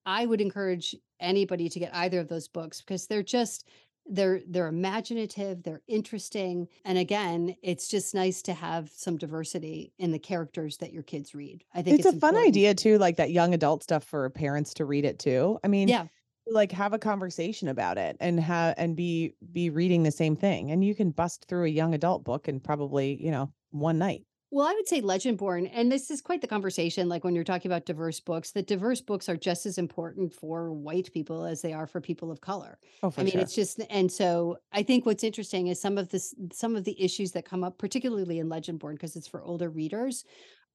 I 0.04 0.26
would 0.26 0.40
encourage 0.40 0.96
anybody 1.20 1.68
to 1.68 1.78
get 1.78 1.94
either 1.94 2.20
of 2.20 2.28
those 2.28 2.48
books 2.48 2.80
because 2.80 3.06
they're 3.06 3.22
just, 3.22 3.68
they're 4.06 4.42
they're 4.46 4.66
imaginative 4.66 5.62
they're 5.62 5.80
interesting 5.88 6.68
and 6.84 6.98
again 6.98 7.56
it's 7.62 7.88
just 7.88 8.14
nice 8.14 8.42
to 8.42 8.52
have 8.52 8.90
some 8.90 9.16
diversity 9.16 9.94
in 9.98 10.12
the 10.12 10.18
characters 10.18 10.76
that 10.76 10.92
your 10.92 11.02
kids 11.02 11.34
read 11.34 11.64
i 11.74 11.80
think 11.80 11.98
it's, 11.98 12.06
it's, 12.06 12.16
a 12.16 12.20
fun 12.20 12.36
idea 12.36 12.74
too, 12.74 12.98
like 12.98 13.16
that 13.16 13.30
young 13.30 13.54
adult 13.54 13.82
stuff 13.82 14.04
for 14.04 14.28
parents 14.28 14.74
to 14.74 14.84
read 14.84 15.06
it 15.06 15.18
too. 15.18 15.58
I 15.64 15.68
mean, 15.68 15.88
yeah 15.88 16.06
like 16.46 16.72
have 16.72 16.92
a 16.92 16.98
conversation 16.98 17.68
about 17.68 17.98
it 17.98 18.16
and 18.20 18.38
have 18.40 18.74
and 18.76 18.96
be 18.96 19.34
be 19.52 19.70
reading 19.70 20.02
the 20.02 20.10
same 20.10 20.36
thing. 20.36 20.70
And 20.70 20.84
you 20.84 20.94
can 20.94 21.10
bust 21.10 21.46
through 21.48 21.64
a 21.64 21.68
young 21.68 21.94
adult 21.94 22.24
book 22.24 22.48
in 22.48 22.60
probably, 22.60 23.22
you 23.22 23.30
know, 23.30 23.52
one 23.70 23.98
night. 23.98 24.24
Well, 24.50 24.68
I 24.68 24.74
would 24.74 24.86
say 24.86 25.02
Legendborn, 25.02 25.68
and 25.74 25.90
this 25.90 26.12
is 26.12 26.20
quite 26.20 26.40
the 26.40 26.46
conversation. 26.46 27.08
Like 27.08 27.24
when 27.24 27.34
you're 27.34 27.42
talking 27.42 27.68
about 27.68 27.86
diverse 27.86 28.20
books, 28.20 28.52
that 28.52 28.68
diverse 28.68 29.00
books 29.00 29.28
are 29.28 29.36
just 29.36 29.66
as 29.66 29.78
important 29.78 30.32
for 30.32 30.72
white 30.72 31.12
people 31.12 31.44
as 31.44 31.60
they 31.60 31.72
are 31.72 31.88
for 31.88 32.00
people 32.00 32.30
of 32.30 32.40
color. 32.40 32.78
Oh, 33.02 33.10
for 33.10 33.20
I 33.20 33.24
mean, 33.24 33.32
sure. 33.32 33.40
it's 33.40 33.56
just, 33.56 33.80
and 33.90 34.12
so 34.12 34.58
I 34.70 34.84
think 34.84 35.06
what's 35.06 35.24
interesting 35.24 35.66
is 35.66 35.80
some 35.80 35.98
of 35.98 36.10
this, 36.10 36.36
some 36.52 36.76
of 36.76 36.84
the 36.84 37.02
issues 37.02 37.32
that 37.32 37.44
come 37.44 37.64
up, 37.64 37.78
particularly 37.78 38.38
in 38.38 38.48
Legendborn, 38.48 38.92
because 38.92 39.16
it's 39.16 39.26
for 39.26 39.42
older 39.42 39.70
readers, 39.70 40.24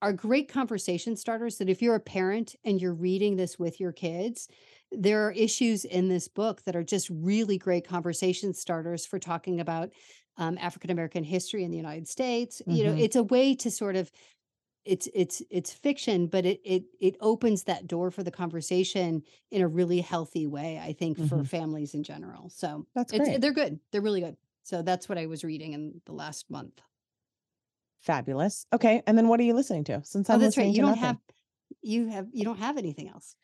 are 0.01 0.11
great 0.11 0.51
conversation 0.51 1.15
starters. 1.15 1.55
That 1.57 1.69
if 1.69 1.81
you're 1.81 1.95
a 1.95 2.01
parent 2.01 2.57
and 2.65 2.81
you're 2.81 2.93
reading 2.93 3.37
this 3.37 3.57
with 3.57 3.79
your 3.79 3.93
kids, 3.93 4.49
there 4.91 5.27
are 5.27 5.31
issues 5.31 5.85
in 5.85 6.09
this 6.09 6.27
book 6.27 6.63
that 6.63 6.75
are 6.75 6.83
just 6.83 7.09
really 7.09 7.57
great 7.57 7.87
conversation 7.87 8.53
starters 8.53 9.05
for 9.05 9.19
talking 9.19 9.59
about 9.59 9.91
um, 10.37 10.57
African 10.59 10.89
American 10.89 11.23
history 11.23 11.63
in 11.63 11.71
the 11.71 11.77
United 11.77 12.07
States. 12.07 12.61
You 12.67 12.85
know, 12.85 12.93
Mhm. 12.93 12.97
it's 12.97 13.15
a 13.15 13.23
way 13.23 13.55
to 13.55 13.69
sort 13.71 13.95
of 13.95 14.11
it's 14.85 15.07
it's 15.13 15.41
it's 15.51 15.73
fiction, 15.73 16.27
but 16.27 16.45
it 16.45 16.61
it 16.65 16.85
it 16.99 17.17
opens 17.21 17.65
that 17.65 17.87
door 17.87 18.11
for 18.11 18.23
the 18.23 18.31
conversation 18.31 19.23
in 19.51 19.61
a 19.61 19.67
really 19.67 20.01
healthy 20.01 20.47
way. 20.47 20.79
I 20.79 20.93
think 20.93 21.19
for 21.19 21.43
Mhm. 21.43 21.45
families 21.45 21.93
in 21.93 22.03
general. 22.03 22.49
So 22.49 22.87
That's 22.93 23.11
it's 23.11 23.29
great. 23.29 23.39
they're 23.39 23.53
good. 23.53 23.79
They're 23.91 24.01
really 24.01 24.21
good. 24.21 24.37
So 24.63 24.81
that's 24.81 25.09
what 25.09 25.17
I 25.17 25.25
was 25.27 25.43
reading 25.43 25.73
in 25.73 26.01
the 26.05 26.13
last 26.13 26.49
month. 26.49 26.81
Fabulous. 28.01 28.65
Okay. 28.73 29.03
And 29.07 29.17
then 29.17 29.27
what 29.27 29.39
are 29.39 29.43
you 29.43 29.53
listening 29.53 29.83
to? 29.85 30.03
Since 30.03 30.29
Oh, 30.29 30.37
I'm 30.37 30.39
that's 30.39 30.57
right. 30.57 30.69
You 30.69 30.81
don't 30.81 30.93
nothing. 30.93 30.97
have 30.97 31.19
you 31.81 32.07
have 32.07 32.29
you 32.33 32.43
don't 32.45 32.57
have 32.57 32.77
anything 32.77 33.09
else. 33.09 33.35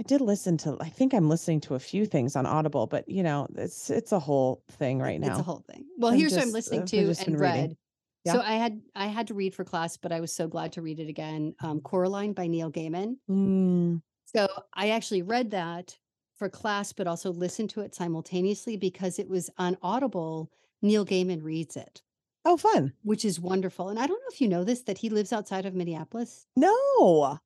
I 0.00 0.02
did 0.04 0.20
listen 0.20 0.56
to 0.58 0.76
I 0.80 0.88
think 0.88 1.12
I'm 1.14 1.28
listening 1.28 1.60
to 1.62 1.74
a 1.74 1.78
few 1.78 2.06
things 2.06 2.34
on 2.34 2.46
Audible, 2.46 2.86
but 2.86 3.08
you 3.08 3.22
know, 3.22 3.46
it's 3.56 3.90
it's 3.90 4.12
a 4.12 4.18
whole 4.18 4.62
thing 4.72 4.98
right 4.98 5.20
now. 5.20 5.30
It's 5.30 5.38
a 5.38 5.42
whole 5.42 5.64
thing. 5.70 5.84
Well, 5.98 6.12
I'm 6.12 6.18
here's 6.18 6.32
what 6.32 6.42
I'm 6.42 6.52
listening 6.52 6.82
uh, 6.82 6.86
to 6.86 7.14
and 7.26 7.38
read. 7.38 7.76
Yeah. 8.24 8.34
So 8.34 8.40
I 8.40 8.54
had 8.54 8.80
I 8.94 9.06
had 9.06 9.26
to 9.28 9.34
read 9.34 9.54
for 9.54 9.64
class, 9.64 9.96
but 9.96 10.12
I 10.12 10.20
was 10.20 10.34
so 10.34 10.46
glad 10.48 10.72
to 10.72 10.82
read 10.82 11.00
it 11.00 11.08
again. 11.08 11.54
Um, 11.60 11.80
Coraline 11.80 12.32
by 12.32 12.46
Neil 12.46 12.70
Gaiman. 12.70 13.16
Mm, 13.30 14.00
So 14.24 14.48
I 14.74 14.90
actually 14.90 15.22
read 15.22 15.50
that 15.50 15.96
for 16.36 16.48
class, 16.48 16.92
but 16.92 17.06
also 17.06 17.32
listened 17.32 17.70
to 17.70 17.80
it 17.80 17.94
simultaneously 17.94 18.76
because 18.76 19.18
it 19.18 19.28
was 19.28 19.50
on 19.58 19.76
Audible. 19.82 20.50
Neil 20.82 21.04
Gaiman 21.04 21.42
reads 21.44 21.76
it, 21.76 22.02
oh 22.44 22.56
fun. 22.56 22.92
which 23.02 23.24
is 23.24 23.38
wonderful. 23.38 23.88
And 23.88 23.98
I 23.98 24.06
don't 24.06 24.18
know 24.18 24.32
if 24.32 24.40
you 24.40 24.48
know 24.48 24.64
this 24.64 24.82
that 24.82 24.98
he 24.98 25.10
lives 25.10 25.32
outside 25.32 25.66
of 25.66 25.74
Minneapolis. 25.74 26.46
No. 26.56 27.38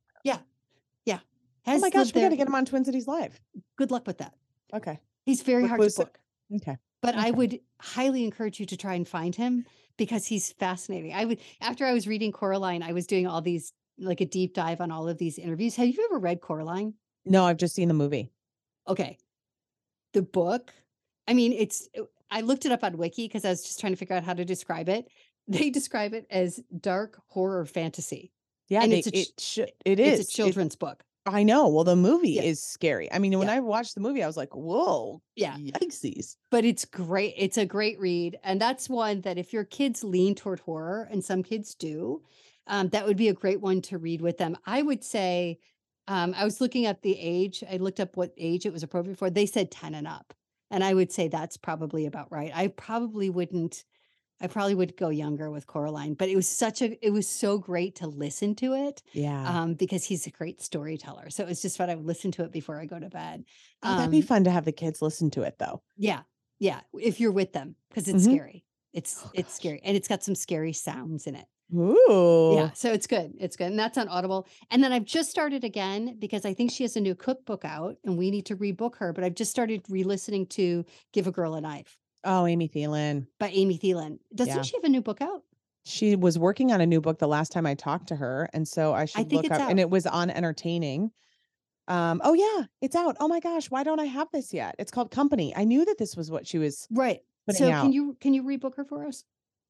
Oh 1.67 1.79
my 1.79 1.91
gosh, 1.91 2.07
we 2.07 2.13
there. 2.13 2.25
gotta 2.25 2.37
get 2.37 2.47
him 2.49 2.55
on 2.55 2.65
Twin 2.65 2.85
Cities 2.85 3.07
Live. 3.09 3.39
Good 3.77 3.91
luck 3.91 4.07
with 4.07 4.19
that. 4.19 4.35
Okay. 4.75 4.99
He's 5.25 5.43
very 5.43 5.67
hard 5.67 5.81
to 5.81 5.91
book. 5.97 6.19
Okay. 6.55 6.77
but 7.03 7.15
I 7.17 7.31
would 7.33 7.59
highly 7.81 8.25
encourage 8.25 8.61
you 8.61 8.67
to 8.67 8.77
try 8.77 8.95
and 8.95 9.07
find 9.07 9.35
him 9.35 9.65
because 9.97 10.27
he's 10.27 10.53
fascinating. 10.53 11.13
I 11.15 11.25
would 11.25 11.41
after 11.61 11.85
I 11.85 11.93
was 11.93 12.07
reading 12.07 12.31
Coraline, 12.33 12.83
I 12.83 12.93
was 12.93 13.07
doing 13.07 13.27
all 13.27 13.41
these 13.41 13.73
like 13.99 14.21
a 14.21 14.27
deep 14.27 14.55
dive 14.55 14.81
on 14.81 14.91
all 14.93 15.09
of 15.09 15.19
these 15.19 15.39
interviews. 15.39 15.75
Have 15.77 15.89
you 15.89 16.07
ever 16.11 16.19
read 16.19 16.41
Coraline? 16.41 16.95
No, 17.25 17.45
I've 17.45 17.57
just 17.57 17.75
seen 17.75 17.89
the 17.89 17.95
movie. 17.95 18.31
Okay. 18.87 19.19
The 20.13 20.23
book, 20.23 20.73
I 21.27 21.35
mean, 21.35 21.53
it's 21.53 21.89
uh, 21.99 22.03
I 22.31 22.43
looked 22.43 22.65
it 22.67 22.73
up 22.73 22.85
on 22.85 22.97
Wiki 22.97 23.27
because 23.27 23.45
I 23.45 23.51
was 23.51 23.63
just 23.63 23.81
trying 23.81 23.93
to 23.93 23.97
figure 23.97 24.15
out 24.17 24.25
how 24.25 24.35
to 24.35 24.45
describe 24.45 24.89
it. 24.89 25.09
They 25.49 25.71
describe 25.71 26.13
it 26.13 26.27
as 26.29 26.61
dark 26.81 27.21
horror 27.29 27.65
fantasy. 27.67 28.33
Yeah, 28.69 28.83
And 28.83 28.91
they, 28.91 28.99
it's 28.99 29.07
a 29.07 29.17
it 29.17 29.29
should 29.41 29.73
it 29.85 30.01
is. 30.01 30.19
It's 30.19 30.29
a 30.31 30.33
It- 30.33 30.35
children's 30.45 30.75
book. 30.75 31.05
I 31.27 31.43
know. 31.43 31.69
Well, 31.69 31.85
the 31.85 31.97
movie 31.97 32.39
Yeah. 32.39 32.43
is 32.43 32.63
scary. 32.63 33.13
I 33.13 33.19
mean, 33.19 33.37
when 33.39 33.49
Yeah. 33.49 33.51
I 33.51 33.59
watched 33.61 33.95
the 33.95 34.01
movie, 34.01 34.23
I 34.23 34.27
was 34.27 34.37
like, 34.37 34.55
"Whoa, 34.55 35.23
Yeah. 35.37 35.59
yikesies!" 35.59 36.37
but 36.51 36.65
it's 36.65 36.85
great. 36.85 37.35
It's 37.37 37.59
a 37.59 37.67
great 37.67 37.99
read. 38.01 38.39
And 38.43 38.61
that's 38.61 38.89
one 38.89 39.23
that 39.23 39.39
if 39.39 39.53
your 39.53 39.65
kids 39.65 40.05
lean 40.05 40.35
toward 40.35 40.61
horror, 40.61 41.09
and 41.11 41.25
some 41.25 41.43
kids 41.43 41.75
do, 41.75 42.23
um, 42.67 42.89
that 42.91 43.07
would 43.07 43.17
be 43.17 43.29
a 43.29 43.35
great 43.35 43.61
one 43.61 43.81
to 43.83 43.99
read 43.99 44.21
with 44.21 44.39
them. 44.39 44.57
I 44.67 44.83
would 44.83 45.05
say, 45.05 45.59
um, 46.09 46.35
I 46.37 46.45
was 46.45 46.61
looking 46.61 46.87
at 46.87 47.03
the 47.03 47.19
age, 47.19 47.65
I 47.69 47.77
looked 47.79 48.01
up 48.01 48.17
what 48.17 48.33
age 48.37 48.67
it 48.67 48.73
was 48.73 48.83
appropriate 48.83 49.19
for. 49.19 49.31
They 49.31 49.47
said 49.47 49.71
10 49.71 49.95
and 49.95 50.07
up. 50.07 50.35
And 50.71 50.83
I 50.85 50.95
would 50.95 51.13
say 51.13 51.29
that's 51.29 51.57
probably 51.57 52.07
about 52.07 52.31
right. 52.33 52.51
I 52.55 52.69
probably 52.69 53.31
wouldn't, 53.31 53.85
I 54.41 54.49
probably 54.49 54.75
would 54.75 54.97
go 54.97 55.09
younger 55.09 55.51
with 55.51 55.67
Coraline, 55.67 56.15
but 56.15 56.29
it 56.29 56.37
was 56.37 56.47
such 56.47 56.83
a, 56.83 57.05
it 57.05 57.11
was 57.11 57.27
so 57.27 57.59
great 57.59 57.95
to 57.97 58.07
listen 58.07 58.55
to 58.57 58.75
it 58.75 59.03
Yeah. 59.15 59.49
um, 59.63 59.75
because 59.75 60.05
he's 60.05 60.27
a 60.27 60.31
great 60.31 60.61
storyteller. 60.61 61.31
So 61.31 61.43
it 61.45 61.49
was 61.49 61.63
just 61.63 61.79
fun. 61.79 61.89
I 61.89 61.95
would 61.95 62.05
listen 62.07 62.31
to 62.33 62.45
it 62.45 62.53
before 62.53 62.79
I 62.81 62.85
go 62.87 62.99
to 62.99 63.09
bed. 63.09 63.45
oh, 63.83 63.97
that'd 63.97 64.11
be 64.11 64.19
um, 64.19 64.23
fun 64.25 64.45
to 64.45 64.51
have 64.51 64.65
the 64.67 64.73
kids 64.73 65.01
listen 65.01 65.31
to 65.33 65.43
it, 65.43 65.57
though. 65.59 65.83
Yeah. 65.97 66.21
Yeah. 66.59 66.81
If 66.95 67.19
you're 67.21 67.33
with 67.33 67.53
them, 67.53 67.77
because 67.89 68.09
it's 68.09 68.27
Mhm. 68.27 68.33
scary. 68.35 68.65
It's 68.93 69.23
Oh, 69.25 69.31
it's 69.35 69.55
scary. 69.55 69.81
And 69.85 69.97
it's 69.97 70.09
got 70.09 70.23
some 70.23 70.35
scary 70.35 70.73
sounds 70.73 71.27
in 71.27 71.35
it. 71.35 71.47
Ooh. 71.75 72.55
Yeah, 72.55 72.71
so 72.73 72.93
it's 72.93 73.07
good. 73.07 73.35
It's 73.41 73.57
good. 73.57 73.67
And 73.71 73.79
that's 73.79 73.99
on 73.99 74.09
Audible. 74.09 74.47
And 74.71 74.83
then 74.85 74.93
I've 74.93 75.05
just 75.05 75.31
started 75.31 75.65
again 75.65 76.17
because 76.19 76.45
I 76.45 76.55
think 76.55 76.71
she 76.71 76.85
has 76.85 76.97
a 76.97 77.01
new 77.01 77.15
cookbook 77.15 77.65
out 77.65 77.97
and 78.05 78.17
we 78.17 78.31
need 78.31 78.47
to 78.47 78.57
rebook 78.57 78.97
her. 78.97 79.13
But 79.13 79.25
I've 79.25 79.35
just 79.35 79.51
started 79.51 79.83
re-listening 79.89 80.47
to 80.49 80.85
Give 81.13 81.27
a 81.27 81.33
Girl 81.33 81.55
a 81.55 81.61
Knife 81.61 81.99
Oh, 82.27 82.47
Amy 82.47 82.69
Thielen. 82.69 83.27
by 83.39 83.49
Amy 83.49 83.79
Thielen. 83.79 84.19
Doesn't 84.35 84.57
Yeah. 84.57 84.63
she 84.63 84.77
have 84.77 84.85
a 84.85 84.89
new 84.89 85.01
book 85.01 85.21
out? 85.21 85.43
She 85.85 86.17
was 86.17 86.39
working 86.39 86.73
on 86.73 86.81
a 86.81 86.87
new 86.87 87.01
book 87.01 87.19
the 87.21 87.29
last 87.29 87.53
time 87.53 87.65
I 87.65 87.75
talked 87.75 88.09
to 88.09 88.17
her, 88.17 88.51
and 88.53 88.67
so 88.67 88.93
I 88.93 89.05
should 89.05 89.29
think 89.31 89.33
look 89.33 89.45
it's 89.47 89.55
up. 89.55 89.71
And 89.71 89.79
it 89.79 89.89
was 89.89 90.05
on 90.07 90.31
entertaining. 90.31 91.13
Um. 91.89 92.21
Oh 92.25 92.35
yeah, 92.35 92.65
it's 92.83 92.97
out. 92.97 93.17
Oh 93.21 93.29
my 93.29 93.39
gosh, 93.39 93.71
why 93.71 93.85
don't 93.85 94.01
I 94.01 94.07
have 94.07 94.27
this 94.33 94.53
yet? 94.53 94.75
It's 94.81 94.91
called 94.91 95.13
Company. 95.13 95.55
I 95.55 95.63
knew 95.65 95.85
that 95.85 95.99
this 95.99 96.17
was 96.17 96.31
what 96.31 96.47
she 96.47 96.59
was. 96.59 96.89
Right. 96.91 97.21
So 97.53 97.71
out. 97.71 97.83
can 97.83 97.93
you 97.93 98.17
can 98.21 98.35
you 98.35 98.43
rebook 98.43 98.75
her 98.77 98.85
for 98.85 99.07
us? 99.07 99.23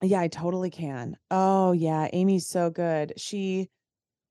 Yeah, 0.03 0.21
I 0.21 0.29
totally 0.29 0.71
can. 0.71 1.19
Oh 1.31 1.73
yeah, 1.73 2.09
Amy's 2.15 2.47
so 2.47 2.71
good. 2.71 3.13
She 3.19 3.69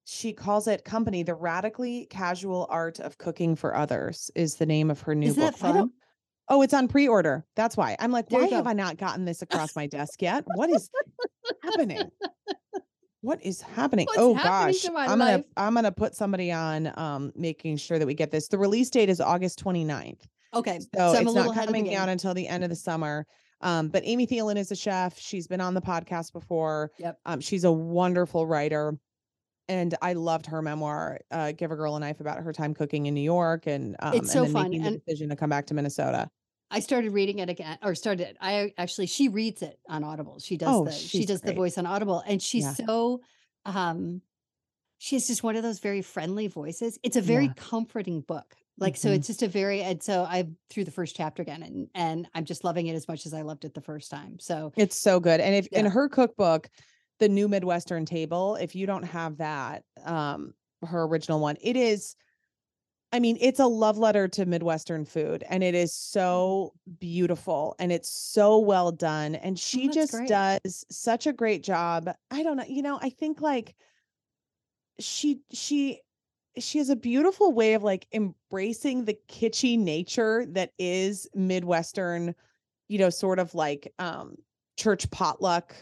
she 0.03 0.33
calls 0.33 0.67
it 0.67 0.83
Company: 0.85 1.21
The 1.21 1.35
Radically 1.35 2.07
Casual 2.09 2.65
Art 2.71 2.99
of 2.99 3.19
Cooking 3.19 3.55
for 3.55 3.75
Others 3.75 4.31
is 4.33 4.55
the 4.55 4.65
name 4.65 4.89
of 4.89 5.01
her 5.01 5.13
new 5.13 5.27
Isn't 5.27 5.43
book. 5.43 5.59
that 5.59 5.67
I 5.69 5.73
fun? 5.73 5.91
Oh, 6.47 6.61
it's 6.61 6.73
on 6.73 6.87
pre-order. 6.87 7.45
That's 7.55 7.75
why. 7.75 7.95
I'm 7.99 8.11
like, 8.11 8.29
There 8.29 8.41
why 8.41 8.47
have. 8.49 8.67
I 8.67 8.73
not 8.73 8.97
gotten 8.97 9.25
this 9.25 9.41
across 9.41 9.75
my 9.75 9.87
desk 9.97 10.21
yet? 10.21 10.43
What 10.55 10.69
is 10.69 10.89
happening? 11.63 12.11
What 13.21 13.43
is 13.43 13.61
happening? 13.61 14.05
What's 14.05 14.19
oh 14.19 14.35
happening 14.35 14.73
gosh. 14.73 14.81
to 14.83 14.95
I'm 14.95 15.17
gonna? 15.17 15.43
I'm 15.57 15.73
gonna 15.73 15.91
put 15.91 16.13
somebody 16.13 16.51
on 16.51 16.91
um 16.95 17.31
making 17.35 17.77
sure 17.77 17.97
that 17.97 18.05
we 18.05 18.13
get 18.13 18.29
this. 18.29 18.47
The 18.47 18.59
release 18.59 18.91
date 18.91 19.09
is 19.09 19.19
August 19.19 19.63
29th. 19.63 20.21
Okay. 20.53 20.79
So, 20.79 20.87
So, 20.95 21.17
I'm 21.17 21.25
it's 21.25 21.35
not 21.35 21.49
ahead 21.49 21.67
of 21.67 21.73
the 21.73 21.79
coming 21.79 21.95
out 21.95 22.09
until 22.09 22.33
the 22.35 22.47
end 22.47 22.63
of 22.63 22.69
the 22.69 22.75
summer. 22.75 23.25
Um, 23.61 23.87
but 23.87 24.03
Amy 24.05 24.27
Thielen 24.27 24.57
is 24.57 24.71
a 24.71 24.75
chef. 24.75 25.17
She's 25.19 25.47
been 25.47 25.61
on 25.61 25.73
the 25.73 25.81
podcast 25.81 26.33
before. 26.33 26.91
Yep. 26.99 27.19
Um, 27.25 27.41
she's 27.41 27.63
a 27.63 27.71
wonderful 27.71 28.45
writer. 28.45 28.97
And 29.67 29.95
I 30.01 30.13
loved 30.13 30.45
her 30.47 30.61
memoir, 30.61 31.19
uh, 31.31 31.51
Give 31.51 31.71
a 31.71 31.75
Girl 31.75 31.95
a 31.95 31.99
Knife 31.99 32.19
about 32.19 32.43
her 32.43 32.53
time 32.53 32.73
cooking 32.73 33.07
in 33.07 33.13
New 33.13 33.21
York 33.21 33.65
and 33.65 33.95
um 33.99 34.13
It's 34.13 34.31
so 34.31 34.43
and 34.43 34.53
fun, 34.53 34.69
making 34.69 34.81
the 34.83 34.87
and- 34.89 35.03
decision 35.05 35.29
to 35.29 35.35
come 35.35 35.49
back 35.49 35.65
to 35.67 35.73
Minnesota. 35.73 36.29
I 36.71 36.79
started 36.79 37.11
reading 37.13 37.39
it 37.39 37.49
again, 37.49 37.77
or 37.83 37.93
started. 37.95 38.37
I 38.41 38.73
actually 38.77 39.05
she 39.07 39.29
reads 39.29 39.61
it 39.61 39.79
on 39.87 40.03
Audible. 40.03 40.39
She 40.39 40.57
does 40.57 40.69
Oh, 40.75 40.85
the 40.85 40.91
she 40.91 41.25
does 41.25 41.41
the 41.41 41.53
voice 41.53 41.77
on 41.77 41.85
Audible, 41.85 42.23
and 42.27 42.41
she's 42.41 42.63
Yeah. 42.63 42.73
so 42.73 43.21
um 43.65 44.21
she's 44.97 45.27
just 45.27 45.43
one 45.43 45.55
of 45.55 45.63
those 45.63 45.79
very 45.79 46.01
friendly 46.01 46.47
voices. 46.47 46.97
It's 47.03 47.15
a 47.17 47.21
very 47.21 47.45
Yeah. 47.45 47.53
comforting 47.55 48.21
book. 48.21 48.55
Like 48.77 48.97
so, 48.97 49.09
Mhm. 49.09 49.15
it's 49.15 49.27
just 49.27 49.41
a 49.43 49.47
very 49.47 49.81
and 49.83 50.01
so 50.03 50.25
I'm 50.27 50.57
through 50.69 50.83
the 50.85 50.91
first 50.91 51.15
chapter 51.15 51.41
again, 51.43 51.63
and 51.63 51.87
and 51.95 52.27
I'm 52.33 52.45
just 52.45 52.63
loving 52.63 52.87
it 52.87 52.95
as 52.95 53.07
much 53.07 53.25
as 53.25 53.33
I 53.33 53.41
loved 53.43 53.63
it 53.65 53.73
the 53.73 53.81
first 53.81 54.11
time. 54.11 54.37
So 54.39 54.73
It's 54.75 54.97
so 54.97 55.19
good. 55.19 55.39
And 55.39 55.55
if 55.55 55.67
in 55.67 55.85
her 55.85 56.09
cookbook, 56.09 56.69
the 57.19 57.29
new 57.29 57.47
Midwestern 57.47 58.05
table, 58.05 58.55
if 58.55 58.75
you 58.75 58.85
don't 58.85 59.03
have 59.03 59.37
that, 59.37 59.83
um, 60.03 60.53
her 60.83 61.03
original 61.03 61.39
one, 61.39 61.57
it 61.61 61.75
is 61.75 62.15
I 63.15 63.19
mean, 63.21 63.37
it's 63.39 63.61
a 63.61 63.65
love 63.65 63.97
letter 63.97 64.27
to 64.27 64.45
Midwestern 64.45 65.05
food 65.05 65.45
and 65.49 65.63
it 65.63 65.73
is 65.73 65.93
so 65.93 66.73
beautiful 66.99 67.73
and 67.79 67.89
it's 67.89 68.09
so 68.09 68.57
well 68.57 68.91
done. 68.91 69.35
And 69.35 69.57
she 69.57 69.85
that's 69.85 69.95
just 69.95 70.11
great. 70.11 70.27
does 70.27 70.85
such 70.91 71.25
a 71.25 71.31
great 71.31 71.63
job. 71.63 72.09
I 72.29 72.43
don't 72.43 72.57
know, 72.57 72.65
you 72.67 72.81
know, 72.81 72.99
I 73.01 73.09
think 73.09 73.39
like 73.39 73.73
she 74.99 75.39
she 75.53 76.01
she 76.57 76.77
has 76.77 76.89
a 76.89 76.95
beautiful 76.95 77.53
way 77.53 77.73
of 77.73 77.83
like 77.83 78.05
embracing 78.11 79.05
the 79.05 79.17
kitschy 79.29 79.79
nature 79.79 80.45
that 80.49 80.71
is 80.77 81.25
Midwestern, 81.33 82.35
you 82.89 82.99
know, 82.99 83.09
sort 83.09 83.39
of 83.39 83.55
like 83.55 83.93
um 83.97 84.35
church 84.77 85.09
potluck 85.09 85.73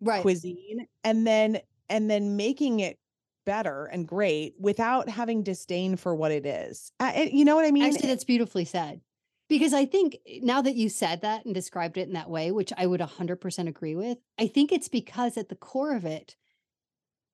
right, 0.00 0.22
cuisine 0.22 0.86
and 1.04 1.26
then 1.26 1.60
and 1.88 2.10
then 2.10 2.36
making 2.36 2.80
it 2.80 2.98
better 3.46 3.86
and 3.86 4.06
great 4.06 4.54
without 4.58 5.08
having 5.08 5.42
disdain 5.42 5.96
for 5.96 6.14
what 6.14 6.30
it 6.30 6.46
is. 6.46 6.92
It- 7.00 7.32
you 7.32 7.44
know 7.44 7.56
what 7.56 7.64
I 7.64 7.70
mean? 7.70 7.84
Actually, 7.84 8.08
that's 8.08 8.24
beautifully 8.24 8.64
said. 8.64 9.00
Because 9.48 9.72
I 9.74 9.84
think 9.86 10.16
eh, 10.26 10.38
now 10.42 10.62
that 10.62 10.76
you 10.76 10.88
said 10.88 11.22
that 11.22 11.44
and 11.44 11.52
described 11.54 11.96
it 11.96 12.06
in 12.06 12.12
that 12.14 12.30
way, 12.30 12.52
which 12.52 12.72
I 12.76 12.86
would 12.86 13.00
100% 13.00 13.68
agree 13.68 13.96
with, 13.96 14.18
I 14.38 14.46
think 14.46 14.70
it's 14.70 14.88
because 14.88 15.36
at 15.36 15.48
the 15.48 15.56
core 15.56 15.96
of 15.96 16.04
it, 16.04 16.36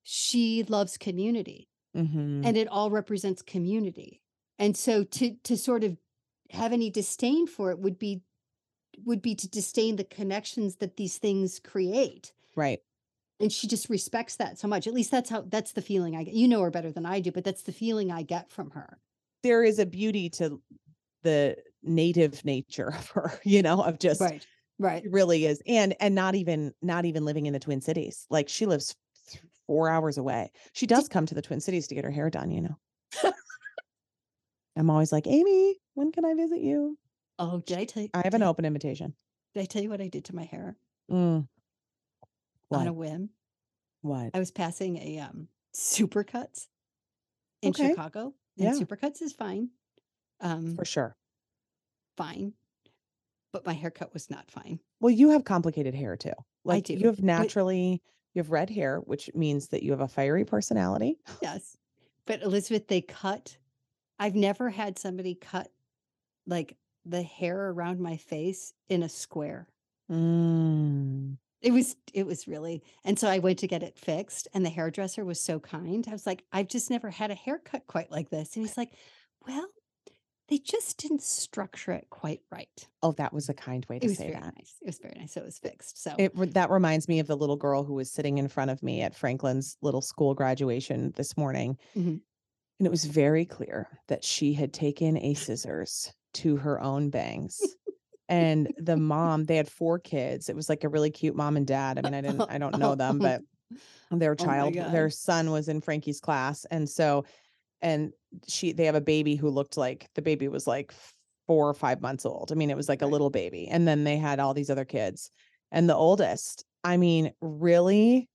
she 0.03 0.63
loves 0.63 0.97
community 0.97 1.69
Mhm. 1.95 2.47
and 2.47 2.57
it 2.57 2.69
all 2.69 2.91
represents 2.91 3.43
community. 3.43 4.23
And 4.59 4.77
so 4.77 5.05
to 5.05 5.35
to 5.43 5.57
sort 5.57 5.85
of 5.85 5.99
have 6.51 6.73
any 6.73 6.89
disdain 6.91 7.47
for 7.47 7.71
it 7.71 7.79
would 7.81 7.99
be 7.99 8.23
would 9.05 9.21
be 9.21 9.35
to 9.35 9.49
disdain 9.49 9.97
the 9.97 10.05
connections 10.05 10.77
that 10.77 10.97
these 10.97 11.19
things 11.19 11.59
create. 11.59 12.33
Right. 12.57 12.81
And 13.39 13.53
she 13.53 13.67
just 13.69 13.91
respects 13.91 14.37
that 14.37 14.59
so 14.59 14.67
much. 14.67 14.87
At 14.87 14.95
least 14.95 15.11
that's 15.11 15.29
how 15.29 15.43
that's 15.43 15.73
the 15.73 15.83
feeling 15.83 16.17
I 16.17 16.25
get. 16.25 16.35
You 16.35 16.49
know 16.49 16.63
her 16.63 16.71
better 16.71 16.91
than 16.91 17.05
I 17.07 17.21
do, 17.21 17.31
but 17.31 17.45
that's 17.45 17.63
the 17.63 17.73
feeling 17.73 18.11
I 18.11 18.23
get 18.23 18.51
from 18.51 18.71
her. 18.71 18.99
There 19.43 19.63
is 19.63 19.79
a 19.79 19.85
beauty 19.87 20.31
to 20.31 20.61
the 21.23 21.57
native 21.83 22.45
nature 22.45 22.89
of 22.97 23.11
her, 23.11 23.39
you 23.45 23.63
know, 23.63 23.83
of 23.83 23.99
just 23.99 24.21
Right. 24.21 24.47
Right. 24.79 25.05
it 25.05 25.13
really 25.13 25.45
is. 25.47 25.63
And 25.67 25.95
and 26.01 26.15
not 26.15 26.35
even 26.35 26.73
not 26.83 27.05
even 27.05 27.25
living 27.25 27.47
in 27.47 27.53
the 27.53 27.59
Twin 27.59 27.81
Cities. 27.81 28.27
Like 28.31 28.49
she 28.49 28.65
lives 28.67 28.95
4 29.67 29.89
hours 29.91 30.17
away. 30.19 30.51
She 30.73 30.87
does 30.87 31.09
come 31.09 31.27
to 31.27 31.35
the 31.35 31.43
Twin 31.43 31.61
Cities 31.61 31.87
to 31.89 31.95
get 31.95 32.05
her 32.05 32.11
hair 32.11 32.31
done, 32.31 32.51
you 32.51 32.63
know. 32.63 32.77
I'm 34.77 34.91
always 34.91 35.13
like, 35.13 35.27
"Amy, 35.27 35.79
when 35.95 36.13
can 36.13 36.25
I 36.25 36.35
visit 36.35 36.61
you?" 36.61 36.99
Oh, 37.39 37.61
did 37.61 37.79
I 37.79 37.85
tell 37.85 38.03
you? 38.03 38.09
I 38.15 38.23
have 38.25 38.35
an 38.35 38.43
open 38.43 38.65
invitation. 38.65 39.15
did 39.55 39.63
I 39.63 39.65
tell 39.67 39.83
you 39.83 39.89
what 39.91 40.01
I 40.01 40.09
did 40.09 40.25
to 40.27 40.35
my 40.35 40.45
hair 40.45 40.77
Mm. 41.11 41.47
On 42.71 42.87
a 42.87 42.93
whim? 42.93 43.31
What? 44.03 44.31
I 44.35 44.39
was 44.39 44.51
passing 44.51 44.97
a 44.99 45.19
um 45.21 45.49
Supercuts 45.75 46.69
in 47.63 47.71
Okay. 47.71 47.89
Chicago, 47.91 48.35
and 48.59 48.65
Yeah. 48.67 48.73
Supercuts 48.73 49.21
is 49.23 49.33
fine, 49.33 49.71
um, 50.41 50.75
For 50.75 50.85
sure. 50.85 51.17
fine, 52.17 52.55
but 53.53 53.67
my 53.67 53.73
haircut 53.75 54.13
was 54.15 54.31
not 54.31 54.51
fine. 54.51 54.81
Well, 55.01 55.11
you 55.11 55.31
have 55.31 55.45
complicated 55.45 55.95
hair 55.95 56.17
too. 56.17 56.33
Like 56.65 56.85
do, 56.85 56.95
you 56.95 57.07
have 57.07 57.17
but- 57.17 57.25
naturally 57.25 58.03
you 58.35 58.41
have 58.41 58.51
red 58.51 58.71
hair, 58.71 58.99
which 59.01 59.31
means 59.35 59.69
that 59.69 59.83
you 59.83 59.91
have 59.93 60.01
a 60.01 60.09
fiery 60.09 60.45
personality. 60.45 61.19
Yes, 61.43 61.77
but 62.27 62.43
Elizabeth, 62.43 62.89
they 62.89 63.01
cut. 63.03 63.57
I've 64.19 64.35
never 64.35 64.71
had 64.71 64.99
somebody 64.99 65.35
cut 65.35 65.71
like 66.47 66.77
the 67.05 67.23
hair 67.23 67.69
around 67.71 68.01
my 68.01 68.17
face 68.17 68.73
in 68.89 69.03
a 69.03 69.09
square. 69.09 69.69
Mm. 70.11 71.37
It 71.67 71.73
was 71.73 71.97
it 72.15 72.25
was 72.27 72.47
really 72.47 72.83
and 73.05 73.19
so 73.19 73.29
I 73.29 73.41
went 73.41 73.59
to 73.59 73.67
get 73.67 73.83
it 73.83 73.99
fixed 73.99 74.47
and 74.55 74.65
the 74.65 74.71
hairdresser 74.71 75.25
was 75.25 75.41
so 75.41 75.59
kind. 75.59 76.07
I 76.09 76.13
was 76.13 76.27
like, 76.27 76.45
I've 76.53 76.69
just 76.69 76.91
never 76.91 77.11
had 77.11 77.31
a 77.31 77.35
haircut 77.35 77.87
quite 77.89 78.11
like 78.11 78.31
this. 78.31 78.55
And 78.57 78.65
he's 78.65 78.77
like, 78.77 78.93
Well, 79.47 79.67
they 80.49 80.59
just 80.59 80.99
didn't 80.99 81.23
structure 81.23 81.91
it 81.91 82.07
quite 82.09 82.41
right. 82.53 82.89
Oh, 83.03 83.11
that 83.13 83.33
was 83.33 83.49
a 83.49 83.55
kind 83.55 83.85
way 83.89 83.99
to 83.99 84.07
It 84.07 84.11
was 84.11 84.19
say 84.19 84.29
very 84.31 84.41
that. 84.41 84.55
nice. 84.57 84.77
It 84.81 84.87
was 84.87 84.99
very 84.99 85.15
nice. 85.19 85.33
So 85.33 85.41
it 85.41 85.45
was 85.45 85.59
fixed. 85.59 86.01
So 86.01 86.15
It 86.19 86.55
that 86.55 86.71
reminds 86.71 87.09
me 87.09 87.19
of 87.19 87.27
the 87.27 87.37
little 87.37 87.57
girl 87.57 87.83
who 87.83 87.95
was 87.95 88.13
sitting 88.13 88.39
in 88.39 88.47
front 88.47 88.71
of 88.71 88.81
me 88.83 89.03
at 89.03 89.17
Franklin's 89.17 89.77
little 89.83 90.03
school 90.03 90.35
graduation 90.35 91.13
this 91.17 91.37
morning. 91.37 91.77
Mhm. 91.97 92.21
And 92.79 92.87
it 92.87 92.91
was 92.91 93.07
very 93.07 93.45
clear 93.45 93.89
that 94.07 94.23
she 94.23 94.53
had 94.53 94.73
taken 94.73 95.17
a 95.17 95.35
scissors 95.35 96.13
to 96.35 96.57
her 96.59 96.81
own 96.81 97.11
bangs. 97.11 97.59
And 98.29 98.73
the 98.79 98.97
mom, 98.97 99.45
they 99.45 99.57
had 99.57 99.69
four 99.69 99.99
kids. 99.99 100.49
It 100.49 100.57
was 100.57 100.69
like 100.69 100.85
a 100.85 100.89
really 100.89 101.11
cute 101.11 101.37
mom 101.37 101.57
and 101.57 101.67
dad. 101.67 101.99
I 101.99 102.03
mean, 102.03 102.15
I 102.15 102.21
didn't 102.21 102.43
I 102.51 102.59
don't 102.59 102.79
know 102.79 102.95
them, 102.95 103.19
but 103.19 103.43
their 104.11 104.33
Oh 104.33 104.45
child 104.45 104.75
their 104.75 105.11
son 105.11 105.51
was 105.51 105.69
in 105.69 105.81
Frankie's 105.81 106.21
class. 106.21 106.65
And 106.71 106.89
so 106.89 107.25
and 107.83 108.13
she 108.49 108.73
they 108.73 108.85
have 108.87 108.95
a 108.95 109.01
baby 109.01 109.37
who 109.37 109.49
looked 109.49 109.77
like 109.77 110.09
the 110.15 110.23
baby 110.23 110.49
was 110.49 110.67
like 110.67 110.93
four 111.47 111.69
or 111.69 111.75
five 111.75 112.01
months 112.01 112.27
old. 112.27 112.51
I 112.51 112.57
mean, 112.57 112.71
it 112.71 112.77
was 112.77 112.89
like 112.89 113.03
a 113.03 113.07
little 113.07 113.31
baby. 113.31 113.69
And 113.69 113.87
then 113.87 114.05
they 114.05 114.17
had 114.17 114.41
all 114.41 114.55
these 114.55 114.71
other 114.71 114.85
kids. 114.85 115.31
And 115.71 115.89
the 115.89 115.95
oldest, 115.95 116.65
I 116.83 116.97
mean, 116.97 117.33
really 117.41 118.29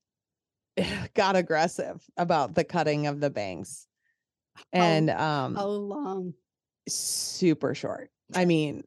got 1.15 1.35
aggressive 1.35 2.01
about 2.15 2.55
the 2.55 2.63
cutting 2.63 3.07
of 3.07 3.19
the 3.19 3.29
bangs. 3.29 3.87
And 4.71 5.09
um 5.09 5.55
how 5.55 5.67
long? 5.67 6.33
super 6.87 7.75
short. 7.75 8.09
I 8.33 8.45
mean, 8.45 8.83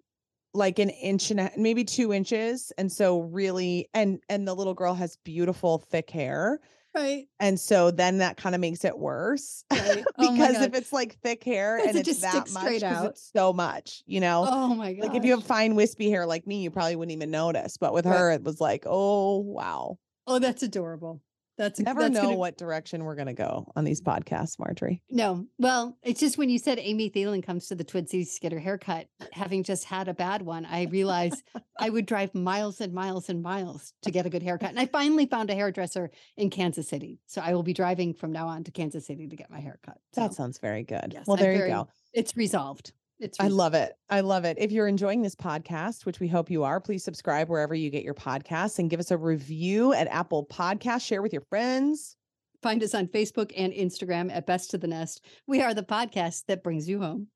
like 0.54 0.78
an 0.78 0.90
inch 0.90 1.30
and 1.30 1.40
a, 1.40 1.50
maybe 1.56 1.84
two 1.84 2.12
inches. 2.12 2.72
And 2.78 2.90
so 2.92 3.20
really 3.20 3.88
and 3.94 4.20
and 4.28 4.46
the 4.48 4.54
little 4.54 4.74
girl 4.74 4.94
has 4.94 5.16
beautiful 5.18 5.78
thick 5.78 6.10
hair. 6.10 6.60
Right. 6.94 7.28
And 7.40 7.58
so 7.60 7.90
then 7.90 8.18
that 8.18 8.36
kind 8.36 8.54
of 8.54 8.60
makes 8.60 8.84
it 8.84 8.98
worse. 8.98 9.64
Right. 9.72 10.08
Oh 10.18 10.30
because 10.30 10.60
if 10.60 10.74
it's 10.74 10.92
like 10.92 11.14
thick 11.20 11.44
hair 11.44 11.78
and 11.78 11.98
it 11.98 12.00
it's 12.00 12.06
just 12.06 12.20
that 12.22 12.48
much, 12.50 12.64
straight 12.64 12.82
'cause 12.84 13.02
out? 13.02 13.04
it's 13.04 13.30
so 13.34 13.52
much, 13.52 14.02
you 14.06 14.20
know. 14.20 14.50
Oh 14.50 14.74
my 14.74 14.92
god. 14.94 15.02
like 15.02 15.14
if 15.14 15.24
you 15.24 15.32
have 15.32 15.44
fine 15.44 15.74
wispy 15.74 16.10
hair 16.10 16.26
like 16.26 16.46
me, 16.46 16.62
you 16.62 16.70
probably 16.70 16.96
wouldn't 16.96 17.12
even 17.16 17.30
notice. 17.30 17.76
But 17.78 17.92
with 17.94 18.04
Right. 18.04 18.14
her, 18.14 18.30
it 18.32 18.42
was 18.44 18.60
like, 18.60 18.84
oh 18.86 19.38
wow. 19.38 19.98
Oh, 20.26 20.38
that's 20.38 20.62
adorable. 20.62 21.22
That's 21.56 21.78
Never 21.78 22.00
that's 22.00 22.14
know 22.14 22.22
gonna- 22.22 22.36
what 22.36 22.56
direction 22.58 23.04
we're 23.04 23.14
gonna 23.14 23.32
go 23.34 23.70
on 23.76 23.84
these 23.84 24.00
podcasts, 24.00 24.58
Margery. 24.58 25.00
No, 25.08 25.46
well, 25.58 25.96
it's 26.02 26.18
just 26.20 26.36
when 26.36 26.48
you 26.50 26.58
said 26.58 26.78
Amy 26.80 27.10
Thielen 27.10 27.42
comes 27.44 27.68
to 27.68 27.74
the 27.74 27.84
Twin 27.84 28.06
Cities 28.06 28.34
to 28.34 28.40
get 28.40 28.52
her 28.52 28.58
haircut, 28.58 29.06
having 29.32 29.62
just 29.62 29.84
had 29.84 30.08
a 30.08 30.14
bad 30.14 30.42
one, 30.42 30.64
I 30.66 30.84
realized 30.86 31.42
I 31.78 31.90
would 31.90 32.06
drive 32.06 32.34
miles 32.34 32.80
and 32.80 32.92
miles 32.92 33.28
and 33.28 33.40
miles 33.42 33.92
to 34.02 34.10
get 34.10 34.26
a 34.26 34.30
good 34.30 34.42
haircut. 34.42 34.70
And 34.70 34.80
I 34.80 34.86
finally 34.86 35.26
found 35.26 35.48
a 35.50 35.54
hairdresser 35.54 36.10
in 36.36 36.50
Kansas 36.50 36.88
City. 36.88 37.20
So 37.26 37.40
I 37.40 37.54
will 37.54 37.62
be 37.62 37.72
driving 37.72 38.14
from 38.14 38.32
now 38.32 38.48
on 38.48 38.64
to 38.64 38.70
Kansas 38.72 39.06
City 39.06 39.28
to 39.28 39.36
get 39.36 39.50
my 39.50 39.60
haircut. 39.60 39.98
That 40.14 40.34
sounds 40.34 40.58
very 40.58 40.82
good. 40.82 41.10
yes, 41.12 41.26
well, 41.26 41.36
I'm 41.36 41.42
there 41.42 41.54
very- 41.56 41.68
you 41.70 41.74
go. 41.76 41.88
it's 42.12 42.36
resolved. 42.36 42.92
It's 43.20 43.38
I 43.38 43.48
love 43.48 43.74
it. 43.74 43.92
I 44.10 44.20
love 44.20 44.44
it. 44.44 44.56
If 44.58 44.72
you're 44.72 44.88
enjoying 44.88 45.22
this 45.22 45.36
podcast, 45.36 46.04
which 46.04 46.20
we 46.20 46.28
hope 46.28 46.50
you 46.50 46.64
are, 46.64 46.80
please 46.80 47.04
subscribe 47.04 47.48
wherever 47.48 47.74
you 47.74 47.90
get 47.90 48.02
your 48.02 48.14
podcasts 48.14 48.78
and 48.78 48.90
give 48.90 49.00
us 49.00 49.10
a 49.10 49.16
review 49.16 49.92
at 49.92 50.08
Apple 50.08 50.46
Podcasts. 50.46 51.06
Share 51.06 51.22
with 51.22 51.32
your 51.32 51.44
friends. 51.48 52.16
Find 52.62 52.82
us 52.82 52.94
on 52.94 53.06
Facebook 53.08 53.52
and 53.56 53.72
Instagram 53.72 54.32
at 54.32 54.46
Best 54.46 54.70
to 54.70 54.78
the 54.78 54.86
Nest. 54.86 55.24
We 55.46 55.62
are 55.62 55.74
the 55.74 55.82
podcast 55.82 56.46
that 56.46 56.62
brings 56.62 56.88
you 56.88 57.00
home. 57.00 57.28